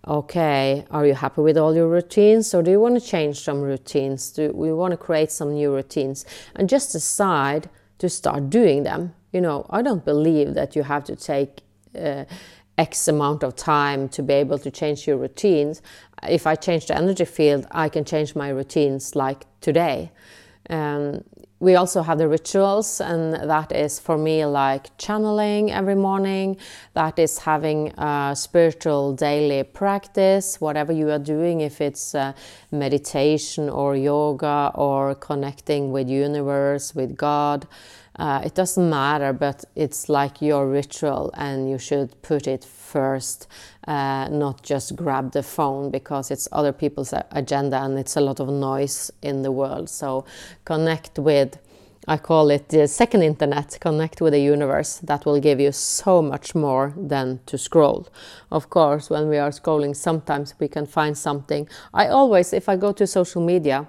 okay, 0.07 0.83
are 0.89 1.05
you 1.05 1.13
happy 1.13 1.41
with 1.41 1.59
all 1.59 1.75
your 1.75 1.87
routines 1.87 2.55
or 2.55 2.63
do 2.63 2.71
you 2.71 2.79
want 2.79 2.99
to 2.99 3.07
change 3.07 3.39
some 3.39 3.61
routines? 3.61 4.31
Do 4.31 4.51
we 4.51 4.73
want 4.73 4.93
to 4.93 4.97
create 4.97 5.31
some 5.31 5.53
new 5.53 5.71
routines? 5.71 6.25
And 6.55 6.67
just 6.67 6.91
decide 6.91 7.69
to 7.99 8.09
start 8.09 8.49
doing 8.49 8.81
them. 8.81 9.13
You 9.31 9.41
know, 9.41 9.67
I 9.69 9.83
don't 9.83 10.03
believe 10.03 10.55
that 10.55 10.75
you 10.75 10.81
have 10.81 11.03
to 11.03 11.15
take 11.15 11.61
uh, 11.97 12.25
X 12.77 13.07
amount 13.07 13.43
of 13.43 13.55
time 13.55 14.09
to 14.09 14.23
be 14.23 14.33
able 14.33 14.57
to 14.59 14.71
change 14.71 15.07
your 15.07 15.17
routines. 15.17 15.81
If 16.27 16.47
I 16.47 16.55
change 16.55 16.87
the 16.87 16.97
energy 16.97 17.25
field, 17.25 17.67
I 17.71 17.89
can 17.89 18.05
change 18.05 18.35
my 18.35 18.49
routines 18.49 19.15
like 19.15 19.45
today. 19.59 20.11
Um, 20.69 21.23
we 21.59 21.75
also 21.75 22.01
have 22.01 22.17
the 22.17 22.27
rituals, 22.27 22.99
and 22.99 23.35
that 23.35 23.71
is 23.71 23.99
for 23.99 24.17
me 24.17 24.45
like 24.45 24.97
channeling 24.97 25.71
every 25.71 25.93
morning. 25.93 26.57
That 26.95 27.19
is 27.19 27.37
having 27.37 27.89
a 27.99 28.33
spiritual 28.35 29.13
daily 29.13 29.61
practice, 29.63 30.59
whatever 30.59 30.91
you 30.91 31.11
are 31.11 31.19
doing, 31.19 31.61
if 31.61 31.79
it's 31.79 32.15
uh, 32.15 32.33
meditation 32.71 33.69
or 33.69 33.95
yoga 33.95 34.71
or 34.73 35.13
connecting 35.13 35.91
with 35.91 36.09
universe, 36.09 36.95
with 36.95 37.15
God. 37.15 37.67
Uh, 38.21 38.39
it 38.45 38.53
doesn't 38.53 38.87
matter, 38.87 39.33
but 39.33 39.65
it's 39.75 40.07
like 40.07 40.43
your 40.43 40.67
ritual, 40.67 41.31
and 41.33 41.67
you 41.67 41.79
should 41.79 42.21
put 42.21 42.45
it 42.45 42.63
first, 42.63 43.47
uh, 43.87 44.27
not 44.29 44.61
just 44.61 44.95
grab 44.95 45.31
the 45.31 45.41
phone 45.41 45.89
because 45.89 46.29
it's 46.29 46.47
other 46.51 46.71
people's 46.71 47.15
agenda 47.31 47.81
and 47.81 47.97
it's 47.97 48.15
a 48.15 48.21
lot 48.21 48.39
of 48.39 48.47
noise 48.47 49.09
in 49.23 49.41
the 49.41 49.51
world. 49.51 49.89
So 49.89 50.23
connect 50.65 51.17
with. 51.17 51.57
I 52.07 52.17
call 52.17 52.51
it 52.51 52.69
the 52.69 52.87
second 52.87 53.23
internet, 53.23 53.79
connect 53.79 54.21
with 54.21 54.33
the 54.33 54.39
universe. 54.39 54.99
That 54.99 55.25
will 55.25 55.39
give 55.39 55.59
you 55.59 55.71
so 55.71 56.21
much 56.21 56.53
more 56.53 56.93
than 56.95 57.39
to 57.47 57.57
scroll. 57.57 58.07
Of 58.51 58.69
course, 58.69 59.09
when 59.09 59.29
we 59.29 59.39
are 59.39 59.49
scrolling, 59.49 59.95
sometimes 59.95 60.53
we 60.59 60.67
can 60.67 60.85
find 60.85 61.17
something. 61.17 61.67
I 61.91 62.07
always, 62.07 62.53
if 62.53 62.69
I 62.69 62.75
go 62.75 62.91
to 62.91 63.07
social 63.07 63.43
media, 63.43 63.87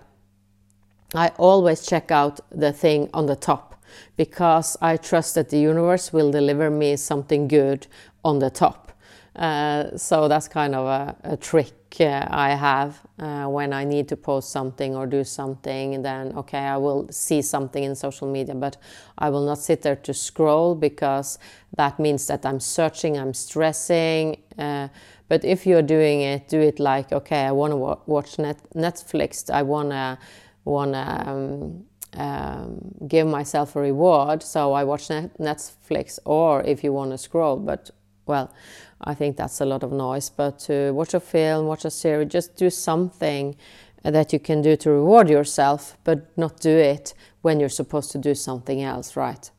I 1.14 1.32
always 1.36 1.84
check 1.86 2.10
out 2.10 2.40
the 2.50 2.72
thing 2.72 3.10
on 3.12 3.26
the 3.26 3.36
top 3.36 3.71
because 4.16 4.76
I 4.80 4.96
trust 4.96 5.34
that 5.34 5.50
the 5.50 5.58
universe 5.58 6.12
will 6.12 6.30
deliver 6.30 6.70
me 6.70 6.96
something 6.96 7.48
good 7.48 7.86
on 8.24 8.38
the 8.38 8.50
top. 8.50 8.92
Uh, 9.34 9.96
so 9.96 10.28
that's 10.28 10.46
kind 10.46 10.74
of 10.74 10.86
a, 10.86 11.16
a 11.24 11.36
trick 11.36 11.72
uh, 12.00 12.26
I 12.30 12.50
have 12.50 13.00
uh, 13.18 13.46
when 13.46 13.72
I 13.72 13.84
need 13.84 14.08
to 14.08 14.16
post 14.16 14.50
something 14.50 14.94
or 14.94 15.06
do 15.06 15.24
something. 15.24 16.02
Then, 16.02 16.32
okay, 16.36 16.58
I 16.58 16.76
will 16.76 17.08
see 17.10 17.42
something 17.42 17.82
in 17.82 17.94
social 17.94 18.30
media, 18.30 18.54
but 18.54 18.76
I 19.18 19.30
will 19.30 19.44
not 19.44 19.58
sit 19.58 19.82
there 19.82 19.96
to 19.96 20.14
scroll 20.14 20.74
because 20.74 21.38
that 21.76 21.98
means 21.98 22.26
that 22.26 22.44
I'm 22.44 22.60
searching, 22.60 23.18
I'm 23.18 23.34
stressing. 23.34 24.42
Uh, 24.58 24.88
but 25.28 25.44
if 25.44 25.66
you're 25.66 25.82
doing 25.82 26.20
it, 26.20 26.48
do 26.48 26.60
it 26.60 26.78
like, 26.78 27.12
okay, 27.12 27.44
I 27.44 27.52
want 27.52 27.72
to 27.72 27.76
wa- 27.76 27.98
watch 28.06 28.38
net- 28.38 28.70
Netflix. 28.74 29.50
I 29.50 29.62
want 29.62 29.90
to 29.90 30.18
want 30.64 30.92
to 30.92 31.30
um, 31.30 31.84
um, 32.16 32.94
give 33.06 33.26
myself 33.26 33.76
a 33.76 33.80
reward, 33.80 34.42
so 34.42 34.72
I 34.72 34.84
watch 34.84 35.10
net- 35.10 35.38
Netflix. 35.38 36.18
Or 36.24 36.62
if 36.62 36.84
you 36.84 36.92
want 36.92 37.10
to 37.12 37.18
scroll, 37.18 37.56
but 37.56 37.90
well, 38.26 38.52
I 39.00 39.14
think 39.14 39.36
that's 39.36 39.60
a 39.60 39.64
lot 39.64 39.82
of 39.82 39.92
noise. 39.92 40.30
But 40.30 40.58
to 40.60 40.92
watch 40.92 41.14
a 41.14 41.20
film, 41.20 41.66
watch 41.66 41.84
a 41.84 41.90
series, 41.90 42.28
just 42.28 42.56
do 42.56 42.70
something 42.70 43.56
that 44.02 44.32
you 44.32 44.38
can 44.38 44.62
do 44.62 44.76
to 44.76 44.90
reward 44.90 45.28
yourself, 45.28 45.96
but 46.04 46.36
not 46.36 46.60
do 46.60 46.70
it 46.70 47.14
when 47.42 47.60
you're 47.60 47.68
supposed 47.68 48.10
to 48.12 48.18
do 48.18 48.34
something 48.34 48.82
else, 48.82 49.16
right? 49.16 49.50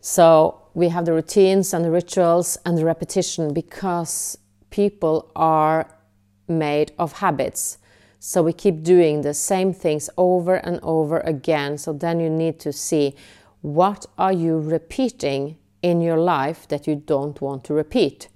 So 0.00 0.62
we 0.74 0.88
have 0.88 1.04
the 1.04 1.12
routines 1.12 1.74
and 1.74 1.84
the 1.84 1.90
rituals 1.90 2.58
and 2.64 2.78
the 2.78 2.84
repetition 2.84 3.52
because 3.52 4.38
people 4.70 5.30
are 5.36 5.90
made 6.48 6.92
of 6.98 7.12
habits. 7.14 7.78
So 8.22 8.42
we 8.42 8.52
keep 8.52 8.82
doing 8.82 9.22
the 9.22 9.32
same 9.32 9.72
things 9.72 10.10
over 10.18 10.56
and 10.56 10.78
over 10.82 11.20
again. 11.20 11.78
So 11.78 11.94
then 11.94 12.20
you 12.20 12.28
need 12.28 12.60
to 12.60 12.72
see 12.72 13.14
what 13.62 14.04
are 14.18 14.32
you 14.32 14.60
repeating 14.60 15.56
in 15.80 16.02
your 16.02 16.18
life 16.18 16.68
that 16.68 16.86
you 16.86 16.96
don't 16.96 17.40
want 17.40 17.64
to 17.64 17.74
repeat? 17.74 18.28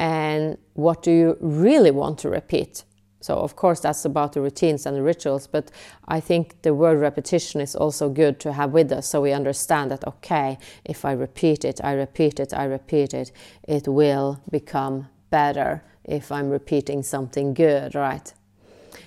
And 0.00 0.58
what 0.72 1.04
do 1.04 1.12
you 1.12 1.36
really 1.40 1.92
want 1.92 2.18
to 2.20 2.28
repeat? 2.28 2.82
So, 3.20 3.36
of 3.36 3.54
course, 3.54 3.80
that's 3.80 4.04
about 4.04 4.32
the 4.32 4.40
routines 4.40 4.84
and 4.84 4.96
the 4.96 5.02
rituals, 5.02 5.46
but 5.46 5.70
I 6.08 6.20
think 6.20 6.60
the 6.62 6.74
word 6.74 6.98
repetition 6.98 7.60
is 7.60 7.74
also 7.74 8.10
good 8.10 8.38
to 8.40 8.52
have 8.52 8.72
with 8.72 8.92
us 8.92 9.06
so 9.06 9.22
we 9.22 9.32
understand 9.32 9.92
that, 9.92 10.06
okay, 10.06 10.58
if 10.84 11.04
I 11.04 11.12
repeat 11.12 11.64
it, 11.64 11.80
I 11.82 11.92
repeat 11.92 12.38
it, 12.40 12.52
I 12.52 12.64
repeat 12.64 13.14
it, 13.14 13.32
it 13.62 13.88
will 13.88 14.42
become 14.50 15.08
better 15.30 15.84
if 16.04 16.30
I'm 16.30 16.50
repeating 16.50 17.02
something 17.02 17.54
good, 17.54 17.94
right? 17.94 18.34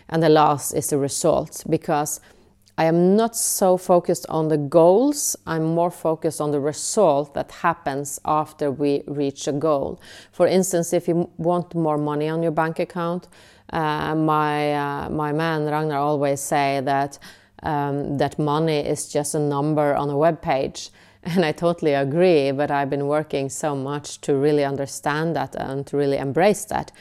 And 0.10 0.24
the 0.24 0.30
last 0.30 0.74
is 0.74 0.88
the 0.88 0.98
result 0.98 1.64
because 1.70 2.22
I 2.80 2.86
am 2.86 3.16
not 3.16 3.36
so 3.36 3.76
focused 3.76 4.28
on 4.30 4.50
the 4.50 4.58
goals, 4.58 5.36
I'm 5.48 5.64
more 5.64 5.90
focused 5.90 6.40
on 6.40 6.52
the 6.52 6.60
result 6.60 7.34
that 7.34 7.52
happens 7.52 8.20
after 8.24 8.70
we 8.70 9.02
reach 9.08 9.48
a 9.48 9.52
goal. 9.52 10.00
For 10.32 10.46
instance, 10.46 10.94
if 10.94 11.08
you 11.08 11.28
want 11.38 11.74
more 11.74 11.98
money 11.98 12.30
on 12.30 12.44
your 12.44 12.52
bank 12.52 12.78
account, 12.78 13.28
uh, 13.74 14.14
my, 14.14 14.74
uh, 14.74 15.10
my 15.10 15.32
man 15.32 15.66
Ragnar 15.66 15.98
always 15.98 16.40
say 16.40 16.80
that, 16.82 17.18
um, 17.64 18.20
that 18.20 18.38
money 18.38 18.78
is 18.78 19.12
just 19.12 19.34
a 19.34 19.40
number 19.40 19.96
on 19.96 20.12
a 20.12 20.18
web 20.18 20.42
page. 20.42 20.92
And 21.24 21.44
I 21.44 21.52
totally 21.52 21.94
agree, 21.94 22.52
but 22.52 22.72
I've 22.72 22.90
been 22.90 23.08
working 23.08 23.50
so 23.50 23.76
much 23.76 24.22
to 24.22 24.36
really 24.36 24.64
understand 24.64 25.36
that 25.36 25.56
and 25.56 25.86
to 25.88 25.98
really 25.98 26.18
embrace 26.18 26.64
that. 26.66 26.92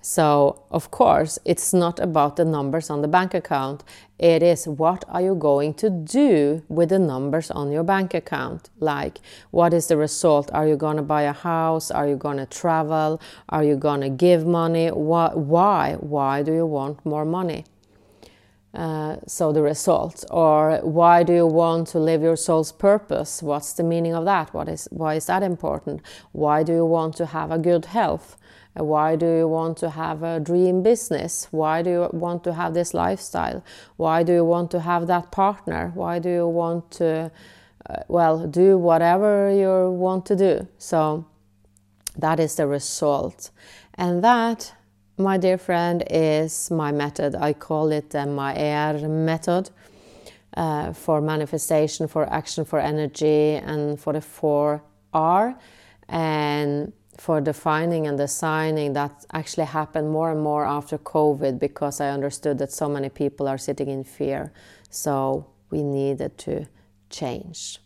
So, 0.00 0.62
of 0.70 0.90
course, 0.92 1.40
it's 1.44 1.74
not 1.74 1.98
about 1.98 2.36
the 2.36 2.44
numbers 2.44 2.88
on 2.88 3.02
the 3.02 3.08
bank 3.08 3.34
account. 3.34 3.82
It 4.18 4.42
is 4.42 4.66
what 4.66 5.04
are 5.08 5.20
you 5.20 5.34
going 5.34 5.74
to 5.74 5.90
do 5.90 6.62
with 6.68 6.90
the 6.90 7.00
numbers 7.00 7.50
on 7.50 7.72
your 7.72 7.82
bank 7.82 8.14
account? 8.14 8.70
Like, 8.78 9.18
what 9.50 9.74
is 9.74 9.88
the 9.88 9.96
result? 9.96 10.50
Are 10.52 10.68
you 10.68 10.76
going 10.76 10.96
to 10.96 11.02
buy 11.02 11.22
a 11.22 11.32
house? 11.32 11.90
Are 11.90 12.06
you 12.06 12.16
going 12.16 12.36
to 12.36 12.46
travel? 12.46 13.20
Are 13.48 13.64
you 13.64 13.76
going 13.76 14.00
to 14.02 14.08
give 14.08 14.46
money? 14.46 14.88
Why? 14.88 15.94
Why 15.94 16.42
do 16.42 16.52
you 16.52 16.66
want 16.66 17.04
more 17.04 17.24
money? 17.24 17.64
Uh, 18.74 19.16
so 19.26 19.50
the 19.50 19.62
result 19.62 20.24
or 20.30 20.78
why 20.82 21.22
do 21.22 21.32
you 21.32 21.46
want 21.46 21.88
to 21.88 21.98
live 21.98 22.22
your 22.22 22.36
soul's 22.36 22.70
purpose 22.70 23.42
what's 23.42 23.72
the 23.72 23.82
meaning 23.82 24.14
of 24.14 24.26
that 24.26 24.52
what 24.52 24.68
is 24.68 24.86
why 24.90 25.14
is 25.14 25.24
that 25.24 25.42
important 25.42 26.02
why 26.32 26.62
do 26.62 26.74
you 26.74 26.84
want 26.84 27.16
to 27.16 27.24
have 27.24 27.50
a 27.50 27.58
good 27.58 27.86
health 27.86 28.36
why 28.78 29.16
do 29.16 29.26
you 29.26 29.48
want 29.48 29.76
to 29.78 29.90
have 29.90 30.22
a 30.22 30.40
dream 30.40 30.82
business? 30.82 31.48
Why 31.50 31.82
do 31.82 31.90
you 31.90 32.10
want 32.12 32.44
to 32.44 32.52
have 32.52 32.74
this 32.74 32.94
lifestyle? 32.94 33.64
Why 33.96 34.22
do 34.22 34.32
you 34.32 34.44
want 34.44 34.70
to 34.72 34.80
have 34.80 35.06
that 35.06 35.30
partner? 35.30 35.92
Why 35.94 36.18
do 36.18 36.28
you 36.28 36.46
want 36.46 36.90
to, 36.92 37.30
uh, 37.88 37.96
well, 38.08 38.46
do 38.46 38.78
whatever 38.78 39.50
you 39.50 39.90
want 39.90 40.26
to 40.26 40.36
do? 40.36 40.68
So 40.78 41.26
that 42.16 42.40
is 42.40 42.56
the 42.56 42.66
result. 42.66 43.50
And 43.94 44.22
that, 44.24 44.74
my 45.16 45.38
dear 45.38 45.58
friend, 45.58 46.04
is 46.10 46.70
my 46.70 46.92
method. 46.92 47.34
I 47.34 47.52
call 47.52 47.90
it 47.92 48.10
the 48.10 48.26
MAER 48.26 49.08
method. 49.08 49.70
Uh, 50.56 50.92
for 50.92 51.20
manifestation, 51.20 52.08
for 52.08 52.24
action, 52.32 52.64
for 52.64 52.80
energy, 52.80 53.54
and 53.54 54.00
for 54.00 54.12
the 54.12 54.18
4R. 54.18 55.54
And 56.08 56.92
for 57.18 57.40
defining 57.40 58.06
and 58.06 58.16
designing 58.16 58.92
that 58.92 59.26
actually 59.32 59.66
happened 59.66 60.08
more 60.08 60.30
and 60.30 60.40
more 60.40 60.64
after 60.64 60.96
COVID 60.96 61.58
because 61.58 62.00
I 62.00 62.10
understood 62.10 62.58
that 62.58 62.72
so 62.72 62.88
many 62.88 63.08
people 63.08 63.48
are 63.48 63.58
sitting 63.58 63.88
in 63.88 64.04
fear. 64.04 64.52
So 64.88 65.46
we 65.70 65.82
needed 65.82 66.38
to 66.38 66.66
change. 67.10 67.80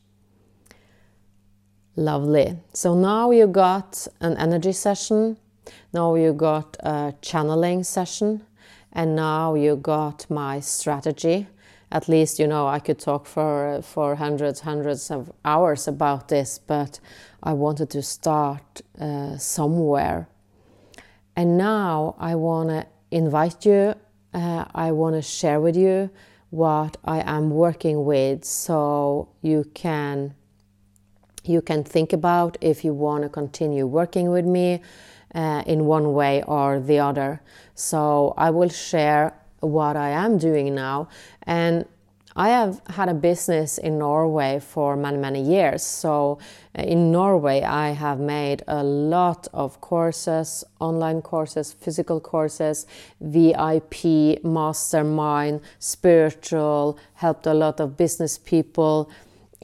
Lovely. 1.97 2.57
So 2.75 2.95
now 2.95 3.31
you 3.31 3.47
got 3.47 4.07
an 4.21 4.37
energy 4.37 4.73
session, 4.73 5.39
now 5.93 6.15
you 6.15 6.33
got 6.33 6.77
a 6.81 7.15
channeling 7.23 7.85
session, 7.85 8.43
and 8.93 9.17
now 9.17 9.55
you 9.55 9.77
got 9.77 10.29
my 10.31 10.61
strategy. 10.61 11.47
At 11.91 12.09
least 12.09 12.39
you 12.39 12.47
know 12.47 12.67
I 12.67 12.79
could 12.79 12.99
talk 12.99 13.27
for 13.27 13.81
for 13.83 14.15
hundreds 14.17 14.61
hundreds 14.61 15.11
of 15.11 15.31
hours 15.45 15.87
about 15.87 16.29
this, 16.29 16.59
but 16.59 16.99
I 17.43 17.53
wanted 17.53 17.91
to 17.91 18.03
start 18.03 18.83
uh, 19.01 19.37
somewhere. 19.37 20.29
And 21.35 21.57
now 21.57 22.15
I 22.19 22.35
want 22.35 22.69
to 22.69 22.87
invite 23.11 23.67
you, 23.67 23.95
uh, 24.35 24.65
I 24.75 24.93
want 24.93 25.17
to 25.17 25.23
share 25.23 25.61
with 25.61 25.77
you 25.77 26.11
what 26.51 26.99
I 27.05 27.21
am 27.21 27.51
working 27.51 28.05
with 28.05 28.45
so 28.45 29.29
you 29.41 29.65
can 29.75 30.35
you 31.45 31.61
can 31.61 31.83
think 31.83 32.13
about 32.13 32.57
if 32.61 32.85
you 32.85 32.95
want 32.95 33.25
to 33.25 33.29
continue 33.29 33.85
working 33.85 34.31
with 34.31 34.45
me 34.45 34.81
uh, 35.35 35.65
in 35.67 35.87
one 35.87 36.13
way 36.13 36.43
or 36.45 36.79
the 36.79 37.01
other. 37.01 37.41
So 37.75 38.33
I 38.37 38.51
will 38.51 38.69
share 38.69 39.35
what 39.59 39.97
I 39.97 40.11
am 40.11 40.39
doing 40.39 40.75
now 40.75 41.09
and 41.43 41.85
I 42.35 42.49
have 42.49 42.81
had 42.89 43.09
a 43.09 43.15
business 43.15 43.79
in 43.79 43.99
Norway 43.99 44.59
for 44.61 44.97
many, 44.97 45.19
many 45.19 45.43
years. 45.43 45.83
So, 45.83 46.39
uh, 46.79 46.83
in 46.83 47.13
Norway, 47.13 47.63
I 47.63 47.91
have 47.91 48.19
made 48.21 48.63
a 48.67 48.83
lot 48.83 49.49
of 49.53 49.81
courses, 49.81 50.65
online 50.81 51.21
courses, 51.21 51.73
physical 51.73 52.21
courses, 52.21 52.87
VIP, 53.21 54.43
mastermind, 54.45 55.61
spiritual, 55.79 56.99
helped 57.15 57.47
a 57.47 57.55
lot 57.55 57.81
of 57.81 57.97
business 57.97 58.39
people 58.39 59.11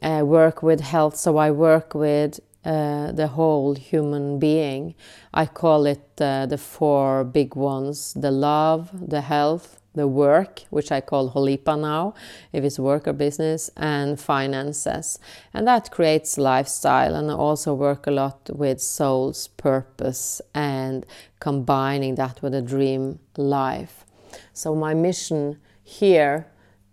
uh, 0.03 0.23
work 0.25 0.63
with 0.63 0.81
health. 0.81 1.17
So, 1.17 1.39
I 1.39 1.51
work 1.51 1.95
with 1.95 2.41
uh, 2.65 3.13
the 3.13 3.29
whole 3.29 3.75
human 3.77 4.39
being. 4.39 4.95
I 5.33 5.47
call 5.47 5.87
it 5.87 6.07
uh, 6.21 6.45
the 6.45 6.59
four 6.59 7.25
big 7.25 7.55
ones 7.57 8.13
the 8.15 8.31
love, 8.31 8.91
the 8.93 9.23
health, 9.23 9.78
the 9.99 10.09
work, 10.09 10.63
which 10.71 10.91
I 10.91 11.03
call 11.03 11.31
Holipa 11.31 11.79
now, 11.79 12.15
if 12.53 12.65
it's 12.65 12.79
work 12.79 13.07
or 13.07 13.13
business, 13.13 13.71
and 13.77 14.19
finances. 14.19 15.19
And 15.53 15.67
that 15.67 15.91
creates 15.91 16.39
lifestyle. 16.39 17.15
And 17.15 17.31
I 17.31 17.35
also 17.35 17.75
work 17.75 18.07
a 18.07 18.11
lot 18.11 18.49
with 18.51 18.81
soul's 18.81 19.49
purpose 19.49 20.41
and 20.55 21.05
combining 21.41 22.15
that 22.15 22.41
with 22.41 22.55
a 22.55 22.63
dream 22.63 23.19
life. 23.37 24.07
So, 24.53 24.75
my 24.75 24.95
mission 24.95 25.59
here 25.83 26.47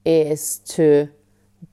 is 0.06 0.60
to 0.76 1.10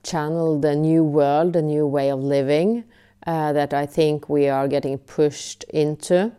channel 0.02 0.58
the 0.58 0.74
new 0.74 1.04
world, 1.04 1.52
the 1.52 1.62
new 1.62 1.86
way 1.86 2.10
of 2.10 2.20
living 2.20 2.84
uh, 3.26 3.52
that 3.52 3.72
I 3.72 3.86
think 3.86 4.28
we 4.28 4.48
are 4.48 4.68
getting 4.68 4.98
pushed 4.98 5.64
into 5.64 6.32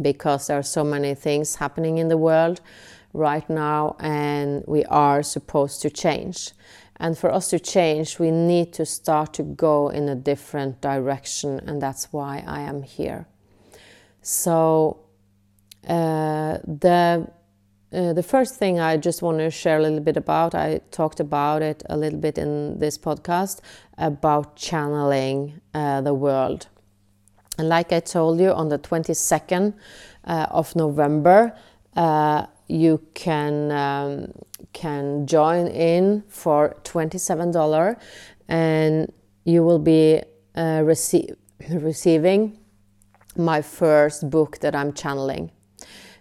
because 0.00 0.48
there 0.48 0.58
are 0.58 0.62
so 0.62 0.84
many 0.84 1.14
things 1.14 1.56
happening 1.56 1.98
in 1.98 2.08
the 2.08 2.18
world 2.18 2.60
right 3.16 3.48
now 3.48 3.96
and 3.98 4.62
we 4.66 4.84
are 4.84 5.22
supposed 5.22 5.82
to 5.82 5.90
change. 5.90 6.52
And 6.98 7.16
for 7.18 7.30
us 7.30 7.50
to 7.50 7.58
change, 7.58 8.18
we 8.18 8.30
need 8.30 8.72
to 8.74 8.86
start 8.86 9.34
to 9.34 9.42
go 9.42 9.88
in 9.88 10.08
a 10.08 10.14
different 10.14 10.80
direction, 10.80 11.60
and 11.66 11.80
that's 11.80 12.10
why 12.10 12.42
I 12.46 12.60
am 12.62 12.82
here. 12.82 13.26
So, 14.22 15.00
uh, 15.86 16.58
the 16.64 17.30
uh, 17.92 18.12
the 18.12 18.22
first 18.22 18.56
thing 18.56 18.80
I 18.80 18.96
just 18.96 19.22
want 19.22 19.38
to 19.38 19.50
share 19.50 19.78
a 19.78 19.82
little 19.82 20.00
bit 20.00 20.16
about, 20.16 20.54
I 20.54 20.80
talked 20.90 21.20
about 21.20 21.62
it 21.62 21.82
a 21.88 21.96
little 21.96 22.18
bit 22.18 22.36
in 22.36 22.78
this 22.78 22.98
podcast 22.98 23.60
about 23.96 24.56
channeling 24.56 25.60
uh, 25.72 26.00
the 26.00 26.12
world. 26.12 26.66
And 27.58 27.68
like 27.68 27.92
I 27.92 28.00
told 28.00 28.40
you, 28.40 28.50
on 28.50 28.68
the 28.68 28.78
22nd 28.78 29.74
uh, 30.24 30.46
of 30.50 30.74
November, 30.74 31.56
uh, 31.94 32.46
you 32.68 33.00
can 33.14 33.70
um, 33.70 34.32
can 34.72 35.26
join 35.26 35.66
in 35.68 36.22
for 36.28 36.76
$27 36.84 37.96
and 38.48 39.12
you 39.44 39.62
will 39.62 39.78
be 39.78 40.20
uh, 40.54 40.80
rece- 40.82 41.34
receiving 41.70 42.58
my 43.36 43.62
first 43.62 44.28
book 44.30 44.58
that 44.60 44.74
I'm 44.74 44.92
channeling. 44.92 45.50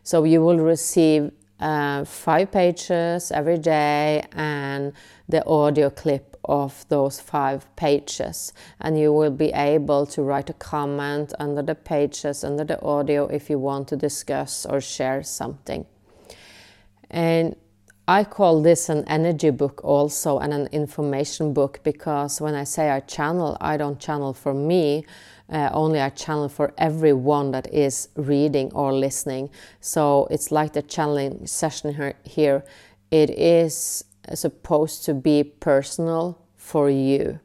So 0.04 0.24
you 0.24 0.42
will 0.42 0.60
receive 0.60 1.32
uh, 1.60 2.06
five 2.06 2.52
pages 2.52 3.32
every 3.32 3.58
day 3.58 4.24
and 4.34 4.94
the 5.28 5.46
audio 5.46 5.90
clip 5.90 6.36
of 6.44 6.86
those 6.90 7.20
five 7.20 7.66
pages 7.76 8.54
and 8.80 9.00
you 9.00 9.12
will 9.12 9.32
be 9.32 9.52
able 9.54 10.06
to 10.06 10.22
write 10.22 10.50
a 10.50 10.54
comment 10.54 11.34
under 11.40 11.64
the 11.64 11.74
pages 11.74 12.44
under 12.44 12.64
the 12.64 12.80
audio 12.84 13.26
if 13.28 13.50
you 13.50 13.58
want 13.58 13.88
to 13.88 13.96
discuss 13.96 14.66
or 14.66 14.80
share 14.80 15.24
something 15.24 15.86
and 17.10 17.56
I 18.08 18.24
call 18.24 18.62
this 18.62 18.90
an 18.90 19.04
energy 19.08 19.50
book 19.50 19.82
also 19.84 20.38
and 20.38 20.54
an 20.54 20.68
information 20.68 21.54
book 21.54 21.80
because 21.84 22.40
when 22.40 22.54
I 22.54 22.64
say 22.64 22.92
I 22.92 23.00
channel, 23.00 23.58
I 23.60 23.78
don't 23.78 24.00
channel 24.00 24.32
for 24.34 24.54
me, 24.54 25.06
uh, 25.50 25.70
only 25.74 26.00
I 26.00 26.10
channel 26.10 26.48
for 26.48 26.72
everyone 26.78 27.50
that 27.52 27.74
is 27.74 28.10
reading 28.16 28.72
or 28.74 28.94
listening. 28.94 29.50
So 29.82 30.28
it's 30.30 30.52
like 30.52 30.74
the 30.74 30.84
channeling 30.84 31.48
session 31.48 32.14
here. 32.24 32.64
It 33.10 33.32
is 33.32 34.04
supposed 34.36 35.04
to 35.06 35.16
be 35.16 35.44
personal 35.44 36.40
for 36.58 36.92
you. 36.92 37.40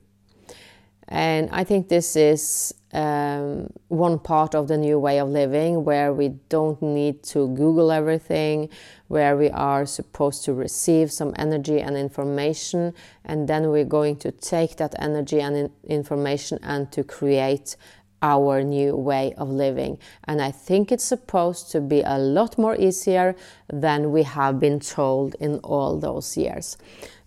And 1.09 1.49
I 1.53 1.65
think 1.65 1.89
this 1.89 2.17
is 2.17 2.75
um, 2.93 3.73
one 3.89 4.19
part 4.19 4.55
of 4.55 4.69
the 4.69 4.77
new 4.77 4.99
way 4.99 5.21
of 5.21 5.29
living 5.29 5.85
where 5.85 6.13
we 6.13 6.29
don't 6.49 6.81
need 6.83 7.23
to 7.23 7.49
Google 7.55 7.93
everything, 7.93 8.69
where 9.09 9.37
we 9.37 9.49
are 9.51 9.87
supposed 9.87 10.45
to 10.45 10.55
receive 10.55 11.13
some 11.13 11.33
energy 11.37 11.81
and 11.81 11.97
information, 11.97 12.93
and 13.25 13.49
then 13.49 13.71
we're 13.71 13.85
going 13.85 14.17
to 14.17 14.33
take 14.33 14.77
that 14.77 14.95
energy 14.99 15.41
and 15.41 15.57
in 15.57 15.71
information 15.89 16.59
and 16.63 16.91
to 16.93 17.05
create 17.05 17.77
our 18.23 18.63
new 18.63 18.95
way 18.95 19.33
of 19.39 19.49
living. 19.49 19.99
And 20.25 20.43
I 20.43 20.51
think 20.51 20.93
it's 20.93 21.05
supposed 21.05 21.71
to 21.73 21.81
be 21.81 22.03
a 22.03 22.19
lot 22.19 22.59
more 22.59 22.77
easier 22.77 23.35
than 23.73 24.13
we 24.13 24.25
have 24.25 24.61
been 24.61 24.81
told 24.81 25.37
in 25.41 25.57
all 25.59 25.99
those 25.99 26.37
years. 26.37 26.77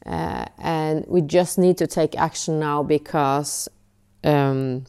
Uh, 0.05 0.45
and 0.59 1.05
we 1.07 1.21
just 1.21 1.57
need 1.57 1.77
to 1.77 1.87
take 1.87 2.17
action 2.17 2.59
now 2.59 2.83
because 2.83 3.69
um, 4.23 4.85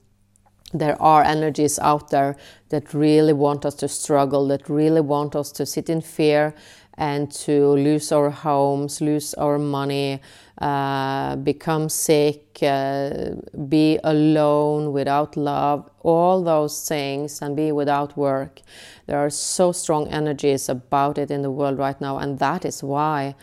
there 0.74 1.00
are 1.00 1.22
energies 1.22 1.78
out 1.78 2.10
there 2.10 2.36
that 2.70 2.92
really 2.92 3.32
want 3.32 3.64
us 3.64 3.74
to 3.76 3.88
struggle, 3.88 4.48
that 4.48 4.68
really 4.68 5.00
want 5.00 5.36
us 5.36 5.52
to 5.52 5.64
sit 5.64 5.88
in 5.88 6.00
fear 6.00 6.54
and 6.96 7.30
to 7.30 7.70
lose 7.70 8.12
our 8.12 8.30
homes, 8.30 9.00
lose 9.00 9.34
our 9.34 9.58
money, 9.58 10.20
uh, 10.58 11.36
become 11.36 11.88
sick, 11.88 12.58
uh, 12.62 13.30
be 13.68 13.98
alone 14.04 14.92
without 14.92 15.36
love, 15.36 15.88
all 16.02 16.42
those 16.42 16.88
things, 16.88 17.40
and 17.42 17.56
be 17.56 17.72
without 17.72 18.16
work. 18.16 18.60
There 19.06 19.18
are 19.18 19.30
so 19.30 19.72
strong 19.72 20.08
energies 20.08 20.68
about 20.68 21.18
it 21.18 21.30
in 21.30 21.42
the 21.42 21.50
world 21.50 21.78
right 21.78 22.00
now, 22.00 22.18
and 22.18 22.38
that 22.38 22.64
is 22.64 22.82
why 22.82 23.34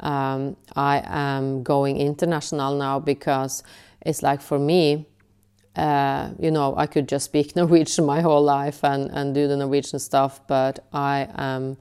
um, 0.00 0.56
I 0.76 1.02
am 1.06 1.62
going 1.62 1.96
international 1.96 2.76
now 2.76 2.98
because 3.00 3.62
it's 4.02 4.22
like 4.22 4.40
for 4.40 4.58
me, 4.58 5.06
uh, 5.78 6.30
you 6.40 6.50
know, 6.50 6.74
I 6.76 6.86
could 6.86 7.08
just 7.08 7.26
speak 7.26 7.54
Norwegian 7.56 8.04
my 8.04 8.20
whole 8.20 8.42
life 8.42 8.84
and, 8.84 9.10
and 9.12 9.34
do 9.34 9.46
the 9.46 9.56
Norwegian 9.56 9.98
stuff, 10.00 10.40
but 10.46 10.84
I 10.92 11.28
am 11.36 11.76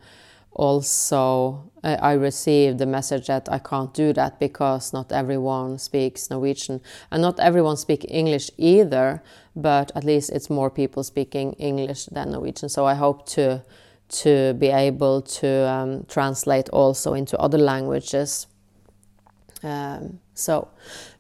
also, 0.51 1.71
uh, 1.83 1.97
I 1.99 2.13
received 2.13 2.77
the 2.77 2.85
message 2.85 3.27
that 3.27 3.51
I 3.51 3.59
can't 3.59 3.93
do 3.93 4.13
that 4.13 4.39
because 4.39 4.93
not 4.93 5.11
everyone 5.11 5.77
speaks 5.79 6.29
Norwegian 6.29 6.81
and 7.11 7.21
not 7.21 7.39
everyone 7.39 7.77
speaks 7.77 8.05
English 8.07 8.51
either, 8.57 9.21
but 9.55 9.91
at 9.95 10.03
least 10.03 10.29
it's 10.29 10.49
more 10.49 10.69
people 10.69 11.03
speaking 11.03 11.53
English 11.53 12.05
than 12.05 12.31
Norwegian. 12.31 12.69
So 12.69 12.85
I 12.85 12.93
hope 12.93 13.25
to 13.29 13.63
to 14.09 14.53
be 14.53 14.67
able 14.67 15.21
to 15.21 15.67
um, 15.67 16.05
translate 16.07 16.69
also 16.69 17.13
into 17.13 17.37
other 17.39 17.57
languages. 17.57 18.47
Um, 19.63 20.19
so, 20.33 20.69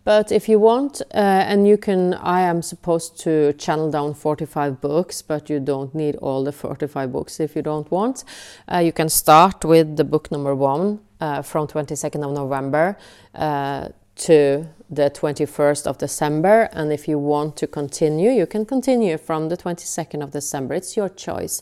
but 0.07 0.31
if 0.31 0.47
you 0.47 0.57
want, 0.57 1.01
uh, 1.01 1.17
and 1.17 1.67
you 1.67 1.75
can, 1.75 2.13
I 2.13 2.39
am 2.39 2.61
supposed 2.61 3.19
to 3.23 3.51
channel 3.57 3.91
down 3.91 4.13
45 4.13 4.79
books, 4.79 5.21
but 5.21 5.49
you 5.49 5.59
don't 5.59 5.93
need 5.93 6.15
all 6.21 6.45
the 6.45 6.53
45 6.53 7.11
books 7.11 7.41
if 7.41 7.57
you 7.57 7.61
don't 7.61 7.91
want. 7.91 8.23
Uh, 8.71 8.77
you 8.77 8.93
can 8.93 9.09
start 9.09 9.65
with 9.65 9.97
the 9.97 10.05
book 10.05 10.31
number 10.31 10.55
one 10.55 11.01
uh, 11.19 11.41
from 11.41 11.67
22nd 11.67 12.23
of 12.23 12.31
November 12.31 12.97
uh, 13.35 13.89
to 14.15 14.69
the 14.89 15.09
21st 15.09 15.85
of 15.85 15.97
December. 15.97 16.69
And 16.71 16.93
if 16.93 17.09
you 17.09 17.19
want 17.19 17.57
to 17.57 17.67
continue, 17.67 18.31
you 18.31 18.45
can 18.45 18.65
continue 18.65 19.17
from 19.17 19.49
the 19.49 19.57
22nd 19.57 20.23
of 20.23 20.31
December. 20.31 20.75
It's 20.75 20.95
your 20.95 21.09
choice. 21.09 21.61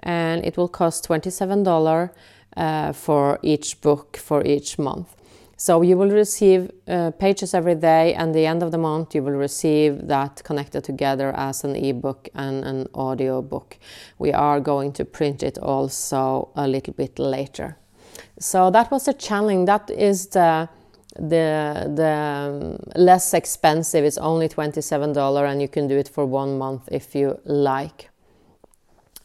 And 0.00 0.44
it 0.44 0.58
will 0.58 0.68
cost 0.68 1.08
$27 1.08 2.10
uh, 2.58 2.92
for 2.92 3.38
each 3.40 3.80
book 3.80 4.18
for 4.18 4.44
each 4.44 4.78
month. 4.78 5.15
So 5.66 5.82
you 5.82 5.96
will 5.96 6.10
receive 6.10 6.70
uh, 6.86 7.10
pages 7.18 7.52
every 7.52 7.74
day, 7.74 8.14
and 8.14 8.32
the 8.32 8.46
end 8.46 8.62
of 8.62 8.70
the 8.70 8.78
month 8.78 9.16
you 9.16 9.22
will 9.24 9.32
receive 9.48 10.06
that 10.06 10.44
connected 10.44 10.84
together 10.84 11.32
as 11.34 11.64
an 11.64 11.74
ebook 11.74 12.28
and 12.36 12.64
an 12.64 12.86
audio 12.94 13.42
book. 13.42 13.76
We 14.16 14.32
are 14.32 14.60
going 14.60 14.92
to 14.92 15.04
print 15.04 15.42
it 15.42 15.58
also 15.58 16.50
a 16.54 16.68
little 16.68 16.94
bit 16.94 17.18
later. 17.18 17.78
So 18.38 18.70
that 18.70 18.92
was 18.92 19.06
the 19.06 19.14
challenge. 19.14 19.66
That 19.66 19.90
is 19.90 20.28
the 20.28 20.68
the 21.18 21.90
the 21.96 22.14
um, 22.14 22.78
less 22.94 23.34
expensive. 23.34 24.04
It's 24.04 24.18
only 24.18 24.48
twenty 24.48 24.82
seven 24.82 25.12
dollar, 25.12 25.46
and 25.46 25.60
you 25.60 25.68
can 25.68 25.88
do 25.88 25.98
it 25.98 26.08
for 26.08 26.24
one 26.24 26.58
month 26.58 26.88
if 26.92 27.12
you 27.16 27.40
like. 27.44 28.10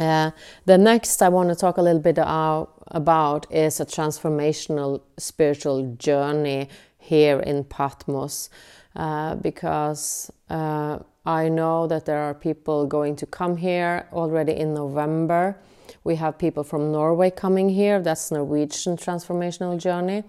Uh, 0.01 0.31
the 0.65 0.79
next 0.79 1.21
I 1.21 1.29
want 1.29 1.49
to 1.49 1.55
talk 1.55 1.77
a 1.77 1.81
little 1.81 2.01
bit 2.01 2.17
about 2.17 3.45
is 3.51 3.79
a 3.79 3.85
transformational 3.85 5.01
spiritual 5.17 5.95
journey 5.97 6.69
here 6.97 7.39
in 7.39 7.63
Patmos 7.65 8.49
uh, 8.95 9.35
because 9.35 10.31
uh, 10.49 10.97
I 11.23 11.49
know 11.49 11.85
that 11.85 12.05
there 12.05 12.17
are 12.17 12.33
people 12.33 12.87
going 12.87 13.15
to 13.17 13.27
come 13.27 13.57
here 13.57 14.07
already 14.11 14.53
in 14.53 14.73
November. 14.73 15.55
We 16.03 16.15
have 16.15 16.39
people 16.39 16.63
from 16.63 16.91
Norway 16.91 17.29
coming 17.29 17.69
here, 17.69 18.01
that's 18.01 18.31
Norwegian 18.31 18.97
transformational 18.97 19.77
journey, 19.77 20.23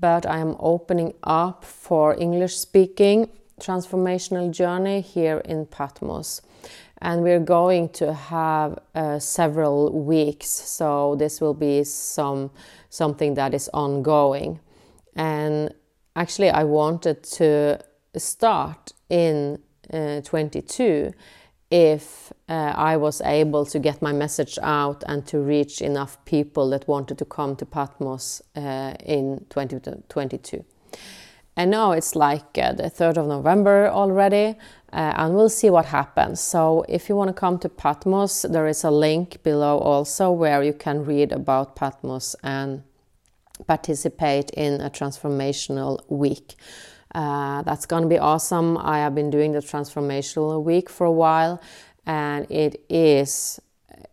but 0.00 0.26
I 0.26 0.38
am 0.38 0.56
opening 0.58 1.14
up 1.22 1.64
for 1.64 2.20
English 2.20 2.56
speaking 2.56 3.30
transformational 3.60 4.50
journey 4.50 5.00
here 5.00 5.38
in 5.44 5.66
Patmos 5.66 6.42
and 7.02 7.22
we're 7.22 7.40
going 7.40 7.90
to 7.90 8.14
have 8.14 8.78
uh, 8.94 9.18
several 9.18 9.92
weeks. 10.04 10.48
So 10.48 11.16
this 11.16 11.40
will 11.40 11.54
be 11.54 11.84
some 11.84 12.50
something 12.88 13.34
that 13.34 13.52
is 13.52 13.68
ongoing. 13.74 14.60
And 15.14 15.74
actually 16.16 16.50
i 16.50 16.62
wanted 16.64 17.22
to 17.22 17.78
start 18.16 18.92
in 19.08 19.58
uh, 19.92 20.20
22 20.20 21.12
if 21.70 22.32
uh, 22.50 22.52
I 22.76 22.98
was 22.98 23.22
able 23.22 23.64
to 23.64 23.78
get 23.78 24.02
my 24.02 24.12
message 24.12 24.58
out 24.62 25.02
and 25.06 25.26
to 25.28 25.38
reach 25.38 25.80
enough 25.80 26.22
people 26.26 26.68
that 26.68 26.86
wanted 26.86 27.16
to 27.16 27.24
come 27.24 27.56
to 27.56 27.64
Patmos 27.64 28.42
uh, 28.54 28.92
in 29.06 29.46
2022. 29.48 30.62
And 31.56 31.70
now 31.70 31.92
it's 31.92 32.14
like 32.14 32.58
uh, 32.58 32.72
the 32.74 32.90
3rd 32.90 33.16
of 33.16 33.26
November 33.26 33.88
already, 33.88 34.56
uh, 34.92 35.14
and 35.16 35.34
we'll 35.34 35.48
see 35.48 35.70
what 35.70 35.86
happens. 35.86 36.40
So, 36.40 36.84
if 36.88 37.08
you 37.08 37.16
want 37.16 37.28
to 37.28 37.34
come 37.34 37.58
to 37.60 37.68
Patmos, 37.68 38.42
there 38.42 38.66
is 38.66 38.84
a 38.84 38.90
link 38.90 39.42
below 39.42 39.78
also 39.78 40.30
where 40.30 40.62
you 40.62 40.74
can 40.74 41.04
read 41.04 41.32
about 41.32 41.76
Patmos 41.76 42.36
and 42.42 42.82
participate 43.66 44.50
in 44.50 44.80
a 44.80 44.90
transformational 44.90 45.98
week. 46.10 46.56
Uh, 47.14 47.62
that's 47.62 47.86
going 47.86 48.02
to 48.02 48.08
be 48.08 48.18
awesome. 48.18 48.76
I 48.78 48.98
have 48.98 49.14
been 49.14 49.30
doing 49.30 49.52
the 49.52 49.60
transformational 49.60 50.62
week 50.62 50.90
for 50.90 51.06
a 51.06 51.12
while, 51.12 51.60
and 52.06 52.50
it 52.50 52.84
is 52.88 53.60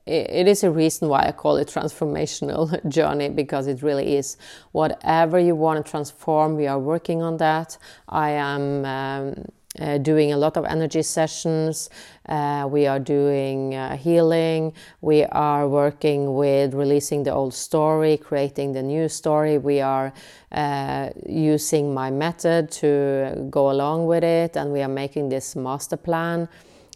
it 0.05 0.47
is 0.47 0.63
a 0.63 0.71
reason 0.71 1.07
why 1.07 1.27
I 1.27 1.32
call 1.32 1.57
it 1.57 1.67
transformational 1.67 2.88
journey 2.89 3.30
because 3.30 3.67
it 3.67 3.84
really 3.84 4.15
is. 4.15 4.38
Whatever 4.71 5.39
you 5.39 5.55
want 5.55 5.86
to 5.86 5.89
transform, 5.89 6.55
we 6.55 6.67
are 6.67 6.80
working 6.80 7.21
on 7.21 7.38
that. 7.38 7.77
I 8.07 8.32
am 8.32 8.86
um, 8.86 9.45
uh, 9.80 9.97
doing 9.99 10.34
a 10.34 10.38
lot 10.38 10.57
of 10.57 10.65
energy 10.65 11.01
sessions. 11.03 11.89
Uh, 12.28 12.67
we 12.70 12.88
are 12.88 12.99
doing 12.99 13.76
uh, 13.76 13.95
healing. 13.95 14.74
We 15.01 15.26
are 15.26 15.67
working 15.67 16.34
with 16.34 16.74
releasing 16.74 17.24
the 17.24 17.34
old 17.34 17.53
story, 17.53 18.17
creating 18.17 18.74
the 18.74 18.82
new 18.82 19.07
story. 19.09 19.57
We 19.57 19.82
are 19.82 20.11
uh, 20.51 21.09
using 21.28 21.93
my 21.93 22.09
method 22.09 22.72
to 22.72 23.47
go 23.49 23.70
along 23.70 24.07
with 24.07 24.24
it, 24.24 24.57
and 24.57 24.72
we 24.72 24.82
are 24.82 24.88
making 24.89 25.30
this 25.30 25.55
master 25.55 25.97
plan 25.97 26.49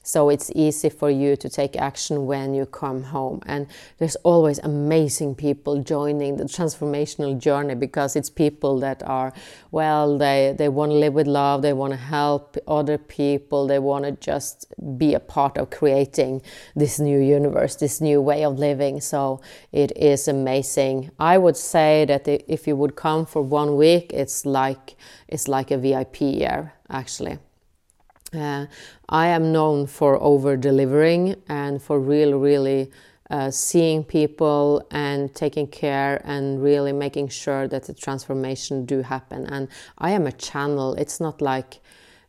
so 0.03 0.27
it's 0.27 0.51
easy 0.53 0.89
for 0.89 1.09
you 1.09 1.37
to 1.37 1.47
take 1.49 1.77
action 1.77 2.25
when 2.25 2.53
you 2.53 2.65
come 2.65 3.03
home. 3.03 3.41
And 3.45 3.67
there's 3.99 4.17
always 4.17 4.59
amazing 4.59 5.35
people 5.35 5.81
joining 5.81 6.35
the 6.35 6.43
transformational 6.43 7.39
journey 7.39 7.73
because 7.73 8.17
it's 8.17 8.29
people 8.29 8.79
that 8.81 9.01
are 9.03 9.33
well 9.71 10.17
they 10.17 10.53
they 10.57 10.67
want 10.67 10.91
to 10.91 10.95
live 10.95 11.13
with 11.13 11.27
love 11.27 11.61
they 11.61 11.73
want 11.73 11.91
to 11.91 11.97
help 11.97 12.57
other 12.67 12.97
people 12.97 13.65
they 13.65 13.79
want 13.79 14.03
to 14.03 14.11
just 14.11 14.65
be 14.97 15.13
a 15.13 15.19
part 15.19 15.57
of 15.57 15.69
creating 15.69 16.41
this 16.75 16.99
new 16.99 17.19
universe 17.19 17.75
this 17.77 18.01
new 18.01 18.21
way 18.21 18.43
of 18.43 18.59
living. 18.59 18.99
So 18.99 19.39
it 19.71 19.95
is 19.95 20.27
amazing. 20.27 21.11
I 21.17 21.37
would 21.37 21.57
say 21.57 22.03
that 22.05 22.27
if 22.27 22.67
you 22.67 22.75
would 22.75 22.95
come 22.97 23.25
for 23.25 23.41
one 23.41 23.77
week 23.77 24.11
it's 24.13 24.45
like 24.45 24.95
it's 25.29 25.47
like 25.47 25.71
a 25.71 25.77
vip 25.77 26.19
year 26.19 26.73
actually 26.89 27.37
uh, 28.35 28.65
I 29.09 29.27
am 29.27 29.51
known 29.51 29.87
for 29.87 30.21
over 30.21 30.57
delivering 30.57 31.35
and 31.47 31.81
for 31.81 31.99
really, 31.99 32.33
really 32.33 32.91
uh, 33.29 33.49
seeing 33.49 34.03
people 34.03 34.85
and 34.91 35.33
taking 35.33 35.67
care 35.67 36.21
and 36.23 36.61
really 36.61 36.91
making 36.91 37.29
sure 37.29 37.67
that 37.67 37.83
the 37.85 37.93
transformation 37.93 38.85
do 38.85 39.01
happen. 39.01 39.45
And 39.45 39.67
I 39.97 40.11
am 40.11 40.27
a 40.27 40.31
channel. 40.31 40.93
It's 40.95 41.19
not 41.19 41.41
like 41.41 41.79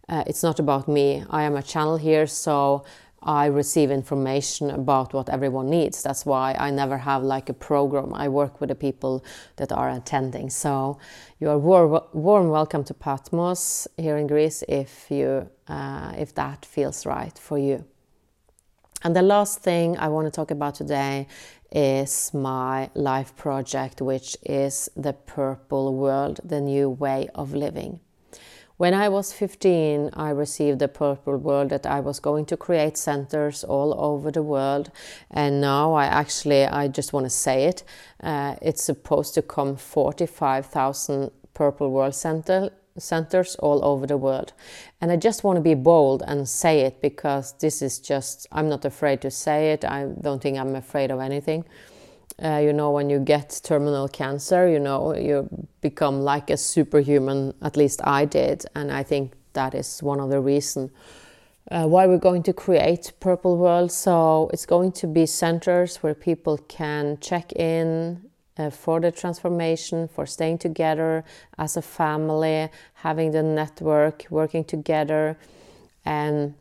uh, 0.09 0.25
it's 0.27 0.43
not 0.43 0.59
about 0.59 0.87
me. 0.87 1.25
I 1.31 1.45
am 1.45 1.57
a 1.57 1.63
channel 1.63 1.97
here, 1.97 2.27
so 2.27 2.85
I 3.25 3.47
receive 3.47 3.91
information 3.91 4.71
about 4.71 5.15
what 5.15 5.31
everyone 5.31 5.71
needs. 5.71 6.03
That's 6.03 6.27
why 6.27 6.55
I 6.59 6.71
never 6.71 6.99
have 6.99 7.23
like 7.23 7.49
a 7.49 7.55
program. 7.55 8.13
I 8.13 8.29
work 8.29 8.61
with 8.61 8.69
the 8.69 8.75
people 8.75 9.25
that 9.57 9.73
are 9.73 9.89
attending. 9.89 10.51
So 10.51 10.99
you 11.41 11.49
are 11.49 11.59
warm, 11.59 12.01
warm 12.13 12.49
welcome 12.51 12.85
to 12.85 12.95
Patmos 12.95 13.89
here 13.97 14.19
in 14.19 14.27
Greece 14.27 14.63
if 14.69 15.11
you 15.11 15.49
uh, 15.69 16.13
if 16.19 16.35
that 16.35 16.67
feels 16.67 17.07
right 17.07 17.39
for 17.39 17.59
you. 17.59 17.85
And 19.03 19.17
the 19.17 19.23
last 19.23 19.61
thing 19.61 19.97
I 19.99 20.09
want 20.09 20.27
to 20.27 20.31
talk 20.31 20.51
about 20.51 20.75
today 20.75 21.27
is 21.71 22.33
my 22.33 22.91
life 22.95 23.35
project, 23.37 24.01
which 24.01 24.37
is 24.45 24.89
the 24.97 25.13
Purple 25.13 25.95
World, 25.95 26.41
the 26.45 26.61
new 26.61 26.89
way 26.89 27.29
of 27.35 27.55
living. 27.55 28.01
When 28.77 28.93
I 28.93 29.09
was 29.09 29.33
15, 29.33 30.11
I 30.15 30.31
received 30.31 30.81
the 30.81 30.89
purple 30.89 31.37
world 31.37 31.71
that 31.71 31.87
I 31.87 32.01
was 32.01 32.19
going 32.19 32.45
to 32.47 32.57
create 32.57 32.97
centers 32.97 33.63
all 33.63 33.95
over 33.97 34.33
the 34.33 34.43
world. 34.43 34.91
And 35.31 35.61
now 35.61 35.93
I 35.95 36.07
actually, 36.07 36.65
I 36.65 36.89
just 36.89 37.13
want 37.13 37.25
to 37.25 37.31
say 37.31 37.67
it, 37.67 37.85
uh, 38.21 38.57
it's 38.61 38.83
supposed 38.83 39.35
to 39.35 39.43
come 39.43 39.77
45,000 39.77 41.31
purple 41.55 41.93
world 41.93 42.17
center, 42.17 42.71
centers 42.99 43.55
all 43.57 43.85
over 43.85 44.09
the 44.09 44.17
world. 44.17 44.53
And 45.01 45.13
I 45.13 45.17
just 45.19 45.45
want 45.45 45.57
to 45.57 45.63
be 45.63 45.75
bold 45.75 46.25
and 46.27 46.49
say 46.49 46.81
it 46.81 47.01
because 47.01 47.55
this 47.61 47.81
is 47.81 48.01
just, 48.01 48.49
I'm 48.51 48.69
not 48.69 48.85
afraid 48.85 49.21
to 49.21 49.31
say 49.31 49.71
it. 49.71 49.85
I 49.85 50.09
don't 50.21 50.43
think 50.43 50.59
I'm 50.59 50.75
afraid 50.75 51.13
of 51.13 51.21
anything. 51.21 51.65
Uh, 52.43 52.61
you 52.63 52.73
know, 52.73 52.91
when 52.91 53.09
you 53.09 53.21
get 53.21 53.61
terminal 53.63 54.09
cancer, 54.09 54.69
you 54.69 54.81
know, 54.81 55.15
you 55.15 55.49
become 55.81 56.21
like 56.21 56.51
a 56.51 56.57
superhuman. 56.57 57.55
At 57.63 57.77
least 57.77 58.01
I 58.05 58.25
did, 58.25 58.67
and 58.75 58.91
I 58.91 59.05
think 59.05 59.33
that 59.53 59.75
is 59.75 60.03
one 60.03 60.19
of 60.19 60.31
the 60.31 60.41
reasons 60.41 60.91
uh, 61.71 61.87
why 61.87 62.07
we're 62.07 62.19
going 62.19 62.43
to 62.43 62.53
create 62.53 63.13
Purple 63.21 63.57
World. 63.57 63.91
So 63.91 64.51
it's 64.53 64.67
going 64.67 64.93
to 64.93 65.07
be 65.07 65.27
centers 65.27 65.97
where 65.99 66.15
people 66.15 66.59
can 66.69 67.19
check 67.21 67.53
in 67.53 68.31
uh, 68.57 68.71
for 68.71 69.01
the 69.01 69.11
transformation, 69.11 70.09
for 70.09 70.27
staying 70.27 70.59
together 70.59 71.25
as 71.59 71.77
a 71.77 71.83
family, 71.83 72.69
having 72.95 73.31
the 73.33 73.43
network, 73.43 74.27
working 74.31 74.65
together, 74.65 75.39
and 76.05 76.55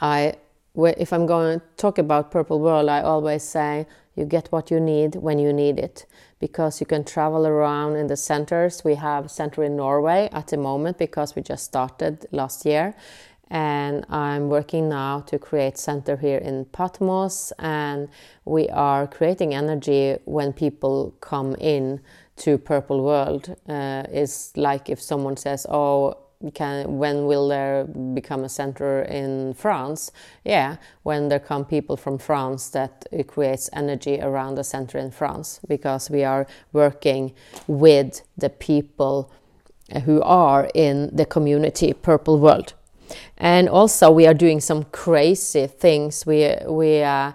I. 0.00 0.34
If 0.74 1.12
I'm 1.12 1.26
going 1.26 1.60
to 1.60 1.66
talk 1.76 1.98
about 1.98 2.30
Purple 2.30 2.58
World, 2.58 2.88
I 2.88 3.02
always 3.02 3.42
say 3.42 3.86
you 4.14 4.24
get 4.24 4.48
what 4.48 4.70
you 4.70 4.80
need 4.80 5.16
when 5.16 5.38
you 5.38 5.52
need 5.52 5.78
it 5.78 6.06
because 6.38 6.80
you 6.80 6.86
can 6.86 7.04
travel 7.04 7.46
around 7.46 7.96
in 7.96 8.08
the 8.08 8.16
centers. 8.16 8.84
We 8.84 8.96
have 8.96 9.30
center 9.30 9.62
in 9.62 9.76
Norway 9.76 10.28
at 10.32 10.48
the 10.48 10.56
moment 10.56 10.98
because 10.98 11.34
we 11.34 11.42
just 11.42 11.64
started 11.64 12.26
last 12.30 12.66
year. 12.66 12.94
And 13.48 14.06
I'm 14.08 14.48
working 14.48 14.88
now 14.88 15.20
to 15.20 15.38
create 15.38 15.76
center 15.76 16.16
here 16.16 16.38
in 16.38 16.64
Patmos 16.66 17.52
and 17.58 18.08
we 18.46 18.68
are 18.70 19.06
creating 19.06 19.54
energy 19.54 20.16
when 20.24 20.54
people 20.54 21.14
come 21.20 21.54
in 21.56 22.00
to 22.36 22.56
Purple 22.56 23.04
World. 23.04 23.54
Uh, 23.68 24.04
it's 24.10 24.56
like 24.56 24.88
if 24.88 25.00
someone 25.02 25.36
says, 25.36 25.66
"Oh, 25.68 26.16
can 26.50 26.98
when 26.98 27.26
will 27.26 27.48
there 27.48 27.84
become 27.84 28.44
a 28.44 28.48
center 28.48 29.02
in 29.02 29.54
France? 29.54 30.10
Yeah, 30.44 30.76
when 31.02 31.28
there 31.28 31.38
come 31.38 31.64
people 31.64 31.96
from 31.96 32.18
France, 32.18 32.70
that 32.70 33.06
it 33.12 33.26
creates 33.28 33.70
energy 33.72 34.20
around 34.20 34.56
the 34.56 34.64
center 34.64 34.98
in 34.98 35.10
France 35.10 35.60
because 35.68 36.10
we 36.10 36.24
are 36.24 36.46
working 36.72 37.34
with 37.66 38.22
the 38.36 38.50
people 38.50 39.30
who 40.04 40.22
are 40.22 40.70
in 40.74 41.14
the 41.14 41.26
community 41.26 41.92
Purple 41.92 42.38
World, 42.38 42.74
and 43.38 43.68
also 43.68 44.10
we 44.10 44.26
are 44.26 44.34
doing 44.34 44.60
some 44.60 44.84
crazy 44.84 45.66
things. 45.66 46.26
We 46.26 46.56
we 46.66 47.02
uh, 47.02 47.32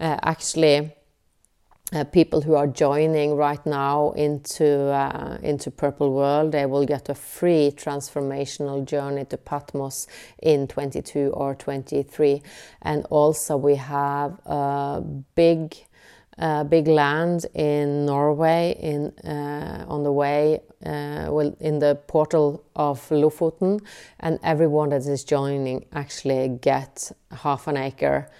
uh, 0.00 0.18
actually 0.22 0.92
uh, 1.92 2.04
people 2.04 2.40
who 2.40 2.54
are 2.54 2.66
joining 2.66 3.34
right 3.34 3.64
now 3.66 4.12
into 4.12 4.66
uh, 4.66 5.38
into 5.42 5.70
Purple 5.70 6.12
World, 6.12 6.52
they 6.52 6.66
will 6.66 6.86
get 6.86 7.08
a 7.08 7.14
free 7.14 7.72
transformational 7.74 8.84
journey 8.84 9.24
to 9.26 9.36
Patmos 9.36 10.06
in 10.42 10.68
22 10.68 11.30
or 11.34 11.54
23, 11.54 12.42
and 12.82 13.04
also 13.10 13.56
we 13.56 13.76
have 13.76 14.38
a 14.46 15.02
big. 15.34 15.76
Uh, 16.38 16.64
big 16.64 16.88
land 16.88 17.44
in 17.54 18.06
Norway 18.06 18.74
in 18.80 19.10
uh, 19.28 19.84
on 19.86 20.02
the 20.04 20.12
way 20.12 20.60
uh, 20.86 21.26
well 21.28 21.54
in 21.60 21.80
the 21.80 21.96
portal 22.06 22.64
of 22.74 23.06
Lofoten 23.10 23.78
and 24.20 24.38
everyone 24.42 24.88
that 24.88 25.04
is 25.06 25.22
joining 25.22 25.84
actually 25.92 26.48
get 26.48 27.12
half 27.30 27.66
an 27.66 27.76
acre 27.76 28.30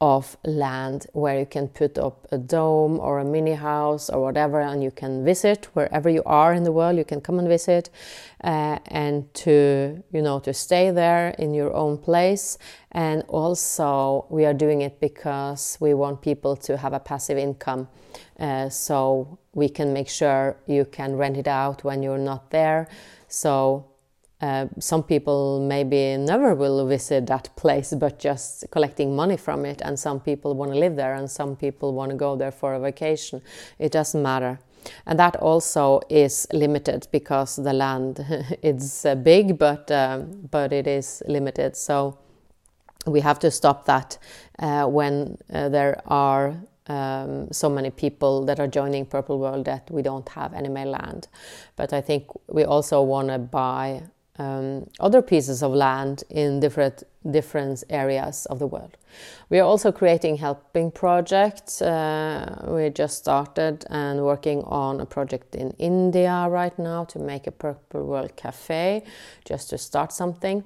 of 0.00 0.36
land 0.44 1.06
where 1.12 1.38
you 1.38 1.46
can 1.46 1.68
put 1.68 1.98
up 1.98 2.26
a 2.32 2.38
dome 2.38 2.98
or 3.00 3.20
a 3.20 3.24
mini 3.24 3.54
house 3.54 4.10
or 4.10 4.20
whatever 4.20 4.60
and 4.60 4.82
you 4.82 4.90
can 4.90 5.24
visit 5.24 5.68
wherever 5.74 6.10
you 6.10 6.22
are 6.26 6.52
in 6.52 6.64
the 6.64 6.72
world 6.72 6.96
you 6.96 7.04
can 7.04 7.20
come 7.20 7.38
and 7.38 7.48
visit 7.48 7.90
uh, 8.42 8.78
and 8.86 9.32
to 9.34 10.02
you 10.12 10.20
know 10.20 10.38
to 10.38 10.52
stay 10.52 10.90
there 10.90 11.30
in 11.38 11.54
your 11.54 11.72
own 11.74 11.98
place. 11.98 12.58
And 12.92 13.24
also 13.28 14.26
we 14.30 14.44
are 14.44 14.54
doing 14.54 14.82
it 14.82 15.00
because 15.00 15.78
we 15.80 15.94
want 15.94 16.22
people 16.22 16.56
to 16.56 16.76
have 16.76 16.92
a 16.92 17.00
passive 17.00 17.38
income 17.38 17.88
uh, 18.38 18.68
so 18.68 19.38
we 19.52 19.68
can 19.68 19.92
make 19.92 20.08
sure 20.08 20.56
you 20.66 20.84
can 20.84 21.16
rent 21.16 21.36
it 21.36 21.48
out 21.48 21.82
when 21.84 22.02
you're 22.02 22.18
not 22.18 22.50
there. 22.50 22.88
So 23.28 23.86
uh, 24.44 24.66
some 24.78 25.02
people 25.02 25.58
maybe 25.60 26.18
never 26.18 26.54
will 26.54 26.86
visit 26.86 27.26
that 27.26 27.48
place 27.56 27.94
but 27.94 28.18
just 28.18 28.64
collecting 28.70 29.16
money 29.16 29.38
from 29.38 29.64
it 29.64 29.80
and 29.80 29.98
some 29.98 30.20
people 30.20 30.54
want 30.54 30.70
to 30.70 30.78
live 30.78 30.96
there 30.96 31.14
and 31.14 31.30
some 31.30 31.56
people 31.56 31.94
want 31.94 32.10
to 32.10 32.16
go 32.16 32.36
there 32.36 32.50
for 32.52 32.74
a 32.74 32.80
vacation. 32.80 33.40
It 33.78 33.92
doesn't 33.92 34.22
matter. 34.22 34.58
And 35.06 35.18
that 35.18 35.36
also 35.36 36.02
is 36.10 36.46
limited 36.52 37.08
because 37.10 37.56
the 37.56 37.72
land 37.72 38.22
is 38.62 39.06
uh, 39.06 39.14
big 39.14 39.56
but 39.58 39.90
um, 39.90 40.48
but 40.50 40.74
it 40.74 40.86
is 40.86 41.22
limited. 41.26 41.74
So 41.74 42.18
we 43.06 43.20
have 43.20 43.38
to 43.38 43.50
stop 43.50 43.86
that 43.86 44.18
uh, 44.58 44.84
when 44.86 45.38
uh, 45.54 45.70
there 45.70 46.02
are 46.06 46.54
um, 46.86 47.50
so 47.50 47.70
many 47.70 47.90
people 47.90 48.44
that 48.44 48.60
are 48.60 48.68
joining 48.68 49.06
Purple 49.06 49.38
World 49.38 49.64
that 49.64 49.90
we 49.90 50.02
don't 50.02 50.28
have 50.28 50.52
any 50.52 50.68
land. 50.68 51.28
But 51.76 51.94
I 51.94 52.02
think 52.02 52.26
we 52.48 52.64
also 52.64 53.00
want 53.00 53.28
to 53.28 53.38
buy 53.38 54.02
um, 54.38 54.86
other 55.00 55.22
pieces 55.22 55.62
of 55.62 55.72
land 55.72 56.24
in 56.30 56.60
different 56.60 57.04
different 57.30 57.84
areas 57.88 58.46
of 58.46 58.58
the 58.58 58.66
world. 58.66 58.96
We 59.48 59.58
are 59.58 59.64
also 59.64 59.92
creating 59.92 60.36
helping 60.36 60.90
projects. 60.90 61.80
Uh, 61.80 62.66
we 62.68 62.90
just 62.90 63.18
started 63.18 63.84
and 63.88 64.24
working 64.24 64.62
on 64.64 65.00
a 65.00 65.06
project 65.06 65.54
in 65.54 65.70
India 65.78 66.46
right 66.50 66.78
now 66.78 67.04
to 67.04 67.18
make 67.18 67.46
a 67.46 67.52
Purple 67.52 68.04
World 68.04 68.36
Cafe, 68.36 69.04
just 69.44 69.70
to 69.70 69.78
start 69.78 70.12
something. 70.12 70.64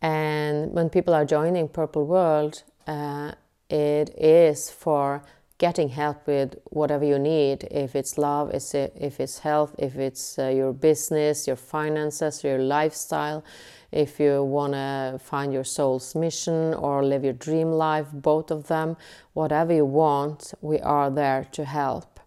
And 0.00 0.72
when 0.72 0.90
people 0.90 1.14
are 1.14 1.24
joining 1.24 1.68
Purple 1.68 2.06
World, 2.06 2.64
uh, 2.86 3.32
it 3.70 4.10
is 4.18 4.70
for 4.70 5.22
getting 5.62 5.88
help 5.88 6.26
with 6.26 6.56
whatever 6.70 7.04
you 7.04 7.18
need 7.18 7.58
if 7.70 7.94
it's 7.94 8.18
love 8.18 8.50
if 8.52 9.20
it's 9.20 9.38
health 9.38 9.72
if 9.78 9.96
it's 9.96 10.38
uh, 10.38 10.48
your 10.48 10.72
business 10.72 11.46
your 11.46 11.56
finances 11.56 12.42
your 12.42 12.58
lifestyle 12.58 13.44
if 13.92 14.18
you 14.18 14.42
want 14.42 14.72
to 14.72 15.20
find 15.22 15.52
your 15.52 15.64
soul's 15.64 16.14
mission 16.14 16.74
or 16.74 17.04
live 17.04 17.22
your 17.22 17.38
dream 17.46 17.70
life 17.70 18.08
both 18.12 18.50
of 18.50 18.66
them 18.66 18.96
whatever 19.34 19.72
you 19.72 19.84
want 19.84 20.52
we 20.60 20.80
are 20.80 21.10
there 21.10 21.46
to 21.52 21.64
help. 21.64 22.20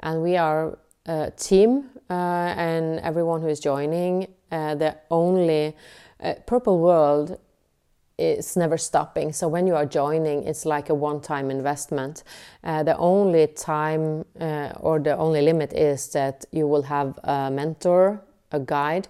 And 0.00 0.22
we 0.22 0.36
are 0.36 0.78
a 1.06 1.30
team 1.36 1.90
uh, 2.10 2.12
and 2.12 3.00
everyone 3.00 3.40
who 3.42 3.48
is 3.48 3.60
joining 3.60 4.26
uh, 4.50 4.74
the 4.74 4.96
only 5.10 5.76
uh, 6.20 6.34
purple 6.46 6.78
world 6.78 7.38
it's 8.18 8.56
never 8.56 8.78
stopping. 8.78 9.32
So 9.32 9.48
when 9.48 9.66
you 9.66 9.74
are 9.74 9.86
joining, 9.86 10.44
it's 10.44 10.64
like 10.64 10.90
a 10.90 10.94
one-time 10.94 11.50
investment. 11.50 12.24
Uh, 12.62 12.82
the 12.82 12.96
only 12.96 13.46
time 13.46 14.24
uh, 14.40 14.72
or 14.80 14.98
the 14.98 15.16
only 15.16 15.42
limit 15.42 15.72
is 15.72 16.08
that 16.12 16.44
you 16.52 16.66
will 16.66 16.82
have 16.82 17.18
a 17.24 17.50
mentor, 17.50 18.20
a 18.50 18.60
guide, 18.60 19.08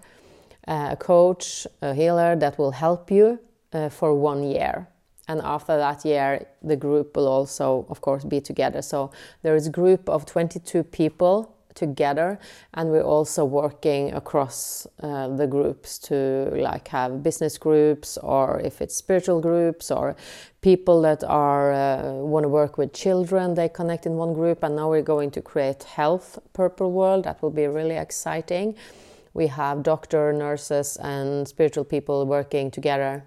uh, 0.68 0.90
a 0.92 0.96
coach, 0.96 1.66
a 1.80 1.94
healer 1.94 2.36
that 2.36 2.58
will 2.58 2.70
help 2.70 3.10
you 3.10 3.38
uh, 3.72 3.88
for 3.88 4.14
one 4.14 4.42
year. 4.42 4.88
And 5.28 5.40
after 5.42 5.76
that 5.76 6.04
year, 6.04 6.46
the 6.62 6.76
group 6.76 7.16
will 7.16 7.28
also, 7.28 7.86
of 7.88 8.00
course, 8.00 8.24
be 8.24 8.40
together. 8.40 8.82
So 8.82 9.12
there 9.42 9.54
is 9.54 9.66
a 9.66 9.70
group 9.70 10.08
of 10.08 10.26
22 10.26 10.82
people 10.84 11.51
together 11.74 12.38
and 12.74 12.90
we're 12.90 13.02
also 13.02 13.44
working 13.44 14.12
across 14.12 14.86
uh, 15.02 15.28
the 15.28 15.46
groups 15.46 15.98
to 15.98 16.50
like 16.54 16.88
have 16.88 17.22
business 17.22 17.58
groups 17.58 18.18
or 18.18 18.60
if 18.60 18.80
it's 18.80 18.94
spiritual 18.96 19.40
groups 19.40 19.90
or 19.90 20.16
people 20.60 21.02
that 21.02 21.24
are 21.24 21.72
uh, 21.72 22.12
want 22.14 22.44
to 22.44 22.48
work 22.48 22.78
with 22.78 22.92
children 22.92 23.54
they 23.54 23.68
connect 23.68 24.06
in 24.06 24.14
one 24.16 24.32
group 24.32 24.62
and 24.62 24.76
now 24.76 24.88
we're 24.88 25.02
going 25.02 25.30
to 25.30 25.42
create 25.42 25.82
health 25.84 26.38
purple 26.52 26.92
world. 26.92 27.24
That 27.24 27.42
will 27.42 27.50
be 27.50 27.66
really 27.66 27.96
exciting. 27.96 28.74
We 29.34 29.46
have 29.48 29.82
doctor 29.82 30.32
nurses 30.32 30.96
and 30.98 31.48
spiritual 31.48 31.84
people 31.84 32.26
working 32.26 32.70
together 32.70 33.24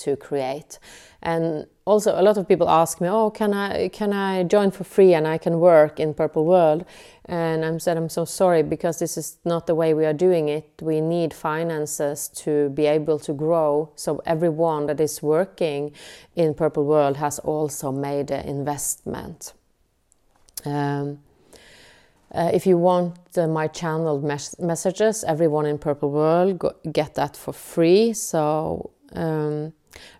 to 0.00 0.16
create. 0.16 0.78
And 1.22 1.66
also 1.84 2.18
a 2.18 2.22
lot 2.22 2.38
of 2.38 2.46
people 2.46 2.68
ask 2.68 3.00
me 3.00 3.08
oh 3.08 3.30
can 3.30 3.52
i 3.52 3.88
can 3.88 4.12
i 4.12 4.44
join 4.44 4.70
for 4.70 4.84
free 4.84 5.12
and 5.12 5.26
i 5.26 5.36
can 5.38 5.58
work 5.58 6.00
in 6.00 6.14
purple 6.14 6.44
world? 6.44 6.84
And 7.26 7.64
i 7.64 7.78
said 7.78 7.96
i'm 7.96 8.08
so 8.08 8.24
sorry 8.24 8.62
because 8.62 8.98
this 8.98 9.16
is 9.16 9.38
not 9.44 9.66
the 9.66 9.74
way 9.74 9.94
we 9.94 10.06
are 10.06 10.18
doing 10.26 10.48
it. 10.48 10.66
We 10.80 11.00
need 11.00 11.34
finances 11.34 12.28
to 12.44 12.70
be 12.70 12.86
able 12.86 13.18
to 13.20 13.32
grow. 13.32 13.90
So 13.96 14.22
everyone 14.24 14.86
that 14.86 15.00
is 15.00 15.22
working 15.22 15.92
in 16.34 16.54
purple 16.54 16.84
world 16.84 17.16
has 17.16 17.38
also 17.40 17.92
made 17.92 18.30
an 18.30 18.46
investment. 18.46 19.52
Um, 20.64 21.18
uh, 22.32 22.50
if 22.52 22.66
you 22.66 22.78
want 22.78 23.16
uh, 23.36 23.48
my 23.48 23.66
channeled 23.66 24.22
mes 24.22 24.54
messages 24.60 25.24
everyone 25.24 25.66
in 25.66 25.78
purple 25.78 26.10
world 26.10 26.58
go, 26.58 26.72
get 26.92 27.14
that 27.14 27.36
for 27.36 27.52
free. 27.52 28.12
So 28.12 28.90
um, 29.14 29.72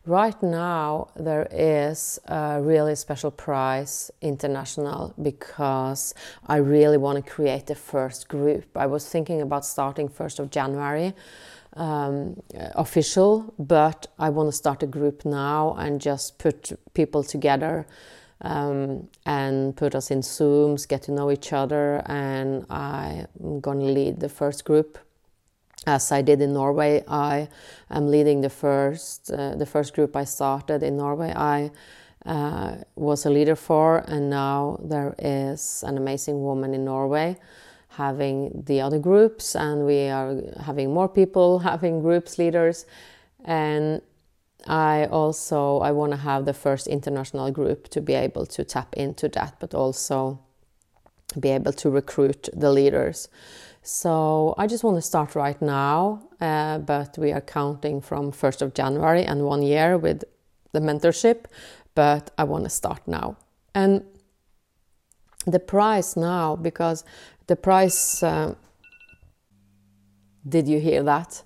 Right 0.06 0.42
now, 0.42 1.08
there 1.16 1.46
is 1.50 2.18
a 2.26 2.60
really 2.60 2.94
special 2.94 3.30
prize 3.30 4.10
international 4.20 5.14
because 5.20 6.14
I 6.46 6.56
really 6.56 6.96
want 6.96 7.24
to 7.24 7.30
create 7.30 7.66
the 7.66 7.74
first 7.74 8.28
group. 8.28 8.76
I 8.76 8.86
was 8.86 9.08
thinking 9.08 9.40
about 9.40 9.64
starting 9.64 10.08
1st 10.08 10.38
of 10.40 10.50
January 10.50 11.14
um, 11.76 12.42
official, 12.74 13.54
but 13.58 14.06
I 14.18 14.30
want 14.30 14.48
to 14.48 14.52
start 14.52 14.82
a 14.82 14.86
group 14.86 15.24
now 15.24 15.74
and 15.78 16.00
just 16.00 16.38
put 16.38 16.72
people 16.94 17.22
together 17.22 17.86
um, 18.40 19.08
and 19.26 19.76
put 19.76 19.94
us 19.94 20.10
in 20.10 20.20
Zooms, 20.20 20.88
get 20.88 21.02
to 21.02 21.12
know 21.12 21.30
each 21.30 21.52
other, 21.52 22.02
and 22.06 22.64
I'm 22.70 23.60
going 23.60 23.80
to 23.80 23.86
lead 23.86 24.20
the 24.20 24.28
first 24.28 24.64
group 24.64 24.98
as 25.86 26.12
I 26.12 26.22
did 26.22 26.40
in 26.40 26.52
Norway. 26.52 27.02
I 27.08 27.48
am 27.90 28.10
leading 28.10 28.40
the 28.40 28.50
first 28.50 29.30
uh, 29.30 29.54
the 29.54 29.66
first 29.66 29.94
group 29.94 30.16
I 30.16 30.24
started 30.24 30.82
in 30.82 30.96
Norway. 30.96 31.32
I 31.34 31.70
uh, 32.26 32.76
was 32.96 33.24
a 33.24 33.30
leader 33.30 33.56
for, 33.56 34.04
and 34.06 34.28
now 34.28 34.78
there 34.82 35.14
is 35.18 35.82
an 35.86 35.96
amazing 35.96 36.42
woman 36.42 36.74
in 36.74 36.84
Norway 36.84 37.36
having 37.88 38.62
the 38.66 38.80
other 38.80 38.98
groups, 38.98 39.56
and 39.56 39.84
we 39.84 40.08
are 40.08 40.40
having 40.60 40.92
more 40.92 41.08
people 41.08 41.58
having 41.70 42.00
groups 42.00 42.38
leaders, 42.38 42.86
and 43.44 44.02
I 44.66 45.06
also 45.06 45.78
I 45.78 45.92
want 45.92 46.12
to 46.12 46.18
have 46.18 46.44
the 46.44 46.54
first 46.54 46.86
international 46.86 47.50
group 47.50 47.88
to 47.88 48.00
be 48.00 48.14
able 48.14 48.46
to 48.46 48.64
tap 48.64 48.94
into 48.94 49.28
that, 49.30 49.54
but 49.58 49.74
also 49.74 50.38
be 51.38 51.50
able 51.50 51.72
to 51.72 51.90
recruit 51.90 52.48
the 52.52 52.70
leaders. 52.70 53.28
So 53.82 54.54
I 54.58 54.66
just 54.66 54.84
want 54.84 54.96
to 54.96 55.02
start 55.02 55.34
right 55.34 55.60
now, 55.62 56.28
uh, 56.40 56.78
but 56.78 57.16
we 57.16 57.32
are 57.32 57.40
counting 57.40 58.00
from 58.00 58.30
1st 58.30 58.62
of 58.62 58.74
January 58.74 59.24
and 59.24 59.44
one 59.44 59.62
year 59.62 59.96
with 59.96 60.24
the 60.72 60.80
mentorship, 60.80 61.46
but 61.94 62.30
I 62.36 62.44
want 62.44 62.64
to 62.64 62.70
start 62.70 63.00
now. 63.06 63.36
And 63.74 64.04
the 65.46 65.58
price 65.58 66.16
now, 66.16 66.56
because 66.56 67.04
the 67.46 67.56
price, 67.56 68.22
uh, 68.22 68.54
did 70.46 70.68
you 70.68 70.78
hear 70.78 71.02
that? 71.02 71.42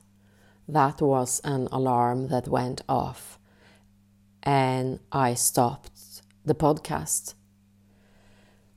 That 0.66 1.00
was 1.00 1.40
an 1.44 1.68
alarm 1.70 2.28
that 2.28 2.48
went 2.48 2.82
off, 2.88 3.38
and 4.42 4.98
I 5.12 5.34
stopped 5.34 6.22
the 6.44 6.54
podcast. 6.54 7.34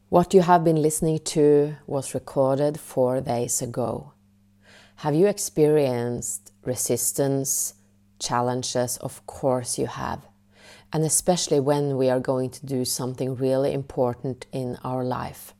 What 0.10 0.34
you 0.34 0.40
have 0.40 0.64
been 0.64 0.82
listening 0.82 1.20
to 1.36 1.76
was 1.86 2.14
recorded 2.14 2.80
four 2.80 3.20
days 3.20 3.62
ago. 3.62 4.14
Have 5.04 5.14
you 5.14 5.28
experienced 5.28 6.54
resistance, 6.64 7.74
challenges? 8.18 8.96
Of 9.00 9.26
course, 9.26 9.78
you 9.78 9.88
have. 9.88 10.26
And 10.94 11.04
especially 11.04 11.60
when 11.60 11.98
we 11.98 12.10
are 12.10 12.22
going 12.22 12.52
to 12.52 12.66
do 12.66 12.86
something 12.86 13.36
really 13.36 13.74
important 13.74 14.46
in 14.54 14.78
our 14.82 15.04
life. 15.04 15.54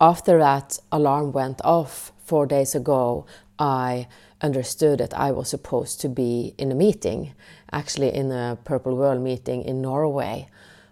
After 0.00 0.38
that 0.38 0.78
alarm 0.90 1.32
went 1.32 1.60
off 1.62 2.10
four 2.24 2.46
days 2.46 2.74
ago, 2.74 3.26
I 3.58 4.08
understood 4.40 5.00
that 5.00 5.12
I 5.12 5.30
was 5.30 5.50
supposed 5.50 6.00
to 6.00 6.08
be 6.08 6.54
in 6.56 6.72
a 6.72 6.74
meeting, 6.74 7.34
actually, 7.70 8.14
in 8.14 8.32
a 8.32 8.56
Purple 8.64 8.96
World 8.96 9.20
meeting 9.20 9.62
in 9.62 9.82
Norway. 9.82 10.48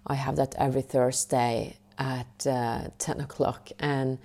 I 0.07 0.17
have 0.17 0.37
that 0.37 0.55
every 0.59 0.83
Thursday 0.83 1.79
at 2.03 2.47
uh, 2.47 2.89
10 2.99 3.21
o'clock 3.21 3.69
and 3.79 4.19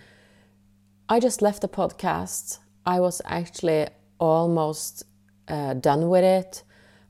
I 1.10 1.20
just 1.20 1.42
left 1.42 1.62
the 1.62 1.70
podcast. 1.70 2.60
I 2.86 3.00
was 3.00 3.22
actually 3.24 3.88
almost 4.20 5.04
uh, 5.48 5.74
done 5.76 6.10
with 6.10 6.24
it. 6.24 6.64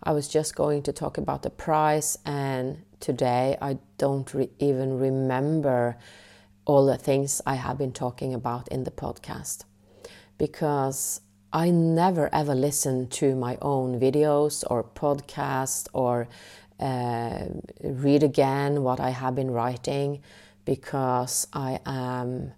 I 0.03 0.11
was 0.11 0.27
just 0.27 0.55
going 0.55 0.83
to 0.83 0.93
talk 0.93 1.17
about 1.17 1.41
the 1.41 1.49
price, 1.49 2.17
and 2.23 2.83
today 2.99 3.57
I 3.59 3.79
don't 3.97 4.31
re- 4.33 4.51
even 4.59 4.99
remember 4.99 5.97
all 6.65 6.85
the 6.85 6.97
things 6.97 7.41
I 7.47 7.55
have 7.55 7.79
been 7.79 7.91
talking 7.91 8.35
about 8.35 8.67
in 8.67 8.83
the 8.83 8.91
podcast 8.91 9.63
because 10.37 11.21
I 11.51 11.71
never 11.71 12.29
ever 12.31 12.53
listen 12.53 13.07
to 13.21 13.35
my 13.35 13.57
own 13.61 13.99
videos 13.99 14.63
or 14.69 14.83
podcast 14.83 15.87
or 15.93 16.27
uh, 16.79 17.45
read 17.83 18.21
again 18.21 18.83
what 18.83 18.99
I 18.99 19.09
have 19.09 19.33
been 19.33 19.49
writing 19.49 20.21
because 20.67 21.47
I 21.53 21.79
am 21.85 22.51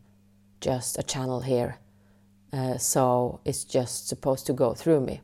just 0.61 0.97
a 0.97 1.03
channel 1.03 1.41
here. 1.41 1.77
Uh, 2.51 2.79
so 2.79 3.39
it's 3.45 3.63
just 3.63 4.07
supposed 4.09 4.47
to 4.47 4.53
go 4.53 4.73
through 4.73 5.01
me. 5.01 5.21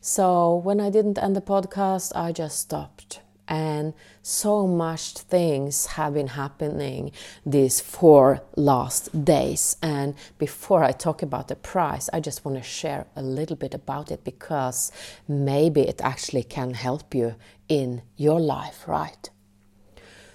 So 0.00 0.56
when 0.56 0.80
I 0.80 0.90
didn't 0.90 1.16
end 1.16 1.36
the 1.36 1.40
podcast, 1.40 2.10
I 2.16 2.32
just 2.32 2.58
stopped 2.58 3.20
and 3.46 3.94
so 4.20 4.66
much 4.66 5.12
things 5.12 5.86
have 5.86 6.12
been 6.14 6.26
happening 6.26 7.12
these 7.46 7.80
four 7.80 8.42
last 8.56 9.24
days 9.24 9.78
and 9.82 10.14
before 10.36 10.84
i 10.84 10.92
talk 10.92 11.22
about 11.22 11.48
the 11.48 11.56
price 11.56 12.10
i 12.12 12.20
just 12.20 12.44
want 12.44 12.58
to 12.58 12.62
share 12.62 13.06
a 13.16 13.22
little 13.22 13.56
bit 13.56 13.72
about 13.72 14.10
it 14.10 14.22
because 14.22 14.92
maybe 15.26 15.80
it 15.80 15.98
actually 16.02 16.42
can 16.42 16.74
help 16.74 17.14
you 17.14 17.34
in 17.70 18.02
your 18.18 18.38
life 18.38 18.86
right 18.86 19.30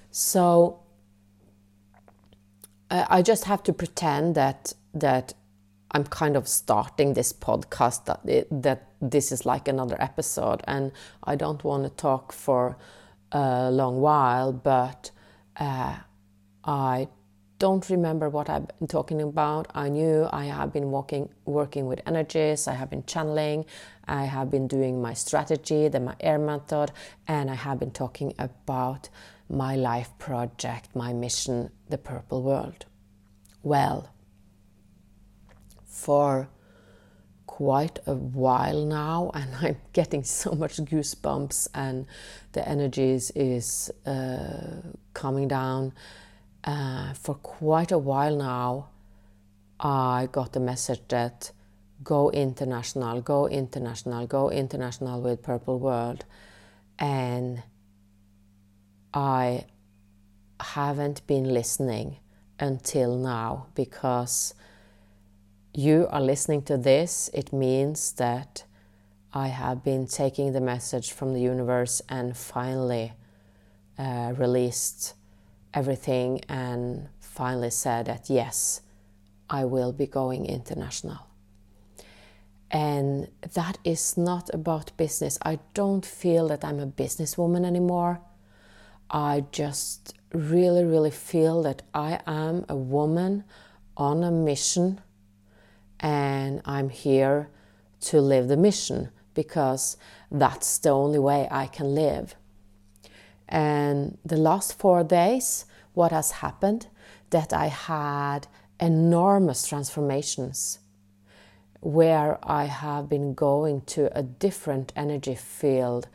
so 0.09 0.82
i 3.09 3.21
just 3.21 3.45
have 3.45 3.61
to 3.63 3.73
pretend 3.73 4.35
that 4.35 4.73
that 4.93 5.33
i'm 5.91 6.03
kind 6.03 6.35
of 6.35 6.47
starting 6.47 7.13
this 7.13 7.33
podcast 7.33 8.05
that, 8.05 8.19
it, 8.25 8.47
that 8.51 8.89
this 9.01 9.31
is 9.31 9.45
like 9.45 9.67
another 9.67 9.97
episode 10.01 10.61
and 10.65 10.91
i 11.23 11.35
don't 11.35 11.63
want 11.63 11.83
to 11.83 11.89
talk 11.89 12.31
for 12.31 12.77
a 13.33 13.71
long 13.71 13.99
while, 13.99 14.53
but 14.53 15.11
uh, 15.57 15.95
I 16.63 17.07
don't 17.59 17.89
remember 17.89 18.29
what 18.29 18.49
I've 18.49 18.67
been 18.79 18.87
talking 18.87 19.21
about. 19.21 19.67
I 19.73 19.89
knew 19.89 20.27
I 20.31 20.45
have 20.45 20.71
been 20.71 20.91
walking, 20.91 21.29
working 21.45 21.87
with 21.87 22.01
energies, 22.05 22.67
I 22.67 22.73
have 22.73 22.89
been 22.89 23.05
channeling, 23.05 23.65
I 24.07 24.25
have 24.25 24.51
been 24.51 24.67
doing 24.67 25.01
my 25.01 25.13
strategy, 25.13 25.87
then 25.87 26.05
my 26.05 26.15
air 26.19 26.37
method, 26.37 26.91
and 27.27 27.49
I 27.49 27.55
have 27.55 27.79
been 27.79 27.91
talking 27.91 28.33
about 28.37 29.09
my 29.49 29.75
life 29.75 30.09
project, 30.17 30.95
my 30.95 31.13
mission, 31.13 31.71
the 31.89 31.97
purple 31.97 32.41
world. 32.41 32.85
Well, 33.61 34.09
for 35.85 36.49
quite 37.47 37.99
a 38.07 38.15
while 38.15 38.85
now, 38.85 39.31
and 39.35 39.55
I'm 39.61 39.77
getting 39.93 40.23
so 40.23 40.51
much 40.53 40.77
goosebumps, 40.77 41.67
and 41.73 42.05
the 42.53 42.67
energies 42.67 43.31
is 43.35 43.91
uh, 44.05 44.81
coming 45.13 45.47
down. 45.47 45.93
Uh, 46.63 47.13
for 47.13 47.35
quite 47.35 47.91
a 47.91 47.97
while 47.97 48.37
now, 48.37 48.89
I 49.79 50.29
got 50.31 50.53
the 50.53 50.59
message 50.59 51.01
that 51.09 51.51
go 52.03 52.31
international, 52.31 53.21
go 53.21 53.47
international, 53.47 54.27
go 54.27 54.49
international 54.49 55.21
with 55.21 55.43
Purple 55.43 55.77
World, 55.79 56.25
and 56.99 57.63
I 59.13 59.65
haven't 60.59 61.25
been 61.27 61.53
listening 61.53 62.17
until 62.59 63.17
now 63.17 63.67
because 63.75 64.53
you 65.73 66.07
are 66.11 66.21
listening 66.21 66.61
to 66.63 66.77
this, 66.77 67.29
it 67.33 67.51
means 67.51 68.13
that 68.13 68.63
I 69.33 69.47
have 69.47 69.83
been 69.83 70.05
taking 70.05 70.53
the 70.53 70.61
message 70.61 71.11
from 71.11 71.33
the 71.33 71.41
universe 71.41 72.01
and 72.07 72.37
finally 72.37 73.13
uh, 73.97 74.33
released 74.37 75.15
everything 75.73 76.41
and 76.47 77.09
finally 77.19 77.71
said 77.71 78.05
that 78.05 78.29
yes, 78.29 78.81
I 79.49 79.65
will 79.65 79.91
be 79.91 80.05
going 80.05 80.45
international. 80.45 81.27
And 82.69 83.27
that 83.53 83.77
is 83.83 84.17
not 84.17 84.49
about 84.53 84.95
business. 84.97 85.37
I 85.43 85.59
don't 85.73 86.05
feel 86.05 86.47
that 86.47 86.63
I'm 86.63 86.79
a 86.79 86.87
businesswoman 86.87 87.65
anymore. 87.65 88.21
I 89.13 89.45
just 89.51 90.15
really, 90.33 90.83
really 90.83 91.11
feel 91.11 91.61
that 91.61 91.83
I 91.93 92.19
am 92.25 92.65
a 92.67 92.75
woman 92.75 93.43
on 93.95 94.23
a 94.23 94.31
mission 94.31 95.01
and 95.99 96.63
I'm 96.65 96.89
here 96.89 97.49
to 98.01 98.19
live 98.19 98.47
the 98.47 98.57
mission 98.57 99.11
because 99.35 99.97
that's 100.31 100.79
the 100.79 100.89
only 100.89 101.19
way 101.19 101.47
I 101.51 101.67
can 101.67 101.93
live. 101.93 102.35
And 103.47 104.17
the 104.25 104.35
last 104.35 104.79
four 104.79 105.03
days, 105.03 105.65
what 105.93 106.11
has 106.11 106.31
happened? 106.31 106.87
That 107.29 107.53
I 107.53 107.67
had 107.67 108.47
enormous 108.79 109.67
transformations 109.67 110.79
where 111.81 112.39
I 112.41 112.65
have 112.65 113.09
been 113.09 113.35
going 113.35 113.81
to 113.81 114.17
a 114.17 114.23
different 114.23 114.91
energy 114.95 115.35
field 115.35 116.07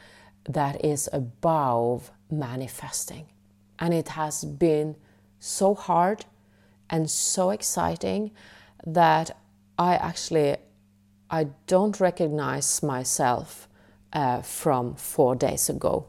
that 0.48 0.84
is 0.84 1.08
above 1.12 2.10
manifesting. 2.30 3.26
And 3.78 3.94
it 3.94 4.08
has 4.08 4.44
been 4.44 4.96
so 5.38 5.74
hard 5.74 6.24
and 6.90 7.10
so 7.10 7.50
exciting 7.50 8.32
that 8.86 9.36
I 9.78 9.94
actually 9.94 10.56
I 11.30 11.48
don't 11.66 12.00
recognize 12.00 12.82
myself 12.82 13.68
uh, 14.12 14.40
from 14.40 14.94
four 14.94 15.36
days 15.36 15.68
ago, 15.68 16.06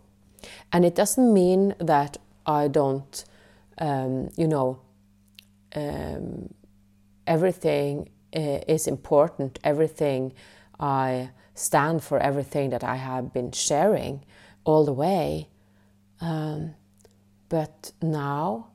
and 0.71 0.85
it 0.85 0.95
doesn't 0.95 1.33
mean 1.33 1.75
that 1.79 2.17
I 2.45 2.69
don't, 2.69 3.25
um, 3.77 4.29
you 4.37 4.47
know, 4.47 4.79
um, 5.75 6.53
everything 7.27 8.09
uh, 8.33 8.61
is 8.67 8.87
important. 8.87 9.59
Everything 9.63 10.33
I 10.79 11.31
stand 11.53 12.01
for, 12.03 12.17
everything 12.19 12.69
that 12.69 12.83
I 12.83 12.95
have 12.95 13.33
been 13.33 13.51
sharing 13.51 14.23
all 14.63 14.85
the 14.85 14.93
way. 14.93 15.49
Um, 16.21 16.75
but 17.47 17.91
now 18.01 18.67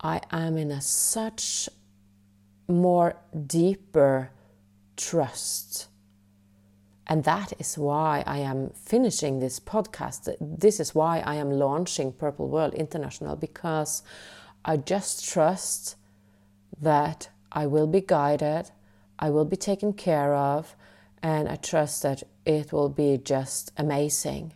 I 0.00 0.20
am 0.30 0.56
in 0.56 0.70
a 0.70 0.80
such 0.80 1.68
more 2.68 3.16
deeper 3.46 4.30
trust. 4.96 5.88
And 7.06 7.24
that 7.24 7.54
is 7.58 7.78
why 7.78 8.22
I 8.26 8.38
am 8.38 8.70
finishing 8.70 9.38
this 9.38 9.58
podcast. 9.58 10.34
This 10.40 10.78
is 10.78 10.94
why 10.94 11.20
I 11.20 11.36
am 11.36 11.50
launching 11.50 12.12
Purple 12.12 12.48
World 12.48 12.74
International 12.74 13.34
because 13.34 14.02
I 14.64 14.76
just 14.76 15.26
trust 15.26 15.96
that 16.80 17.30
I 17.50 17.66
will 17.66 17.86
be 17.86 18.02
guided, 18.02 18.70
I 19.18 19.30
will 19.30 19.46
be 19.46 19.56
taken 19.56 19.94
care 19.94 20.34
of, 20.34 20.76
and 21.22 21.48
I 21.48 21.56
trust 21.56 22.02
that 22.02 22.22
it 22.44 22.72
will 22.72 22.90
be 22.90 23.16
just 23.16 23.72
amazing. 23.76 24.52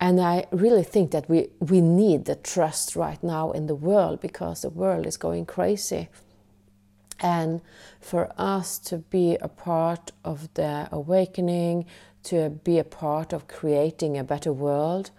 And 0.00 0.20
I 0.20 0.46
really 0.50 0.82
think 0.82 1.12
that 1.12 1.28
we, 1.28 1.50
we 1.60 1.80
need 1.80 2.24
the 2.24 2.34
trust 2.34 2.96
right 2.96 3.22
now 3.22 3.52
in 3.52 3.66
the 3.66 3.74
world 3.74 4.20
because 4.20 4.62
the 4.62 4.70
world 4.70 5.06
is 5.06 5.16
going 5.16 5.46
crazy. 5.46 6.08
And 7.20 7.60
for 8.00 8.32
us 8.36 8.78
to 8.80 8.98
be 8.98 9.36
a 9.36 9.48
part 9.48 10.12
of 10.24 10.52
the 10.54 10.88
awakening, 10.90 11.86
to 12.24 12.50
be 12.50 12.78
a 12.78 12.84
part 12.84 13.32
of 13.32 13.48
creating 13.48 14.18
a 14.18 14.24
better 14.24 14.52
world, 14.52 15.10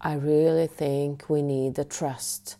I 0.00 0.14
really 0.14 0.66
think 0.66 1.28
we 1.28 1.42
need 1.42 1.74
the 1.74 1.84
trust. 1.84 2.56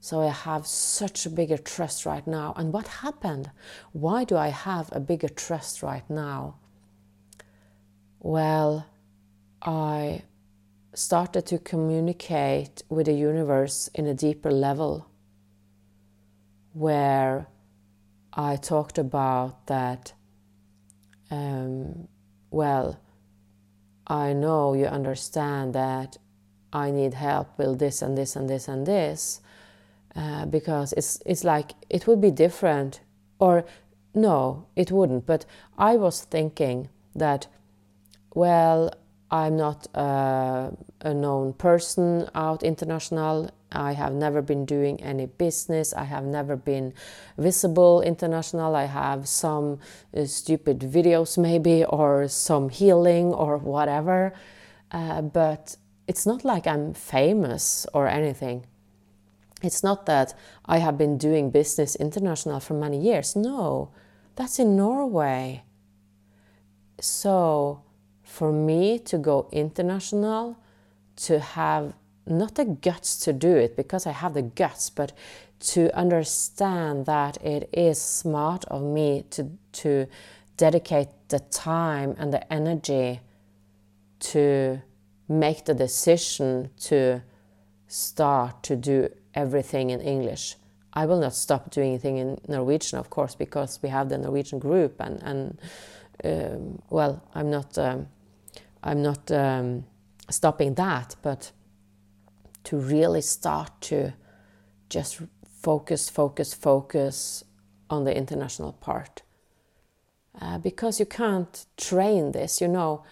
So 0.00 0.20
I 0.20 0.30
have 0.30 0.66
such 0.66 1.26
a 1.26 1.30
bigger 1.30 1.58
trust 1.58 2.06
right 2.06 2.26
now. 2.26 2.54
And 2.56 2.72
what 2.72 2.86
happened? 2.86 3.50
Why 3.92 4.24
do 4.24 4.36
I 4.36 4.48
have 4.48 4.88
a 4.92 5.00
bigger 5.00 5.28
trust 5.28 5.82
right 5.82 6.08
now? 6.08 6.56
Well, 8.20 8.86
I 9.62 10.22
started 10.96 11.44
to 11.44 11.58
communicate 11.58 12.82
with 12.88 13.06
the 13.06 13.12
universe 13.12 13.90
in 13.94 14.06
a 14.06 14.14
deeper 14.14 14.50
level 14.50 15.06
where 16.72 17.46
I 18.32 18.56
talked 18.56 18.96
about 18.98 19.66
that, 19.66 20.14
um, 21.30 22.08
well, 22.50 22.98
I 24.06 24.32
know 24.32 24.72
you 24.72 24.86
understand 24.86 25.74
that 25.74 26.16
I 26.72 26.90
need 26.90 27.14
help 27.14 27.58
with 27.58 27.78
this 27.78 28.00
and 28.00 28.16
this 28.16 28.34
and 28.34 28.48
this 28.48 28.66
and 28.66 28.86
this, 28.86 29.40
uh, 30.14 30.46
because 30.46 30.94
it's, 30.94 31.20
it's 31.26 31.44
like 31.44 31.72
it 31.90 32.06
would 32.06 32.22
be 32.22 32.30
different, 32.30 33.00
or 33.38 33.66
no, 34.14 34.66
it 34.76 34.90
wouldn't. 34.90 35.26
But 35.26 35.44
I 35.76 35.96
was 35.96 36.22
thinking 36.22 36.88
that, 37.14 37.48
well, 38.34 38.92
I'm 39.30 39.56
not 39.56 39.86
a, 39.94 40.72
a 41.00 41.14
known 41.14 41.52
person 41.54 42.28
out 42.34 42.62
international 42.62 43.50
I 43.72 43.92
have 43.92 44.14
never 44.14 44.42
been 44.42 44.64
doing 44.64 45.02
any 45.02 45.26
business. 45.26 45.92
I 45.92 46.04
have 46.04 46.24
never 46.24 46.56
been 46.56 46.94
visible 47.36 48.00
international. 48.00 48.76
I 48.76 48.84
have 48.84 49.28
some 49.28 49.78
uh, 50.16 50.24
stupid 50.24 50.80
videos, 50.80 51.36
maybe, 51.36 51.84
or 51.84 52.28
some 52.28 52.68
healing 52.68 53.26
or 53.26 53.58
whatever. 53.58 54.32
Uh, 54.92 55.22
but 55.22 55.76
it's 56.06 56.26
not 56.26 56.44
like 56.44 56.66
I'm 56.66 56.94
famous 56.94 57.86
or 57.92 58.06
anything. 58.06 58.66
It's 59.62 59.82
not 59.82 60.06
that 60.06 60.34
I 60.66 60.78
have 60.78 60.96
been 60.96 61.18
doing 61.18 61.50
business 61.50 61.96
international 61.96 62.60
for 62.60 62.74
many 62.74 63.00
years. 63.00 63.34
No, 63.34 63.90
that's 64.36 64.58
in 64.58 64.76
Norway. 64.76 65.64
So, 67.00 67.82
for 68.36 68.52
me 68.52 68.98
to 68.98 69.16
go 69.16 69.48
international, 69.50 70.58
to 71.16 71.40
have 71.40 71.94
not 72.26 72.54
the 72.56 72.66
guts 72.66 73.16
to 73.20 73.32
do 73.32 73.56
it 73.56 73.74
because 73.76 74.06
I 74.06 74.12
have 74.12 74.34
the 74.34 74.42
guts, 74.42 74.90
but 74.90 75.12
to 75.72 75.96
understand 75.96 77.06
that 77.06 77.42
it 77.42 77.70
is 77.72 77.98
smart 77.98 78.66
of 78.66 78.82
me 78.82 79.24
to, 79.30 79.50
to 79.80 80.06
dedicate 80.58 81.08
the 81.28 81.38
time 81.38 82.14
and 82.18 82.30
the 82.30 82.52
energy 82.52 83.20
to 84.18 84.82
make 85.28 85.64
the 85.64 85.74
decision 85.74 86.68
to 86.80 87.22
start 87.88 88.62
to 88.64 88.76
do 88.76 89.08
everything 89.32 89.88
in 89.88 90.02
English. 90.02 90.56
I 90.92 91.06
will 91.06 91.20
not 91.20 91.34
stop 91.34 91.70
doing 91.70 91.88
anything 91.88 92.18
in 92.18 92.38
Norwegian, 92.48 92.98
of 92.98 93.08
course, 93.08 93.34
because 93.34 93.78
we 93.82 93.88
have 93.88 94.10
the 94.10 94.18
Norwegian 94.18 94.58
group, 94.58 95.00
and 95.00 95.22
and 95.22 95.58
um, 96.24 96.82
well, 96.90 97.22
I'm 97.34 97.50
not 97.50 97.76
um, 97.78 98.08
I'm 98.82 99.02
not 99.02 99.30
um, 99.30 99.84
stopping 100.30 100.74
that, 100.74 101.16
but 101.22 101.52
to 102.64 102.76
really 102.76 103.20
start 103.20 103.80
to 103.80 104.12
just 104.88 105.20
focus, 105.62 106.08
focus, 106.08 106.54
focus 106.54 107.44
on 107.90 108.04
the 108.04 108.16
international 108.16 108.72
part. 108.72 109.22
Uh, 110.40 110.58
because 110.58 111.00
you 111.00 111.06
can't 111.06 111.66
train 111.76 112.32
this, 112.32 112.60
you 112.60 112.68
know. 112.68 113.02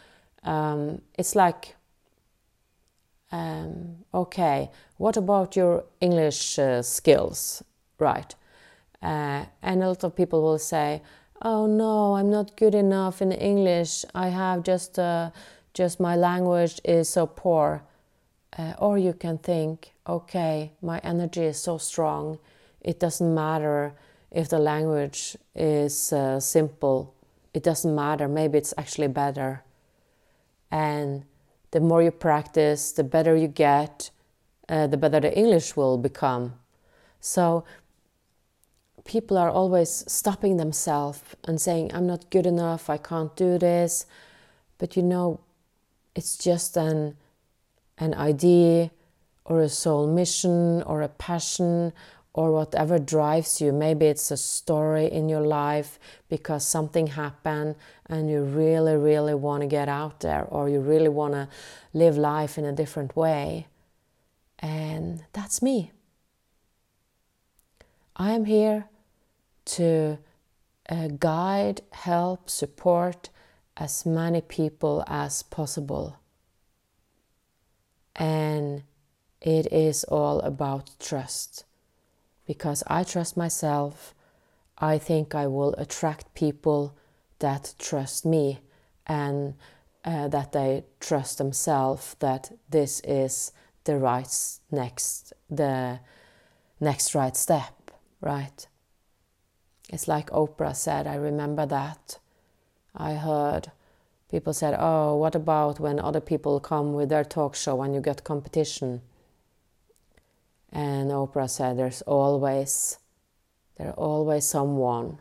Um, 0.43 1.01
it's 1.17 1.35
like, 1.35 1.75
um, 3.33 4.05
okay, 4.13 4.71
what 4.99 5.17
about 5.17 5.57
your 5.57 5.85
English 6.01 6.59
uh, 6.59 6.83
skills? 6.83 7.63
Right. 7.99 8.35
Uh, 9.03 9.47
and 9.63 9.83
a 9.83 9.89
lot 9.89 10.05
of 10.05 10.15
people 10.15 10.43
will 10.43 10.59
say, 10.59 11.03
oh 11.43 11.67
no, 11.67 12.17
I'm 12.17 12.31
not 12.31 12.57
good 12.57 12.75
enough 12.75 13.23
in 13.23 13.33
English. 13.33 14.05
I 14.15 14.29
have 14.29 14.63
just, 14.63 14.99
uh, 14.99 15.31
just 15.73 16.01
my 16.01 16.17
language 16.17 16.81
is 16.85 17.09
so 17.09 17.27
poor. 17.27 17.83
Uh, 18.57 18.75
or 18.79 18.99
you 18.99 19.13
can 19.13 19.39
think, 19.39 19.93
okay, 20.09 20.73
my 20.81 20.99
energy 20.99 21.43
is 21.43 21.59
so 21.59 21.77
strong, 21.77 22.39
it 22.81 23.01
doesn't 23.01 23.35
matter 23.35 23.95
if 24.31 24.49
the 24.49 24.59
language 24.59 25.37
is 25.57 26.13
uh, 26.13 26.39
simple, 26.39 27.13
it 27.53 27.65
doesn't 27.65 27.95
matter, 27.95 28.29
maybe 28.29 28.59
it's 28.59 28.75
actually 28.79 29.09
better. 29.09 29.65
And 30.71 31.25
the 31.73 31.81
more 31.81 32.03
you 32.03 32.13
practice, 32.13 32.93
the 32.93 33.03
better 33.03 33.35
you 33.35 33.49
get, 33.49 34.11
uh, 34.69 34.87
the 34.87 34.97
better 34.97 35.19
the 35.19 35.37
English 35.37 35.77
will 35.77 35.99
become. 35.99 36.55
So 37.21 37.65
people 39.05 39.39
are 39.39 39.51
always 39.51 40.05
stopping 40.11 40.57
themselves 40.57 41.23
and 41.45 41.61
saying, 41.61 41.91
I'm 41.95 42.07
not 42.07 42.31
good 42.31 42.47
enough, 42.47 42.91
I 42.91 42.97
can't 42.97 43.35
do 43.37 43.59
this. 43.59 44.07
But 44.79 44.97
you 44.97 45.03
know, 45.03 45.41
it's 46.15 46.37
just 46.37 46.77
an 46.77 47.17
an 47.99 48.15
idea 48.15 48.91
or 49.45 49.61
a 49.61 49.69
soul 49.69 50.07
mission 50.07 50.83
or 50.83 51.03
a 51.03 51.09
passion 51.09 51.93
or 52.33 52.51
whatever 52.51 52.99
drives 52.99 53.61
you. 53.61 53.73
Maybe 53.73 54.07
it's 54.07 54.31
a 54.33 54.37
story 54.37 55.07
in 55.07 55.29
your 55.29 55.43
life 55.43 56.01
because 56.29 56.67
something 56.67 57.07
happened 57.09 57.77
and 58.07 58.29
you 58.29 58.43
really, 58.43 58.97
really 58.97 59.35
want 59.35 59.61
to 59.61 59.69
get 59.69 59.89
out 59.89 60.21
there 60.21 60.43
or 60.43 60.69
you 60.69 60.81
really 60.81 61.09
want 61.09 61.35
to 61.35 61.49
live 61.93 62.17
life 62.17 62.59
in 62.59 62.65
a 62.65 62.73
different 62.73 63.15
way. 63.15 63.69
And 64.59 65.23
that's 65.33 65.63
me. 65.63 65.93
I 68.17 68.33
am 68.33 68.47
here 68.47 68.89
to 69.65 70.19
uh, 70.89 71.09
guide, 71.19 71.81
help, 71.93 72.51
support 72.51 73.31
as 73.77 74.07
many 74.07 74.41
people 74.41 75.05
as 75.07 75.43
possible 75.43 76.19
and 78.17 78.83
it 79.41 79.71
is 79.73 80.05
all 80.05 80.41
about 80.41 80.91
trust. 81.01 81.65
Because 82.47 82.83
I 82.87 83.05
trust 83.05 83.37
myself, 83.37 84.15
I 84.79 84.99
think 84.99 85.35
I 85.35 85.47
will 85.47 85.75
attract 85.75 86.35
people 86.35 86.97
that 87.39 87.75
trust 87.79 88.25
me 88.25 88.61
and 89.07 89.55
uh, 90.05 90.29
that 90.29 90.53
they 90.53 90.85
trust 91.01 91.39
themselves 91.39 92.17
that 92.21 92.53
this 92.69 93.01
is 93.01 93.53
the 93.85 93.97
right 93.99 94.29
next 94.71 95.33
the 95.51 96.01
next 96.81 97.15
right 97.15 97.37
step 97.37 97.91
right 98.21 98.67
it's 99.95 100.09
like 100.09 100.29
oprah 100.31 100.77
said 100.77 101.07
i 101.07 101.15
remember 101.15 101.65
that 101.65 102.19
i 102.95 103.15
heard 103.15 103.71
people 104.35 104.53
said, 104.53 104.75
Oh, 104.77 105.15
what 105.15 105.37
about 105.37 105.79
when 105.79 106.01
other 106.01 106.21
people 106.21 106.59
come 106.59 106.93
with 106.93 107.09
their 107.09 107.23
talk 107.23 107.55
show 107.55 107.83
and 107.83 107.95
you 107.95 108.01
get 108.01 108.25
competition? 108.25 109.01
And 110.73 111.13
Oprah 111.13 111.49
said, 111.49 111.79
There's 111.79 112.03
always, 112.03 112.99
there's 113.77 113.95
always 113.95 114.45
someone, 114.45 115.19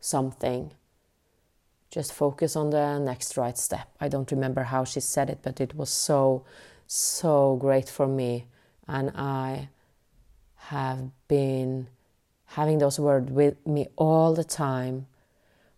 something. 0.00 0.72
Just 1.90 2.12
focus 2.12 2.54
on 2.54 2.68
the 2.68 2.98
next 2.98 3.38
right 3.38 3.56
step. 3.56 3.88
I 3.98 4.08
don't 4.08 4.30
remember 4.30 4.64
how 4.64 4.84
she 4.84 5.00
said 5.00 5.30
it, 5.30 5.38
but 5.42 5.58
it 5.58 5.74
was 5.74 5.88
so, 5.88 6.44
so 6.86 7.56
great 7.56 7.88
for 7.88 8.06
me. 8.06 8.48
And 8.86 9.12
I 9.14 9.70
have 10.56 11.10
been 11.26 11.88
having 12.54 12.78
those 12.78 13.00
words 13.00 13.30
with 13.30 13.66
me 13.66 13.88
all 13.96 14.34
the 14.34 14.44
time 14.44 15.06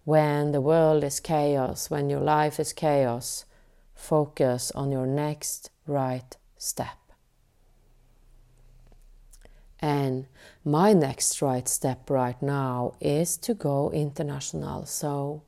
when 0.04 0.52
the 0.52 0.60
world 0.60 1.04
is 1.04 1.20
chaos, 1.20 1.88
when 1.88 2.10
your 2.10 2.20
life 2.20 2.60
is 2.60 2.72
chaos, 2.72 3.44
focus 3.94 4.70
on 4.72 4.90
your 4.92 5.06
next 5.06 5.70
right 5.86 6.36
step. 6.58 6.98
And 9.78 10.26
my 10.64 10.92
next 10.92 11.40
right 11.40 11.68
step 11.68 12.10
right 12.10 12.40
now 12.42 12.94
is 13.00 13.36
to 13.38 13.54
go 13.54 13.90
international. 13.90 14.84
So, 14.86 15.42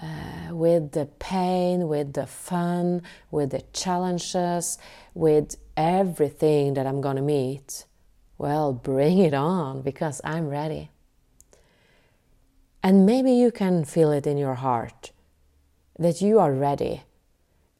uh, 0.00 0.54
with 0.54 0.92
the 0.92 1.06
pain, 1.18 1.88
with 1.88 2.12
the 2.12 2.26
fun, 2.26 3.02
with 3.30 3.50
the 3.50 3.62
challenges, 3.72 4.78
with 5.14 5.56
everything 5.76 6.74
that 6.74 6.86
I'm 6.86 7.00
gonna 7.00 7.22
meet, 7.22 7.84
well, 8.38 8.72
bring 8.72 9.18
it 9.18 9.34
on 9.34 9.82
because 9.82 10.20
I'm 10.24 10.48
ready. 10.48 10.90
And 12.82 13.04
maybe 13.04 13.32
you 13.32 13.50
can 13.50 13.84
feel 13.84 14.12
it 14.12 14.26
in 14.26 14.38
your 14.38 14.54
heart 14.54 15.10
that 15.98 16.22
you 16.22 16.38
are 16.38 16.52
ready. 16.52 17.02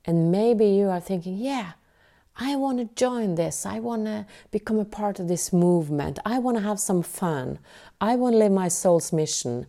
And 0.05 0.33
maybe 0.33 0.67
you 0.67 0.89
are 0.89 1.01
thinking, 1.01 1.39
yeah, 1.39 1.73
I 2.37 2.57
want 2.57 2.79
to 2.79 2.95
join 2.97 3.37
this. 3.37 3.65
I 3.65 3.79
want 3.79 4.07
to 4.07 4.27
become 4.51 4.79
a 4.79 4.85
part 4.85 5.21
of 5.21 5.29
this 5.29 5.53
movement. 5.53 6.19
I 6.25 6.39
want 6.39 6.57
to 6.57 6.63
have 6.63 6.81
some 6.81 7.03
fun. 7.03 7.61
I 8.01 8.17
want 8.17 8.35
to 8.35 8.39
live 8.39 8.53
my 8.53 8.69
soul's 8.69 9.13
mission. 9.13 9.67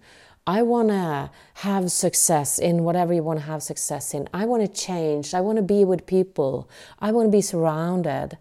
I 0.48 0.64
want 0.64 0.90
to 0.90 1.30
have 1.56 1.91
success 1.91 2.57
in 2.57 2.84
whatever 2.84 3.14
you 3.14 3.22
want 3.22 3.40
to 3.40 3.45
have 3.45 3.61
success 3.61 4.16
in. 4.16 4.28
I 4.34 4.45
want 4.45 4.64
to 4.64 4.68
change. 4.68 5.36
I 5.36 5.41
want 5.41 5.57
to 5.57 5.61
be 5.61 5.86
with 5.86 6.07
people. 6.07 6.68
I 6.99 7.11
want 7.11 7.28
to 7.28 7.32
be 7.32 7.41
surrounded 7.41 8.38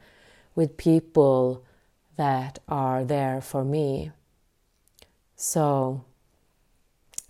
with 0.55 0.79
people 0.79 1.65
that 2.19 2.59
are 2.69 3.05
there 3.05 3.41
for 3.41 3.65
me. 3.65 4.11
So, 5.37 6.05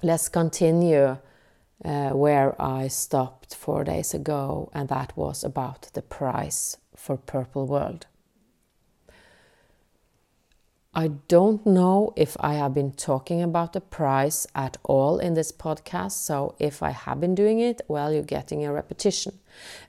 let's 0.02 0.28
continue 0.28 1.18
uh, 1.84 2.10
where 2.10 2.60
I 2.60 2.88
stopped 2.88 3.54
four 3.54 3.84
days 3.84 4.14
ago, 4.14 4.70
and 4.74 4.88
that 4.88 5.16
was 5.16 5.44
about 5.44 5.90
the 5.92 6.02
price 6.02 6.78
for 6.96 7.16
Purple 7.16 7.66
World. 7.66 8.06
I 10.94 11.08
don't 11.28 11.64
know 11.66 12.14
if 12.16 12.36
I 12.40 12.54
have 12.54 12.74
been 12.74 12.92
talking 12.92 13.42
about 13.42 13.74
the 13.74 13.80
price 13.80 14.46
at 14.54 14.78
all 14.82 15.18
in 15.18 15.34
this 15.34 15.52
podcast. 15.52 16.12
So, 16.12 16.54
if 16.58 16.82
I 16.82 16.90
have 16.90 17.20
been 17.20 17.34
doing 17.34 17.60
it, 17.60 17.82
well, 17.88 18.12
you're 18.12 18.22
getting 18.22 18.64
a 18.64 18.72
repetition. 18.72 19.38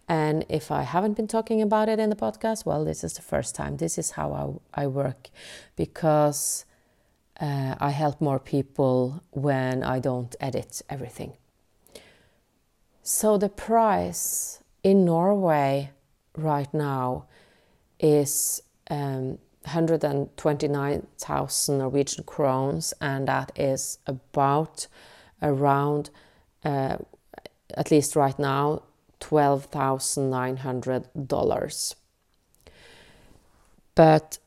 And 0.10 0.46
if 0.50 0.72
I 0.72 0.82
haven't 0.82 1.14
been 1.14 1.28
talking 1.28 1.62
about 1.62 1.88
it 1.88 2.00
in 2.00 2.10
the 2.10 2.16
podcast, 2.16 2.66
well, 2.66 2.84
this 2.84 3.04
is 3.04 3.14
the 3.14 3.22
first 3.22 3.54
time. 3.54 3.78
This 3.78 4.00
is 4.00 4.10
how 4.12 4.62
I, 4.74 4.82
I 4.82 4.88
work 4.88 5.30
because 5.76 6.66
uh, 7.40 7.76
I 7.80 7.92
help 7.92 8.20
more 8.20 8.40
people 8.40 9.22
when 9.30 9.84
I 9.84 10.00
don't 10.00 10.36
edit 10.40 10.82
everything. 10.90 11.34
So 13.04 13.38
the 13.38 13.50
price 13.50 14.64
in 14.84 15.06
Norway 15.06 15.92
right 16.36 16.74
now 16.74 17.26
is 18.00 18.64
um, 18.90 19.38
129,000 19.64 21.78
Norwegian 21.78 22.24
crowns, 22.24 22.96
and 23.00 23.28
that 23.28 23.52
is 23.56 24.00
about 24.08 24.88
around, 25.42 26.10
uh, 26.66 26.98
at 27.78 27.92
least 27.92 28.16
right 28.16 28.40
now, 28.40 28.82
$12,900. 29.20 31.96
But 33.96 34.38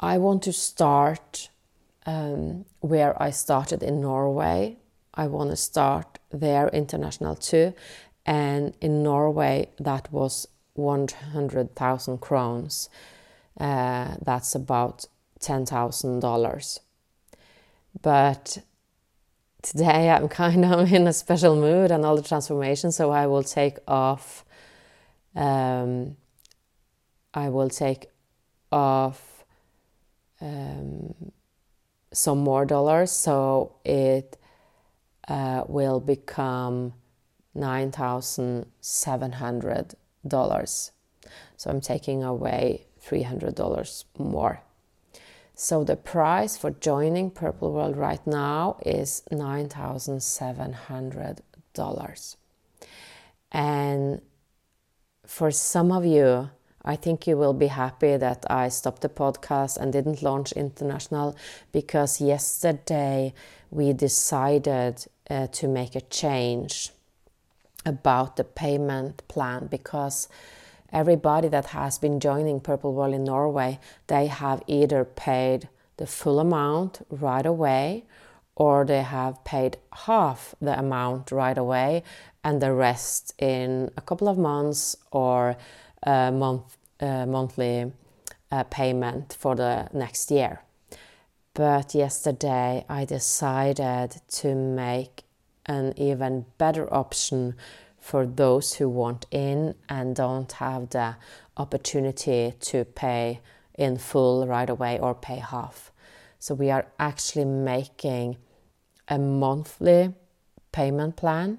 I 0.00 0.18
want 0.18 0.42
to 0.44 0.52
start 0.52 1.48
um, 2.06 2.64
where 2.80 3.20
I 3.22 3.30
started 3.30 3.82
in 3.82 4.00
Norway. 4.00 4.76
I 5.12 5.26
want 5.26 5.50
to 5.50 5.56
start 5.56 6.20
there 6.30 6.68
international 6.68 7.34
too. 7.34 7.74
And 8.24 8.74
in 8.80 9.02
Norway, 9.02 9.70
that 9.78 10.12
was 10.12 10.46
100,000 10.74 12.18
crowns. 12.18 12.88
Uh, 13.58 14.14
that's 14.24 14.54
about 14.54 15.06
$10,000. 15.40 16.78
But 18.00 18.58
today 19.62 20.10
I'm 20.10 20.28
kind 20.28 20.64
of 20.64 20.92
in 20.92 21.06
a 21.06 21.12
special 21.12 21.56
mood 21.56 21.90
and 21.90 22.04
all 22.04 22.16
the 22.16 22.22
transformation, 22.22 22.92
so 22.92 23.10
I 23.10 23.26
will 23.26 23.42
take 23.42 23.78
off 23.86 24.44
um, 25.34 26.16
I 27.34 27.48
will 27.50 27.68
take 27.68 28.06
off 28.72 29.44
um, 30.40 31.32
some 32.12 32.38
more 32.38 32.64
dollars, 32.64 33.12
so 33.12 33.76
it 33.84 34.36
uh, 35.28 35.64
will 35.68 36.00
become 36.00 36.94
nine 37.54 37.92
thousand 37.92 38.66
seven 38.80 39.32
hundred 39.32 39.94
dollars. 40.26 40.92
So 41.56 41.70
I'm 41.70 41.80
taking 41.80 42.22
away 42.22 42.86
three 43.00 43.22
hundred 43.22 43.54
dollars 43.54 44.04
more. 44.18 44.62
So 45.60 45.82
the 45.82 45.96
price 45.96 46.56
for 46.56 46.70
joining 46.70 47.32
Purple 47.32 47.72
World 47.72 47.96
right 47.96 48.24
now 48.24 48.78
is 48.86 49.24
nine 49.28 49.68
thousand 49.68 50.22
seven 50.22 50.72
hundred 50.72 51.40
dollars. 51.74 52.36
And 53.50 54.20
for 55.26 55.50
some 55.50 55.90
of 55.90 56.06
you, 56.06 56.50
I 56.84 56.94
think 56.94 57.26
you 57.26 57.36
will 57.36 57.54
be 57.54 57.66
happy 57.66 58.16
that 58.16 58.46
I 58.48 58.68
stopped 58.68 59.02
the 59.02 59.08
podcast 59.08 59.78
and 59.78 59.92
didn't 59.92 60.22
launch 60.22 60.52
international 60.52 61.36
because 61.72 62.20
yesterday 62.20 63.34
we 63.72 63.92
decided 63.92 65.06
uh, 65.28 65.48
to 65.48 65.66
make 65.66 65.96
a 65.96 66.02
change 66.02 66.92
about 67.84 68.36
the 68.36 68.44
payment 68.44 69.26
plan 69.26 69.66
because 69.66 70.28
everybody 70.92 71.48
that 71.48 71.66
has 71.66 71.98
been 71.98 72.20
joining 72.20 72.60
Purple 72.60 72.94
World 72.94 73.14
in 73.14 73.24
Norway, 73.24 73.78
they 74.06 74.26
have 74.26 74.62
either 74.66 75.04
paid 75.04 75.68
the 75.96 76.06
full 76.06 76.40
amount 76.40 77.06
right 77.10 77.44
away 77.44 78.04
or 78.56 78.84
they 78.84 79.02
have 79.02 79.44
paid 79.44 79.76
half 79.92 80.54
the 80.60 80.76
amount 80.78 81.30
right 81.30 81.56
away 81.56 82.02
and 82.42 82.60
the 82.60 82.72
rest 82.72 83.32
in 83.38 83.90
a 83.96 84.00
couple 84.00 84.28
of 84.28 84.36
months 84.36 84.96
or 85.12 85.56
a 86.02 86.32
month, 86.32 86.76
a 87.00 87.26
monthly 87.26 87.92
uh, 88.50 88.64
payment 88.64 89.36
for 89.38 89.54
the 89.54 89.88
next 89.92 90.30
year. 90.30 90.62
But 91.54 91.94
yesterday 91.94 92.84
I 92.88 93.04
decided 93.04 94.20
to 94.28 94.54
make 94.54 95.24
an 95.66 95.92
even 95.96 96.46
better 96.56 96.92
option 96.92 97.54
for 98.08 98.24
those 98.24 98.74
who 98.74 98.88
want 98.88 99.26
in 99.30 99.74
and 99.86 100.16
don't 100.16 100.50
have 100.52 100.88
the 100.88 101.14
opportunity 101.58 102.54
to 102.58 102.86
pay 102.86 103.38
in 103.74 103.98
full 103.98 104.46
right 104.46 104.70
away 104.70 104.98
or 104.98 105.14
pay 105.14 105.36
half. 105.36 105.92
So 106.38 106.54
we 106.54 106.70
are 106.70 106.86
actually 106.98 107.44
making 107.44 108.38
a 109.08 109.18
monthly 109.18 110.14
payment 110.72 111.16
plan 111.16 111.58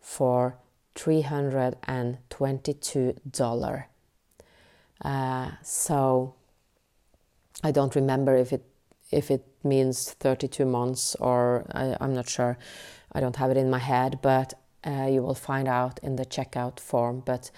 for 0.00 0.58
$322. 0.96 3.84
Uh, 5.02 5.50
so 5.62 6.34
I 7.64 7.70
don't 7.70 7.94
remember 7.94 8.36
if 8.36 8.52
it 8.52 8.66
if 9.10 9.30
it 9.30 9.46
means 9.64 10.12
32 10.12 10.66
months 10.66 11.16
or 11.18 11.64
I, 11.72 11.96
am 12.00 12.12
not 12.14 12.28
sure. 12.28 12.58
I 13.12 13.20
don't 13.20 13.36
have 13.36 13.50
it 13.50 13.56
in 13.56 13.70
my 13.70 13.78
head, 13.78 14.18
but 14.22 14.54
uh, 14.86 15.08
you 15.10 15.22
will 15.22 15.34
find 15.34 15.68
out 15.68 16.00
in 16.02 16.16
the 16.16 16.24
checkout 16.24 16.80
form. 16.80 17.22
But 17.24 17.50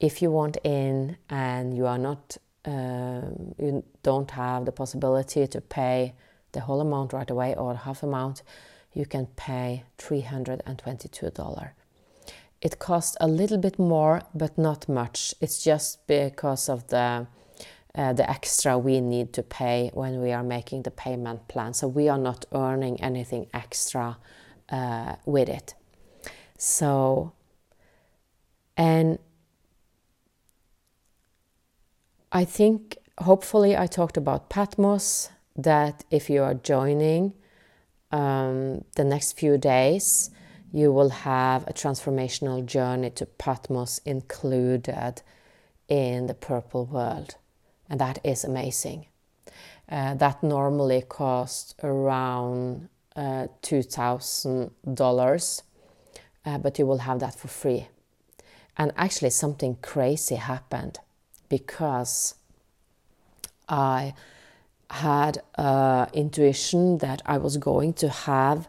if 0.00 0.20
you 0.20 0.30
want 0.30 0.56
in 0.64 1.16
and 1.30 1.76
you 1.76 1.86
are 1.86 1.98
not, 1.98 2.36
uh, 2.64 3.22
you 3.58 3.84
don't 4.02 4.30
have 4.30 4.64
the 4.64 4.72
possibility 4.72 5.46
to 5.46 5.60
pay 5.60 6.14
the 6.52 6.60
whole 6.60 6.80
amount 6.80 7.12
right 7.12 7.30
away 7.30 7.54
or 7.54 7.74
half 7.74 8.02
amount, 8.02 8.42
you 8.92 9.06
can 9.06 9.26
pay 9.36 9.84
$322. 9.98 11.70
It 12.62 12.78
costs 12.78 13.16
a 13.20 13.28
little 13.28 13.58
bit 13.58 13.78
more, 13.78 14.22
but 14.34 14.56
not 14.56 14.88
much. 14.88 15.34
It's 15.40 15.62
just 15.62 16.06
because 16.06 16.68
of 16.68 16.88
the 16.88 17.26
uh, 17.96 18.12
the 18.12 18.28
extra 18.28 18.76
we 18.76 19.00
need 19.00 19.32
to 19.32 19.42
pay 19.42 19.90
when 19.94 20.20
we 20.20 20.30
are 20.30 20.42
making 20.42 20.82
the 20.82 20.90
payment 20.90 21.48
plan. 21.48 21.72
So 21.72 21.88
we 21.88 22.10
are 22.10 22.18
not 22.18 22.44
earning 22.52 23.00
anything 23.00 23.46
extra 23.54 24.18
uh, 24.68 25.16
with 25.24 25.48
it. 25.48 25.74
So, 26.58 27.32
and 28.76 29.18
I 32.32 32.44
think 32.44 32.98
hopefully 33.18 33.76
I 33.76 33.86
talked 33.86 34.16
about 34.16 34.50
Patmos 34.50 35.30
that 35.56 36.04
if 36.10 36.28
you 36.28 36.42
are 36.42 36.54
joining 36.54 37.32
um, 38.12 38.84
the 38.94 39.04
next 39.04 39.38
few 39.38 39.58
days, 39.58 40.30
you 40.72 40.92
will 40.92 41.10
have 41.10 41.66
a 41.66 41.72
transformational 41.72 42.64
journey 42.64 43.10
to 43.10 43.26
Patmos 43.26 43.98
included 44.04 45.22
in 45.88 46.26
the 46.26 46.34
purple 46.34 46.84
world. 46.84 47.36
And 47.88 48.00
that 48.00 48.18
is 48.24 48.44
amazing. 48.44 49.06
Uh, 49.88 50.14
that 50.14 50.42
normally 50.42 51.02
costs 51.02 51.74
around 51.82 52.88
uh, 53.14 53.46
$2,000, 53.62 55.62
uh, 56.46 56.56
but 56.58 56.78
you 56.78 56.86
will 56.86 56.98
have 56.98 57.18
that 57.20 57.34
for 57.34 57.48
free. 57.48 57.88
And 58.78 58.92
actually, 58.96 59.30
something 59.30 59.76
crazy 59.82 60.36
happened 60.36 61.00
because 61.48 62.34
I 63.68 64.14
had 64.90 65.42
uh, 65.58 66.06
intuition 66.12 66.98
that 66.98 67.20
I 67.26 67.38
was 67.38 67.56
going 67.56 67.94
to 67.94 68.08
have 68.08 68.68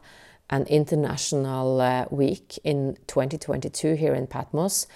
an 0.50 0.66
international 0.68 1.82
uh, 1.82 2.06
week 2.10 2.58
in 2.64 2.98
2022 3.08 3.96
here 3.96 4.16
in 4.16 4.28
Patmos. 4.28 4.88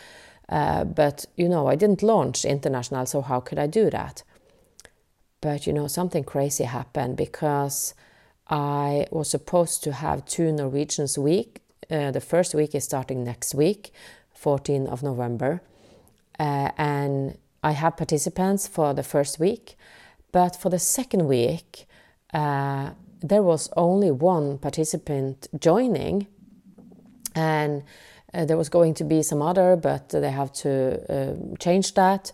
Uh, 0.49 0.83
but 0.83 1.25
you 1.35 1.47
know, 1.47 1.67
I 1.67 1.75
didn't 1.75 2.03
launch 2.03 2.45
international, 2.45 3.05
so 3.05 3.21
how 3.21 3.39
could 3.39 3.59
I 3.59 3.67
do 3.67 3.89
that? 3.89 4.23
But 5.39 5.67
you 5.67 5.73
know, 5.73 5.87
something 5.87 6.23
crazy 6.23 6.63
happened 6.63 7.17
because 7.17 7.93
I 8.49 9.07
was 9.11 9.29
supposed 9.29 9.83
to 9.83 9.93
have 9.93 10.25
two 10.25 10.51
Norwegians 10.51 11.17
week. 11.17 11.60
Uh, 11.91 12.09
the 12.09 12.21
first 12.21 12.55
week 12.55 12.73
is 12.73 12.85
starting 12.85 13.23
next 13.23 13.53
week, 13.53 13.91
14th 14.41 14.87
of 14.87 15.03
November, 15.03 15.61
uh, 16.39 16.71
and 16.77 17.37
I 17.63 17.71
have 17.71 17.97
participants 17.97 18.65
for 18.65 18.93
the 18.93 19.03
first 19.03 19.39
week. 19.39 19.75
But 20.31 20.55
for 20.55 20.69
the 20.69 20.79
second 20.79 21.27
week, 21.27 21.85
uh, 22.33 22.91
there 23.19 23.43
was 23.43 23.69
only 23.75 24.09
one 24.09 24.57
participant 24.57 25.47
joining, 25.59 26.27
and 27.35 27.83
uh, 28.33 28.45
there 28.45 28.57
was 28.57 28.69
going 28.69 28.93
to 28.93 29.03
be 29.03 29.21
some 29.21 29.41
other, 29.41 29.75
but 29.75 30.09
they 30.09 30.31
have 30.31 30.53
to 30.53 30.71
uh, 31.09 31.55
change 31.59 31.93
that 31.95 32.31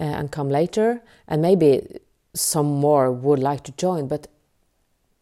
uh, 0.00 0.02
and 0.02 0.32
come 0.32 0.50
later. 0.50 1.00
And 1.28 1.40
maybe 1.40 2.00
some 2.34 2.66
more 2.66 3.12
would 3.12 3.38
like 3.38 3.62
to 3.64 3.72
join, 3.72 4.08
but 4.08 4.26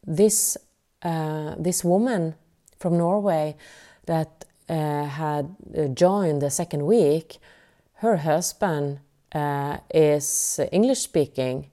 this 0.06 0.56
uh, 1.02 1.55
this 1.59 1.85
woman 1.85 2.35
from 2.85 2.98
Norway 2.98 3.56
that 4.05 4.44
uh, 4.69 5.05
had 5.05 5.47
joined 5.94 6.43
the 6.43 6.51
second 6.51 6.85
week, 6.85 7.39
her 8.05 8.16
husband 8.19 8.98
is 9.94 10.61
English 10.70 11.01
speaking 11.01 11.70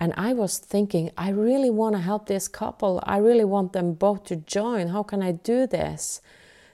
and 0.00 0.14
I 0.16 0.32
was 0.32 0.58
thinking, 0.58 1.10
I 1.18 1.28
really 1.28 1.68
want 1.68 1.94
to 1.94 2.00
help 2.00 2.26
this 2.26 2.48
couple. 2.48 3.02
I 3.04 3.18
really 3.18 3.44
want 3.44 3.74
them 3.74 3.92
both 3.92 4.24
to 4.24 4.36
join. 4.36 4.88
How 4.88 5.02
can 5.02 5.22
I 5.22 5.32
do 5.32 5.66
this? 5.66 6.22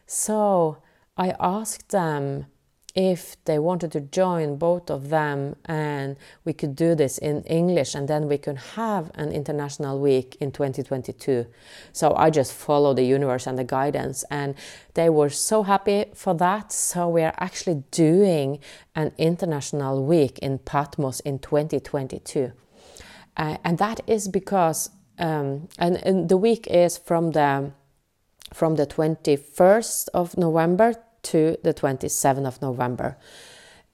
So 0.07 0.79
I 1.17 1.35
asked 1.41 1.89
them 1.91 2.47
if 2.95 3.43
they 3.47 3.59
wanted 3.59 3.91
to 3.93 4.01
join 4.01 4.57
both 4.57 4.91
of 4.91 5.09
them 5.09 5.57
and 5.65 6.17
we 6.45 6.53
could 6.53 6.77
do 6.77 6.95
this 6.95 7.17
in 7.19 7.43
English 7.45 7.95
and 7.95 8.07
then 8.07 8.29
we 8.29 8.37
could 8.37 8.59
have 8.77 9.11
an 9.15 9.33
international 9.33 9.99
week 9.99 10.37
in 10.41 10.53
2022. 10.53 11.47
So 11.93 12.15
I 12.15 12.29
just 12.29 12.53
followed 12.53 12.97
the 12.97 13.05
universe 13.05 13.47
and 13.47 13.59
the 13.59 13.65
guidance 13.65 14.25
and 14.31 14.55
they 14.95 15.09
were 15.09 15.31
so 15.31 15.63
happy 15.63 16.07
for 16.15 16.35
that. 16.35 16.71
So 16.71 17.09
we 17.09 17.23
are 17.23 17.35
actually 17.39 17.83
doing 17.91 18.59
an 18.95 19.13
international 19.17 20.05
week 20.05 20.39
in 20.41 20.59
Patmos 20.59 21.21
in 21.21 21.39
2022. 21.39 22.53
Uh, 23.35 23.57
and 23.65 23.79
that 23.79 24.01
is 24.07 24.29
because, 24.29 24.91
um, 25.19 25.69
and, 25.79 25.97
and, 26.05 26.29
the 26.29 26.37
week 26.37 26.67
is 26.67 26.99
from 26.99 27.31
the 27.31 27.73
from 28.53 28.77
the 28.77 28.87
21st 28.87 30.09
of 30.13 30.37
November 30.37 30.95
to 31.23 31.57
the 31.63 31.75
27th 31.75 32.47
of 32.47 32.63
November. 32.63 33.17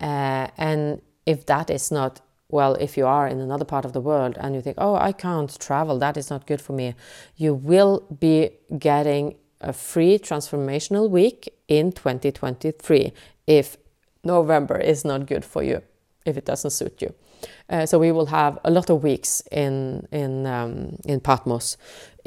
Uh, 0.00 0.48
and 0.56 1.02
if 1.26 1.46
that 1.46 1.70
is 1.70 1.90
not 1.90 2.20
well, 2.50 2.74
if 2.76 2.96
you 2.96 3.06
are 3.06 3.28
in 3.28 3.40
another 3.40 3.64
part 3.64 3.84
of 3.84 3.92
the 3.92 4.00
world 4.00 4.36
and 4.40 4.54
you 4.54 4.62
think, 4.62 4.78
oh, 4.80 4.94
I 4.94 5.12
can't 5.12 5.58
travel, 5.60 5.98
that 5.98 6.16
is 6.16 6.30
not 6.30 6.46
good 6.46 6.60
for 6.60 6.72
me, 6.72 6.94
you 7.36 7.52
will 7.52 8.06
be 8.18 8.50
getting 8.78 9.36
a 9.60 9.72
free 9.72 10.18
transformational 10.18 11.10
week 11.10 11.52
in 11.66 11.92
2023 11.92 13.12
if 13.46 13.76
November 14.24 14.78
is 14.78 15.04
not 15.04 15.26
good 15.26 15.44
for 15.44 15.62
you, 15.62 15.82
if 16.24 16.36
it 16.36 16.46
doesn't 16.46 16.70
suit 16.70 17.02
you. 17.02 17.14
Uh, 17.68 17.86
so 17.86 17.98
we 17.98 18.12
will 18.12 18.26
have 18.26 18.58
a 18.64 18.70
lot 18.70 18.90
of 18.90 19.02
weeks 19.02 19.42
in 19.52 20.06
in 20.10 20.44
um, 20.46 20.96
in 21.04 21.20
Patmos 21.20 21.76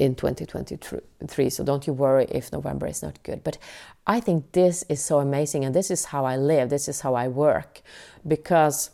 in 0.01 0.15
2023. 0.15 1.49
So 1.51 1.63
don't 1.63 1.85
you 1.85 1.93
worry 1.93 2.25
if 2.29 2.51
November 2.51 2.87
is 2.87 3.03
not 3.03 3.21
good. 3.21 3.43
But 3.43 3.59
I 4.07 4.19
think 4.19 4.51
this 4.53 4.83
is 4.89 4.99
so 4.99 5.19
amazing, 5.19 5.63
and 5.63 5.75
this 5.75 5.91
is 5.91 6.05
how 6.05 6.25
I 6.25 6.37
live, 6.37 6.69
this 6.69 6.87
is 6.87 7.01
how 7.01 7.13
I 7.13 7.27
work, 7.27 7.81
because 8.27 8.89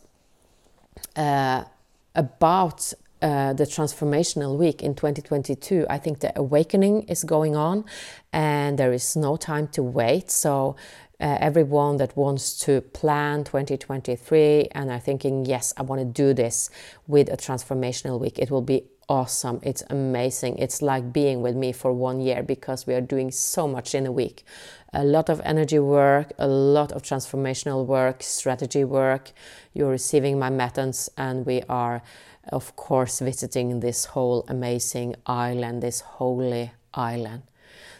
uh, 1.15 1.63
about 2.13 2.93
uh, 3.21 3.53
the 3.53 3.63
transformational 3.63 4.57
week 4.57 4.83
in 4.83 4.95
2022, 4.95 5.85
I 5.89 5.97
think 5.97 6.19
the 6.19 6.37
awakening 6.37 7.03
is 7.03 7.23
going 7.23 7.55
on 7.55 7.85
and 8.33 8.77
there 8.77 8.91
is 8.91 9.15
no 9.15 9.37
time 9.37 9.69
to 9.69 9.81
wait. 9.81 10.29
So, 10.29 10.75
uh, 11.19 11.37
everyone 11.39 11.97
that 11.97 12.15
wants 12.15 12.59
to 12.59 12.81
plan 12.81 13.43
2023 13.43 14.67
and 14.71 14.91
are 14.91 14.99
thinking, 14.99 15.45
yes, 15.45 15.73
I 15.75 15.81
want 15.81 15.99
to 15.99 16.05
do 16.05 16.31
this 16.31 16.69
with 17.07 17.27
a 17.29 17.37
transformational 17.37 18.19
week, 18.19 18.37
it 18.37 18.51
will 18.51 18.61
be 18.61 18.83
awesome. 19.09 19.59
It's 19.63 19.83
amazing. 19.89 20.57
It's 20.57 20.81
like 20.81 21.13
being 21.13 21.41
with 21.41 21.55
me 21.55 21.71
for 21.71 21.93
one 21.93 22.19
year 22.19 22.43
because 22.43 22.85
we 22.85 22.93
are 22.93 23.01
doing 23.01 23.31
so 23.31 23.67
much 23.67 23.95
in 23.95 24.05
a 24.05 24.11
week. 24.11 24.43
A 24.93 25.03
lot 25.03 25.29
of 25.29 25.41
energy 25.43 25.79
work, 25.79 26.33
a 26.37 26.47
lot 26.47 26.91
of 26.91 27.03
transformational 27.03 27.85
work, 27.85 28.23
strategy 28.23 28.83
work. 28.83 29.31
You're 29.73 29.91
receiving 29.91 30.39
my 30.39 30.49
methods, 30.49 31.09
and 31.17 31.45
we 31.45 31.61
are, 31.69 32.01
of 32.49 32.75
course, 32.75 33.19
visiting 33.19 33.79
this 33.79 34.05
whole 34.05 34.45
amazing 34.47 35.15
island, 35.25 35.83
this 35.83 36.01
holy 36.01 36.71
island. 36.93 37.43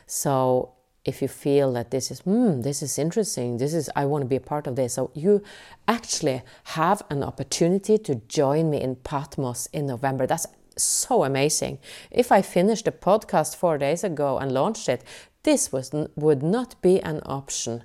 So 0.06 0.74
if 1.08 1.22
you 1.22 1.28
feel 1.30 1.72
that 1.72 1.90
this 1.90 2.12
is 2.12 2.20
hmm 2.20 2.62
this 2.62 2.84
is 2.84 3.00
interesting 3.00 3.56
this 3.56 3.74
is 3.74 3.90
i 3.96 4.06
want 4.06 4.22
to 4.22 4.28
be 4.28 4.36
a 4.36 4.42
part 4.42 4.68
of 4.68 4.76
this 4.76 4.96
so 4.96 5.10
you 5.14 5.42
actually 5.88 6.42
have 6.66 7.02
an 7.10 7.24
opportunity 7.24 7.98
to 7.98 8.16
join 8.28 8.70
me 8.70 8.82
in 8.82 8.94
patmos 8.94 9.70
in 9.72 9.86
november 9.86 10.28
that's 10.28 10.48
so 10.78 11.24
amazing. 11.24 11.80
If 12.12 12.32
I 12.32 12.42
finished 12.42 12.86
the 12.86 12.92
podcast 12.92 13.56
four 13.56 13.78
days 13.78 14.04
ago 14.04 14.38
and 14.38 14.52
launched 14.52 14.90
it, 14.90 15.04
this 15.44 15.72
was, 15.72 15.92
would 16.16 16.44
not 16.44 16.82
be 16.82 17.02
an 17.02 17.22
option. 17.26 17.84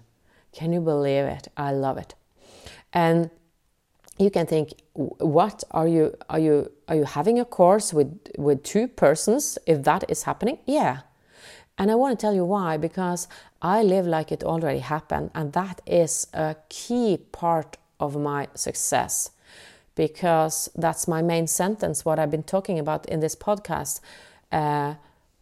Can 0.53 0.73
you 0.73 0.81
believe 0.81 1.25
it? 1.25 1.49
I 1.57 1.73
love 1.73 1.99
it. 1.99 2.15
And 2.93 3.31
you 4.19 4.31
can 4.31 4.47
think, 4.47 4.73
what 4.95 5.65
are 5.71 5.89
you 5.89 6.15
are 6.29 6.39
you 6.39 6.71
are 6.89 6.97
you 6.97 7.05
having 7.05 7.41
a 7.41 7.45
course 7.45 7.95
with 7.95 8.29
with 8.37 8.63
two 8.63 8.87
persons 8.87 9.59
if 9.67 9.83
that 9.85 10.05
is 10.09 10.25
happening? 10.25 10.59
Yeah. 10.67 11.01
And 11.79 11.91
I 11.91 11.95
want 11.95 12.19
to 12.19 12.23
tell 12.23 12.35
you 12.35 12.45
why 12.45 12.77
because 12.77 13.29
I 13.63 13.83
live 13.83 14.07
like 14.07 14.31
it 14.31 14.45
already 14.45 14.81
happened 14.81 15.31
and 15.35 15.53
that 15.55 15.81
is 15.87 16.27
a 16.35 16.57
key 16.69 17.19
part 17.33 17.79
of 17.99 18.17
my 18.17 18.49
success 18.55 19.31
because 19.95 20.69
that's 20.75 21.07
my 21.07 21.23
main 21.23 21.47
sentence, 21.47 22.05
what 22.05 22.19
I've 22.19 22.31
been 22.31 22.43
talking 22.43 22.79
about 22.79 23.07
in 23.07 23.21
this 23.21 23.37
podcast. 23.37 24.01
Uh, 24.51 24.95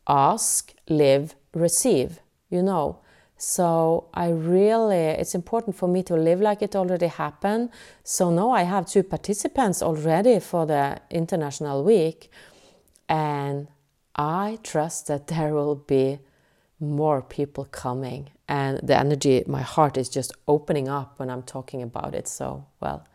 ask, 0.07 0.73
live, 0.89 1.35
receive, 1.55 2.21
you 2.49 2.63
know. 2.63 2.99
So 3.37 4.09
I 4.13 4.29
really, 4.29 4.97
it's 4.97 5.35
important 5.35 5.75
for 5.75 5.89
me 5.89 6.03
to 6.05 6.15
live 6.15 6.41
like 6.41 6.61
it 6.61 6.77
already 6.77 7.07
happened. 7.07 7.71
So 8.05 8.31
now 8.31 8.51
I 8.51 8.65
have 8.65 8.87
two 8.87 9.03
participants 9.03 9.83
already 9.83 10.41
for 10.41 10.67
the 10.67 11.01
International 11.11 11.83
Week. 11.83 12.31
And 13.09 13.69
I 14.15 14.59
trust 14.63 15.07
that 15.07 15.29
there 15.29 15.55
will 15.55 15.77
be 15.77 16.19
more 16.79 17.23
people 17.23 17.65
coming. 17.65 18.29
And 18.47 18.79
the 18.83 18.99
energy, 18.99 19.43
my 19.47 19.63
heart 19.63 19.97
is 19.97 20.09
just 20.09 20.33
opening 20.47 20.89
up 20.89 21.19
when 21.19 21.31
I'm 21.31 21.43
talking 21.43 21.83
about 21.83 22.15
it. 22.15 22.29
So, 22.29 22.67
well, 22.81 23.07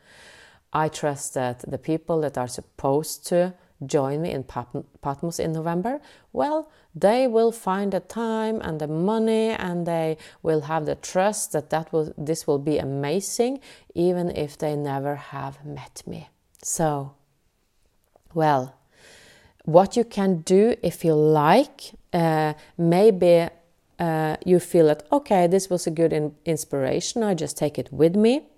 I 0.76 0.90
trust 0.90 1.36
that 1.36 1.60
the 1.66 1.78
people 1.78 2.20
that 2.20 2.38
are 2.38 2.50
supposed 2.50 3.26
to 3.28 3.54
join 3.86 4.22
me 4.22 4.32
in 4.32 4.44
Patmos 4.44 5.40
in 5.40 5.54
November, 5.54 6.02
well, 6.34 6.70
they 6.94 7.28
will 7.28 7.54
find 7.54 7.94
the 7.94 8.02
time 8.02 8.60
and 8.62 8.82
the 8.82 8.88
money 8.88 9.52
and 9.52 9.86
they 9.86 10.18
will 10.44 10.62
have 10.62 10.86
the 10.86 10.96
trust 10.96 11.54
that, 11.54 11.70
that 11.70 11.94
will, 11.94 12.14
this 12.18 12.46
will 12.46 12.60
be 12.60 12.78
amazing, 12.78 13.62
even 13.94 14.30
if 14.32 14.58
they 14.58 14.76
never 14.76 15.16
have 15.16 15.64
met 15.66 16.04
me. 16.06 16.28
So, 16.62 17.14
well, 18.34 18.76
what 19.64 19.96
you 19.96 20.04
can 20.04 20.42
do 20.42 20.76
if 20.84 21.06
you 21.06 21.14
like, 21.14 21.94
uh, 22.12 22.54
maybe 22.78 23.48
uh, 23.98 24.36
you 24.46 24.60
feel 24.60 24.88
that, 24.88 25.04
okay, 25.10 25.48
this 25.48 25.70
was 25.70 25.88
a 25.88 25.92
good 25.92 26.12
in 26.12 26.36
inspiration, 26.44 27.24
I 27.24 27.34
just 27.34 27.58
take 27.58 27.80
it 27.80 27.94
with 27.94 28.18
me 28.18 28.50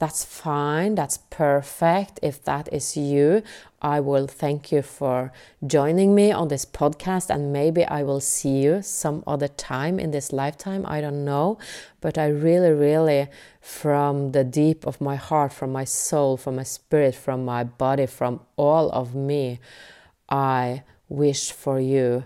that's 0.00 0.24
fine, 0.24 0.94
that's 0.94 1.18
perfect. 1.28 2.18
If 2.22 2.42
that 2.44 2.72
is 2.72 2.96
you, 2.96 3.42
I 3.82 4.00
will 4.00 4.26
thank 4.26 4.72
you 4.72 4.80
for 4.80 5.30
joining 5.66 6.14
me 6.14 6.32
on 6.32 6.48
this 6.48 6.64
podcast, 6.64 7.28
and 7.28 7.52
maybe 7.52 7.84
I 7.84 8.02
will 8.02 8.20
see 8.20 8.62
you 8.62 8.80
some 8.80 9.22
other 9.26 9.46
time 9.46 10.00
in 10.00 10.10
this 10.10 10.32
lifetime. 10.32 10.86
I 10.86 11.02
don't 11.02 11.22
know, 11.26 11.58
but 12.00 12.16
I 12.16 12.28
really, 12.28 12.70
really, 12.70 13.28
from 13.60 14.32
the 14.32 14.42
deep 14.42 14.86
of 14.86 15.02
my 15.02 15.16
heart, 15.16 15.52
from 15.52 15.70
my 15.70 15.84
soul, 15.84 16.38
from 16.38 16.56
my 16.56 16.62
spirit, 16.64 17.14
from 17.14 17.44
my 17.44 17.62
body, 17.62 18.06
from 18.06 18.40
all 18.56 18.90
of 18.92 19.14
me, 19.14 19.60
I 20.30 20.82
wish 21.10 21.52
for 21.52 21.78
you 21.78 22.24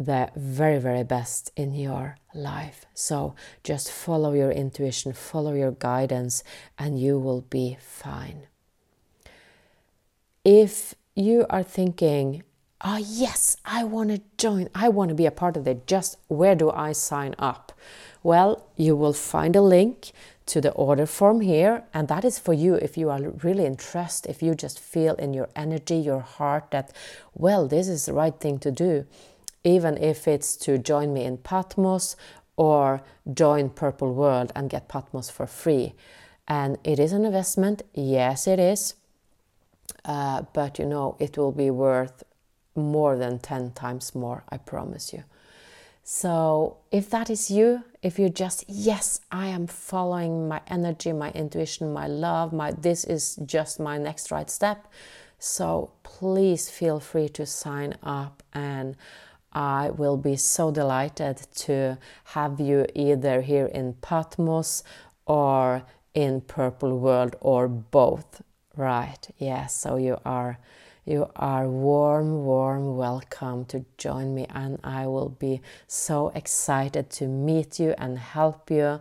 the 0.00 0.30
very, 0.34 0.78
very 0.78 1.04
best 1.04 1.52
in 1.56 1.74
your 1.74 2.16
life. 2.34 2.86
So 2.94 3.34
just 3.62 3.92
follow 3.92 4.32
your 4.32 4.50
intuition, 4.50 5.12
follow 5.12 5.52
your 5.52 5.72
guidance, 5.72 6.42
and 6.78 6.98
you 6.98 7.18
will 7.18 7.42
be 7.42 7.76
fine. 7.78 8.46
If 10.42 10.94
you 11.14 11.44
are 11.50 11.62
thinking, 11.62 12.42
oh, 12.80 12.96
yes, 12.96 13.58
I 13.66 13.84
want 13.84 14.08
to 14.08 14.22
join, 14.38 14.70
I 14.74 14.88
want 14.88 15.10
to 15.10 15.14
be 15.14 15.26
a 15.26 15.30
part 15.30 15.58
of 15.58 15.68
it, 15.68 15.86
just 15.86 16.16
where 16.28 16.54
do 16.54 16.70
I 16.70 16.92
sign 16.92 17.34
up? 17.38 17.72
Well, 18.22 18.66
you 18.76 18.96
will 18.96 19.12
find 19.12 19.54
a 19.54 19.60
link 19.60 20.12
to 20.46 20.62
the 20.62 20.72
order 20.72 21.04
form 21.04 21.42
here, 21.42 21.84
and 21.92 22.08
that 22.08 22.24
is 22.24 22.38
for 22.38 22.54
you 22.54 22.74
if 22.74 22.96
you 22.96 23.10
are 23.10 23.20
really 23.42 23.66
in 23.66 23.76
trust, 23.76 24.24
if 24.26 24.42
you 24.42 24.54
just 24.54 24.80
feel 24.80 25.14
in 25.16 25.34
your 25.34 25.50
energy, 25.54 25.96
your 25.96 26.20
heart 26.20 26.70
that, 26.70 26.90
well, 27.34 27.68
this 27.68 27.86
is 27.86 28.06
the 28.06 28.14
right 28.14 28.40
thing 28.40 28.58
to 28.60 28.70
do 28.70 29.06
even 29.64 29.96
if 29.98 30.26
it's 30.26 30.56
to 30.56 30.78
join 30.78 31.12
me 31.12 31.24
in 31.24 31.38
Patmos 31.38 32.16
or 32.56 33.02
join 33.32 33.70
Purple 33.70 34.12
World 34.12 34.52
and 34.54 34.68
get 34.70 34.88
Patmos 34.88 35.30
for 35.30 35.46
free. 35.46 35.94
And 36.48 36.78
it 36.84 36.98
is 36.98 37.12
an 37.12 37.24
investment, 37.24 37.82
yes, 37.94 38.46
it 38.46 38.58
is, 38.58 38.94
uh, 40.04 40.42
but 40.52 40.78
you 40.78 40.84
know, 40.84 41.16
it 41.18 41.38
will 41.38 41.52
be 41.52 41.70
worth 41.70 42.22
more 42.74 43.16
than 43.16 43.38
10 43.38 43.72
times 43.72 44.14
more, 44.14 44.44
I 44.48 44.56
promise 44.56 45.12
you. 45.12 45.24
So, 46.02 46.78
if 46.90 47.10
that 47.10 47.30
is 47.30 47.50
you, 47.50 47.84
if 48.02 48.18
you 48.18 48.30
just, 48.30 48.64
yes, 48.66 49.20
I 49.30 49.46
am 49.46 49.66
following 49.66 50.48
my 50.48 50.60
energy, 50.66 51.12
my 51.12 51.30
intuition, 51.32 51.92
my 51.92 52.06
love, 52.08 52.52
my 52.52 52.72
this 52.72 53.04
is 53.04 53.36
just 53.44 53.78
my 53.78 53.96
next 53.96 54.30
right 54.30 54.50
step. 54.50 54.88
So, 55.38 55.92
please 56.02 56.68
feel 56.68 57.00
free 57.00 57.28
to 57.30 57.46
sign 57.46 57.94
up 58.02 58.42
and 58.52 58.96
I 59.52 59.90
will 59.90 60.16
be 60.16 60.36
so 60.36 60.70
delighted 60.70 61.38
to 61.56 61.98
have 62.24 62.60
you 62.60 62.86
either 62.94 63.40
here 63.40 63.66
in 63.66 63.94
Patmos 63.94 64.84
or 65.26 65.82
in 66.14 66.40
Purple 66.42 66.98
World 66.98 67.36
or 67.40 67.68
both. 67.68 68.42
Right? 68.76 69.28
Yes, 69.38 69.74
so 69.74 69.96
you 69.96 70.18
are 70.24 70.58
you 71.06 71.30
are 71.34 71.66
warm, 71.66 72.44
warm 72.44 72.96
welcome 72.96 73.64
to 73.66 73.84
join 73.96 74.34
me, 74.34 74.46
and 74.50 74.78
I 74.84 75.06
will 75.06 75.30
be 75.30 75.62
so 75.86 76.28
excited 76.34 77.10
to 77.10 77.26
meet 77.26 77.80
you 77.80 77.94
and 77.96 78.18
help 78.18 78.70
you 78.70 79.00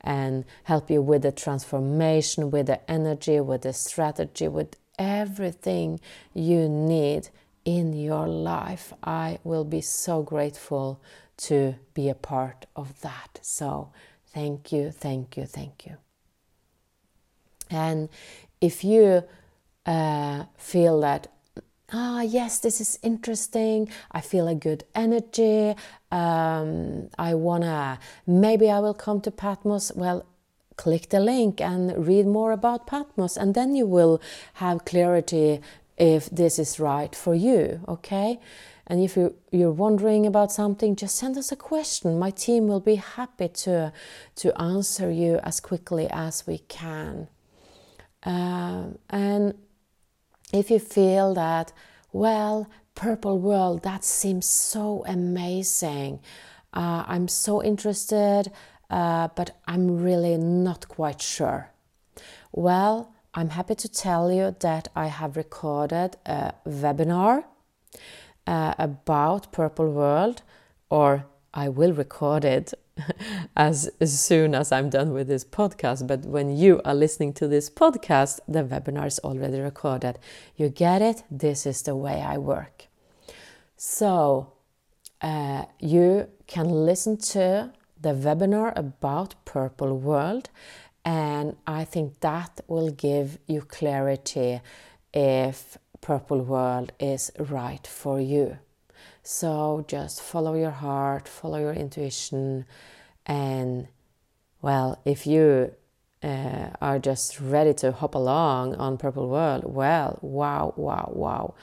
and 0.00 0.44
help 0.62 0.90
you 0.90 1.02
with 1.02 1.22
the 1.22 1.32
transformation, 1.32 2.50
with 2.50 2.66
the 2.66 2.90
energy, 2.90 3.40
with 3.40 3.62
the 3.62 3.72
strategy, 3.72 4.48
with 4.48 4.76
everything 4.98 6.00
you 6.32 6.68
need 6.68 7.28
in 7.78 7.92
your 7.92 8.26
life. 8.26 8.92
I 9.04 9.38
will 9.44 9.64
be 9.64 9.80
so 9.80 10.22
grateful 10.22 11.00
to 11.48 11.76
be 11.94 12.08
a 12.08 12.14
part 12.14 12.66
of 12.74 13.00
that. 13.02 13.38
So, 13.42 13.92
thank 14.34 14.72
you, 14.72 14.90
thank 14.90 15.36
you, 15.36 15.46
thank 15.46 15.86
you. 15.86 15.96
And 17.70 18.08
if 18.60 18.82
you 18.82 19.22
uh, 19.86 20.44
feel 20.56 21.00
that, 21.00 21.28
ah, 21.92 22.22
yes, 22.22 22.58
this 22.58 22.80
is 22.80 22.98
interesting, 23.02 23.88
I 24.10 24.20
feel 24.20 24.48
a 24.48 24.56
good 24.56 24.82
energy, 24.94 25.76
um, 26.10 27.08
I 27.18 27.34
wanna, 27.34 28.00
maybe 28.26 28.68
I 28.68 28.80
will 28.80 28.94
come 28.94 29.20
to 29.20 29.30
Patmos, 29.30 29.92
well, 29.94 30.26
click 30.76 31.10
the 31.10 31.20
link 31.20 31.60
and 31.60 32.06
read 32.06 32.26
more 32.26 32.52
about 32.52 32.86
Patmos, 32.86 33.36
and 33.36 33.54
then 33.54 33.76
you 33.76 33.86
will 33.86 34.20
have 34.54 34.84
clarity 34.84 35.60
if 36.00 36.30
this 36.30 36.58
is 36.58 36.80
right 36.80 37.14
for 37.14 37.34
you, 37.34 37.80
okay? 37.86 38.40
And 38.86 39.00
if 39.04 39.16
you're 39.52 39.70
wondering 39.70 40.26
about 40.26 40.50
something, 40.50 40.96
just 40.96 41.14
send 41.14 41.36
us 41.36 41.52
a 41.52 41.56
question. 41.56 42.18
My 42.18 42.30
team 42.30 42.66
will 42.66 42.80
be 42.80 42.96
happy 42.96 43.48
to, 43.48 43.92
to 44.36 44.60
answer 44.60 45.10
you 45.10 45.38
as 45.44 45.60
quickly 45.60 46.08
as 46.10 46.46
we 46.46 46.58
can. 46.58 47.28
Um, 48.22 48.98
and 49.10 49.54
if 50.52 50.70
you 50.70 50.78
feel 50.78 51.34
that, 51.34 51.72
well, 52.12 52.68
Purple 52.94 53.38
World, 53.38 53.82
that 53.82 54.02
seems 54.02 54.46
so 54.46 55.04
amazing. 55.06 56.20
Uh, 56.72 57.04
I'm 57.06 57.28
so 57.28 57.62
interested, 57.62 58.50
uh, 58.88 59.28
but 59.36 59.56
I'm 59.68 60.02
really 60.02 60.36
not 60.38 60.88
quite 60.88 61.20
sure. 61.20 61.70
Well, 62.52 63.12
I'm 63.32 63.50
happy 63.50 63.76
to 63.76 63.88
tell 63.88 64.32
you 64.32 64.56
that 64.58 64.88
I 64.96 65.06
have 65.06 65.36
recorded 65.36 66.16
a 66.26 66.52
webinar 66.66 67.44
uh, 68.44 68.74
about 68.76 69.52
Purple 69.52 69.88
World, 69.88 70.42
or 70.88 71.26
I 71.54 71.68
will 71.68 71.92
record 71.92 72.44
it 72.44 72.74
as, 73.56 73.88
as 74.00 74.20
soon 74.20 74.56
as 74.56 74.72
I'm 74.72 74.90
done 74.90 75.12
with 75.12 75.28
this 75.28 75.44
podcast. 75.44 76.08
But 76.08 76.24
when 76.24 76.56
you 76.56 76.80
are 76.84 76.94
listening 76.94 77.32
to 77.34 77.46
this 77.46 77.70
podcast, 77.70 78.40
the 78.48 78.64
webinar 78.64 79.06
is 79.06 79.20
already 79.20 79.60
recorded. 79.60 80.18
You 80.56 80.68
get 80.68 81.00
it? 81.00 81.22
This 81.30 81.66
is 81.66 81.82
the 81.82 81.94
way 81.94 82.20
I 82.22 82.36
work. 82.36 82.86
So 83.76 84.54
uh, 85.22 85.66
you 85.78 86.28
can 86.48 86.68
listen 86.68 87.16
to 87.16 87.72
the 88.00 88.12
webinar 88.12 88.72
about 88.76 89.36
Purple 89.44 89.96
World, 89.96 90.50
and 91.04 91.56
I 91.66 91.84
think 91.84 92.20
that 92.20 92.60
will 92.68 92.90
give 92.90 93.38
you 93.46 93.62
clarity 93.62 94.60
if 95.12 95.78
Purple 96.00 96.42
World 96.42 96.92
is 96.98 97.30
right 97.38 97.86
for 97.86 98.20
you. 98.20 98.58
So 99.22 99.84
just 99.86 100.22
follow 100.22 100.54
your 100.54 100.70
heart, 100.70 101.28
follow 101.28 101.58
your 101.58 101.72
intuition, 101.72 102.64
and 103.26 103.88
well, 104.62 105.00
if 105.04 105.26
you 105.26 105.72
uh, 106.22 106.70
are 106.80 106.98
just 106.98 107.40
ready 107.40 107.72
to 107.74 107.92
hop 107.92 108.14
along 108.14 108.74
on 108.74 108.98
Purple 108.98 109.28
World, 109.28 109.64
well, 109.64 110.18
wow, 110.20 110.74
wow, 110.76 111.10
wow. 111.14 111.54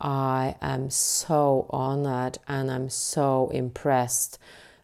I 0.00 0.54
am 0.62 0.90
so 0.90 1.66
honored 1.70 2.38
and 2.46 2.70
I'm 2.70 2.88
so 2.88 3.50
impressed 3.52 4.38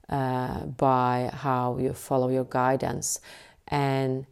uh, 0.08 0.66
by 0.66 1.30
how 1.32 1.78
you 1.78 1.92
follow 1.92 2.28
your 2.28 2.44
guidance. 2.44 3.20
And 3.68 4.26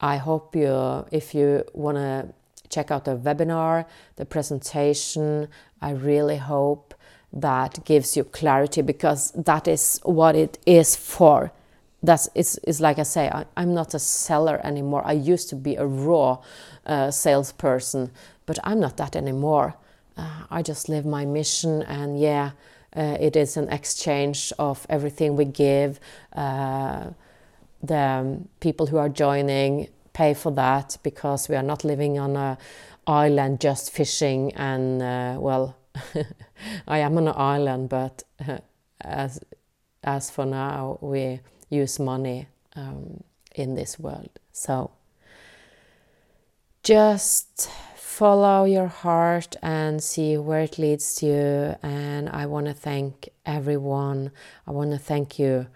I 0.00 0.16
hope 0.16 0.56
you, 0.56 1.06
if 1.10 1.34
you 1.34 1.64
want 1.74 1.96
to 1.96 2.34
check 2.68 2.90
out 2.90 3.04
the 3.04 3.16
webinar, 3.16 3.84
the 4.16 4.24
presentation, 4.24 5.48
I 5.80 5.90
really 5.92 6.38
hope 6.38 6.94
that 7.32 7.84
gives 7.84 8.16
you 8.16 8.24
clarity 8.24 8.82
because 8.82 9.30
that 9.32 9.68
is 9.68 10.00
what 10.04 10.34
it 10.34 10.58
is 10.66 10.96
for. 10.96 11.52
That's 12.02 12.28
it's, 12.34 12.58
it's 12.64 12.80
like 12.80 12.98
I 12.98 13.04
say, 13.04 13.28
I, 13.28 13.44
am 13.56 13.74
not 13.74 13.94
a 13.94 13.98
seller 13.98 14.60
anymore. 14.64 15.02
I 15.04 15.12
used 15.12 15.48
to 15.50 15.56
be 15.56 15.76
a 15.76 15.86
raw 15.86 16.38
uh, 16.84 17.10
salesperson, 17.10 18.10
but 18.44 18.58
I'm 18.64 18.80
not 18.80 18.96
that 18.96 19.14
anymore. 19.14 19.74
Uh, 20.16 20.42
I 20.50 20.62
just 20.62 20.88
live 20.88 21.06
my 21.06 21.24
mission, 21.24 21.82
and 21.82 22.20
yeah, 22.20 22.50
uh, 22.94 23.16
it 23.20 23.36
is 23.36 23.56
an 23.56 23.68
exchange 23.70 24.52
of 24.58 24.84
everything 24.90 25.36
we 25.36 25.44
give. 25.46 26.00
The 27.82 27.98
um, 27.98 28.48
people 28.60 28.86
who 28.86 28.98
are 28.98 29.08
joining 29.08 29.88
pay 30.12 30.34
for 30.34 30.52
that 30.52 30.98
because 31.02 31.48
we 31.48 31.56
are 31.56 31.62
not 31.62 31.84
living 31.84 32.18
on 32.18 32.36
a 32.36 32.58
island 33.06 33.60
just 33.60 33.90
fishing 33.90 34.52
and 34.54 35.02
uh, 35.02 35.36
well 35.40 35.76
I 36.88 36.98
am 36.98 37.16
on 37.18 37.28
an 37.28 37.34
island, 37.36 37.88
but 37.88 38.22
as 39.00 39.40
as 40.04 40.30
for 40.30 40.44
now, 40.44 40.98
we 41.00 41.40
use 41.70 41.98
money 41.98 42.48
um, 42.74 43.22
in 43.54 43.74
this 43.74 43.98
world. 43.98 44.30
So 44.52 44.90
just 46.82 47.70
follow 47.96 48.64
your 48.64 48.88
heart 48.88 49.56
and 49.62 50.02
see 50.02 50.36
where 50.36 50.60
it 50.60 50.78
leads 50.78 51.22
you. 51.22 51.76
And 51.82 52.28
I 52.28 52.46
want 52.46 52.66
to 52.66 52.74
thank 52.74 53.28
everyone. 53.46 54.32
I 54.66 54.72
want 54.72 54.90
to 54.90 54.98
thank 54.98 55.38
you 55.38 55.66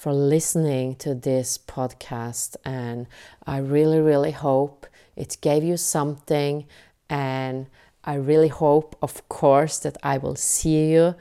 for 0.00 0.14
listening 0.14 0.94
to 0.94 1.14
this 1.14 1.58
podcast. 1.58 2.56
And 2.64 3.06
I 3.46 3.58
really, 3.58 4.00
really 4.00 4.30
hope 4.30 4.86
it 5.14 5.36
gave 5.42 5.62
you 5.62 5.76
something. 5.76 6.64
And 7.10 7.66
I 8.02 8.14
really 8.14 8.48
hope, 8.48 8.96
of 9.02 9.28
course, 9.28 9.78
that 9.80 9.98
I 10.02 10.16
will 10.16 10.36
see 10.36 10.90
you 10.92 11.16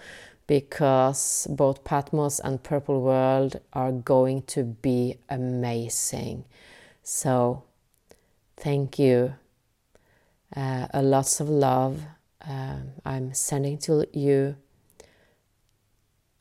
because 0.48 1.46
both 1.50 1.84
Patmos 1.84 2.40
and 2.40 2.64
Purple 2.64 3.02
World 3.02 3.60
are 3.74 3.92
going 3.92 4.44
to 4.44 4.64
be 4.64 5.18
amazing. 5.30 6.46
So, 7.04 7.64
thank 8.56 8.98
you. 8.98 9.34
Uh, 10.56 10.88
a 10.94 11.02
lots 11.02 11.42
of 11.42 11.50
love 11.50 12.00
um, 12.48 12.92
I'm 13.06 13.34
sending 13.34 13.78
to 13.80 14.08
you. 14.14 14.56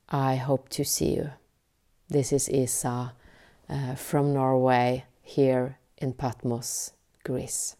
I 0.09 0.37
hope 0.37 0.69
to 0.69 0.85
see 0.85 1.17
you. 1.17 1.31
This 2.11 2.33
is 2.33 2.49
Isa 2.49 3.13
uh, 3.69 3.95
from 3.95 4.33
Norway 4.33 5.05
here 5.21 5.77
in 5.99 6.15
Patmos, 6.15 6.93
Greece. 7.23 7.77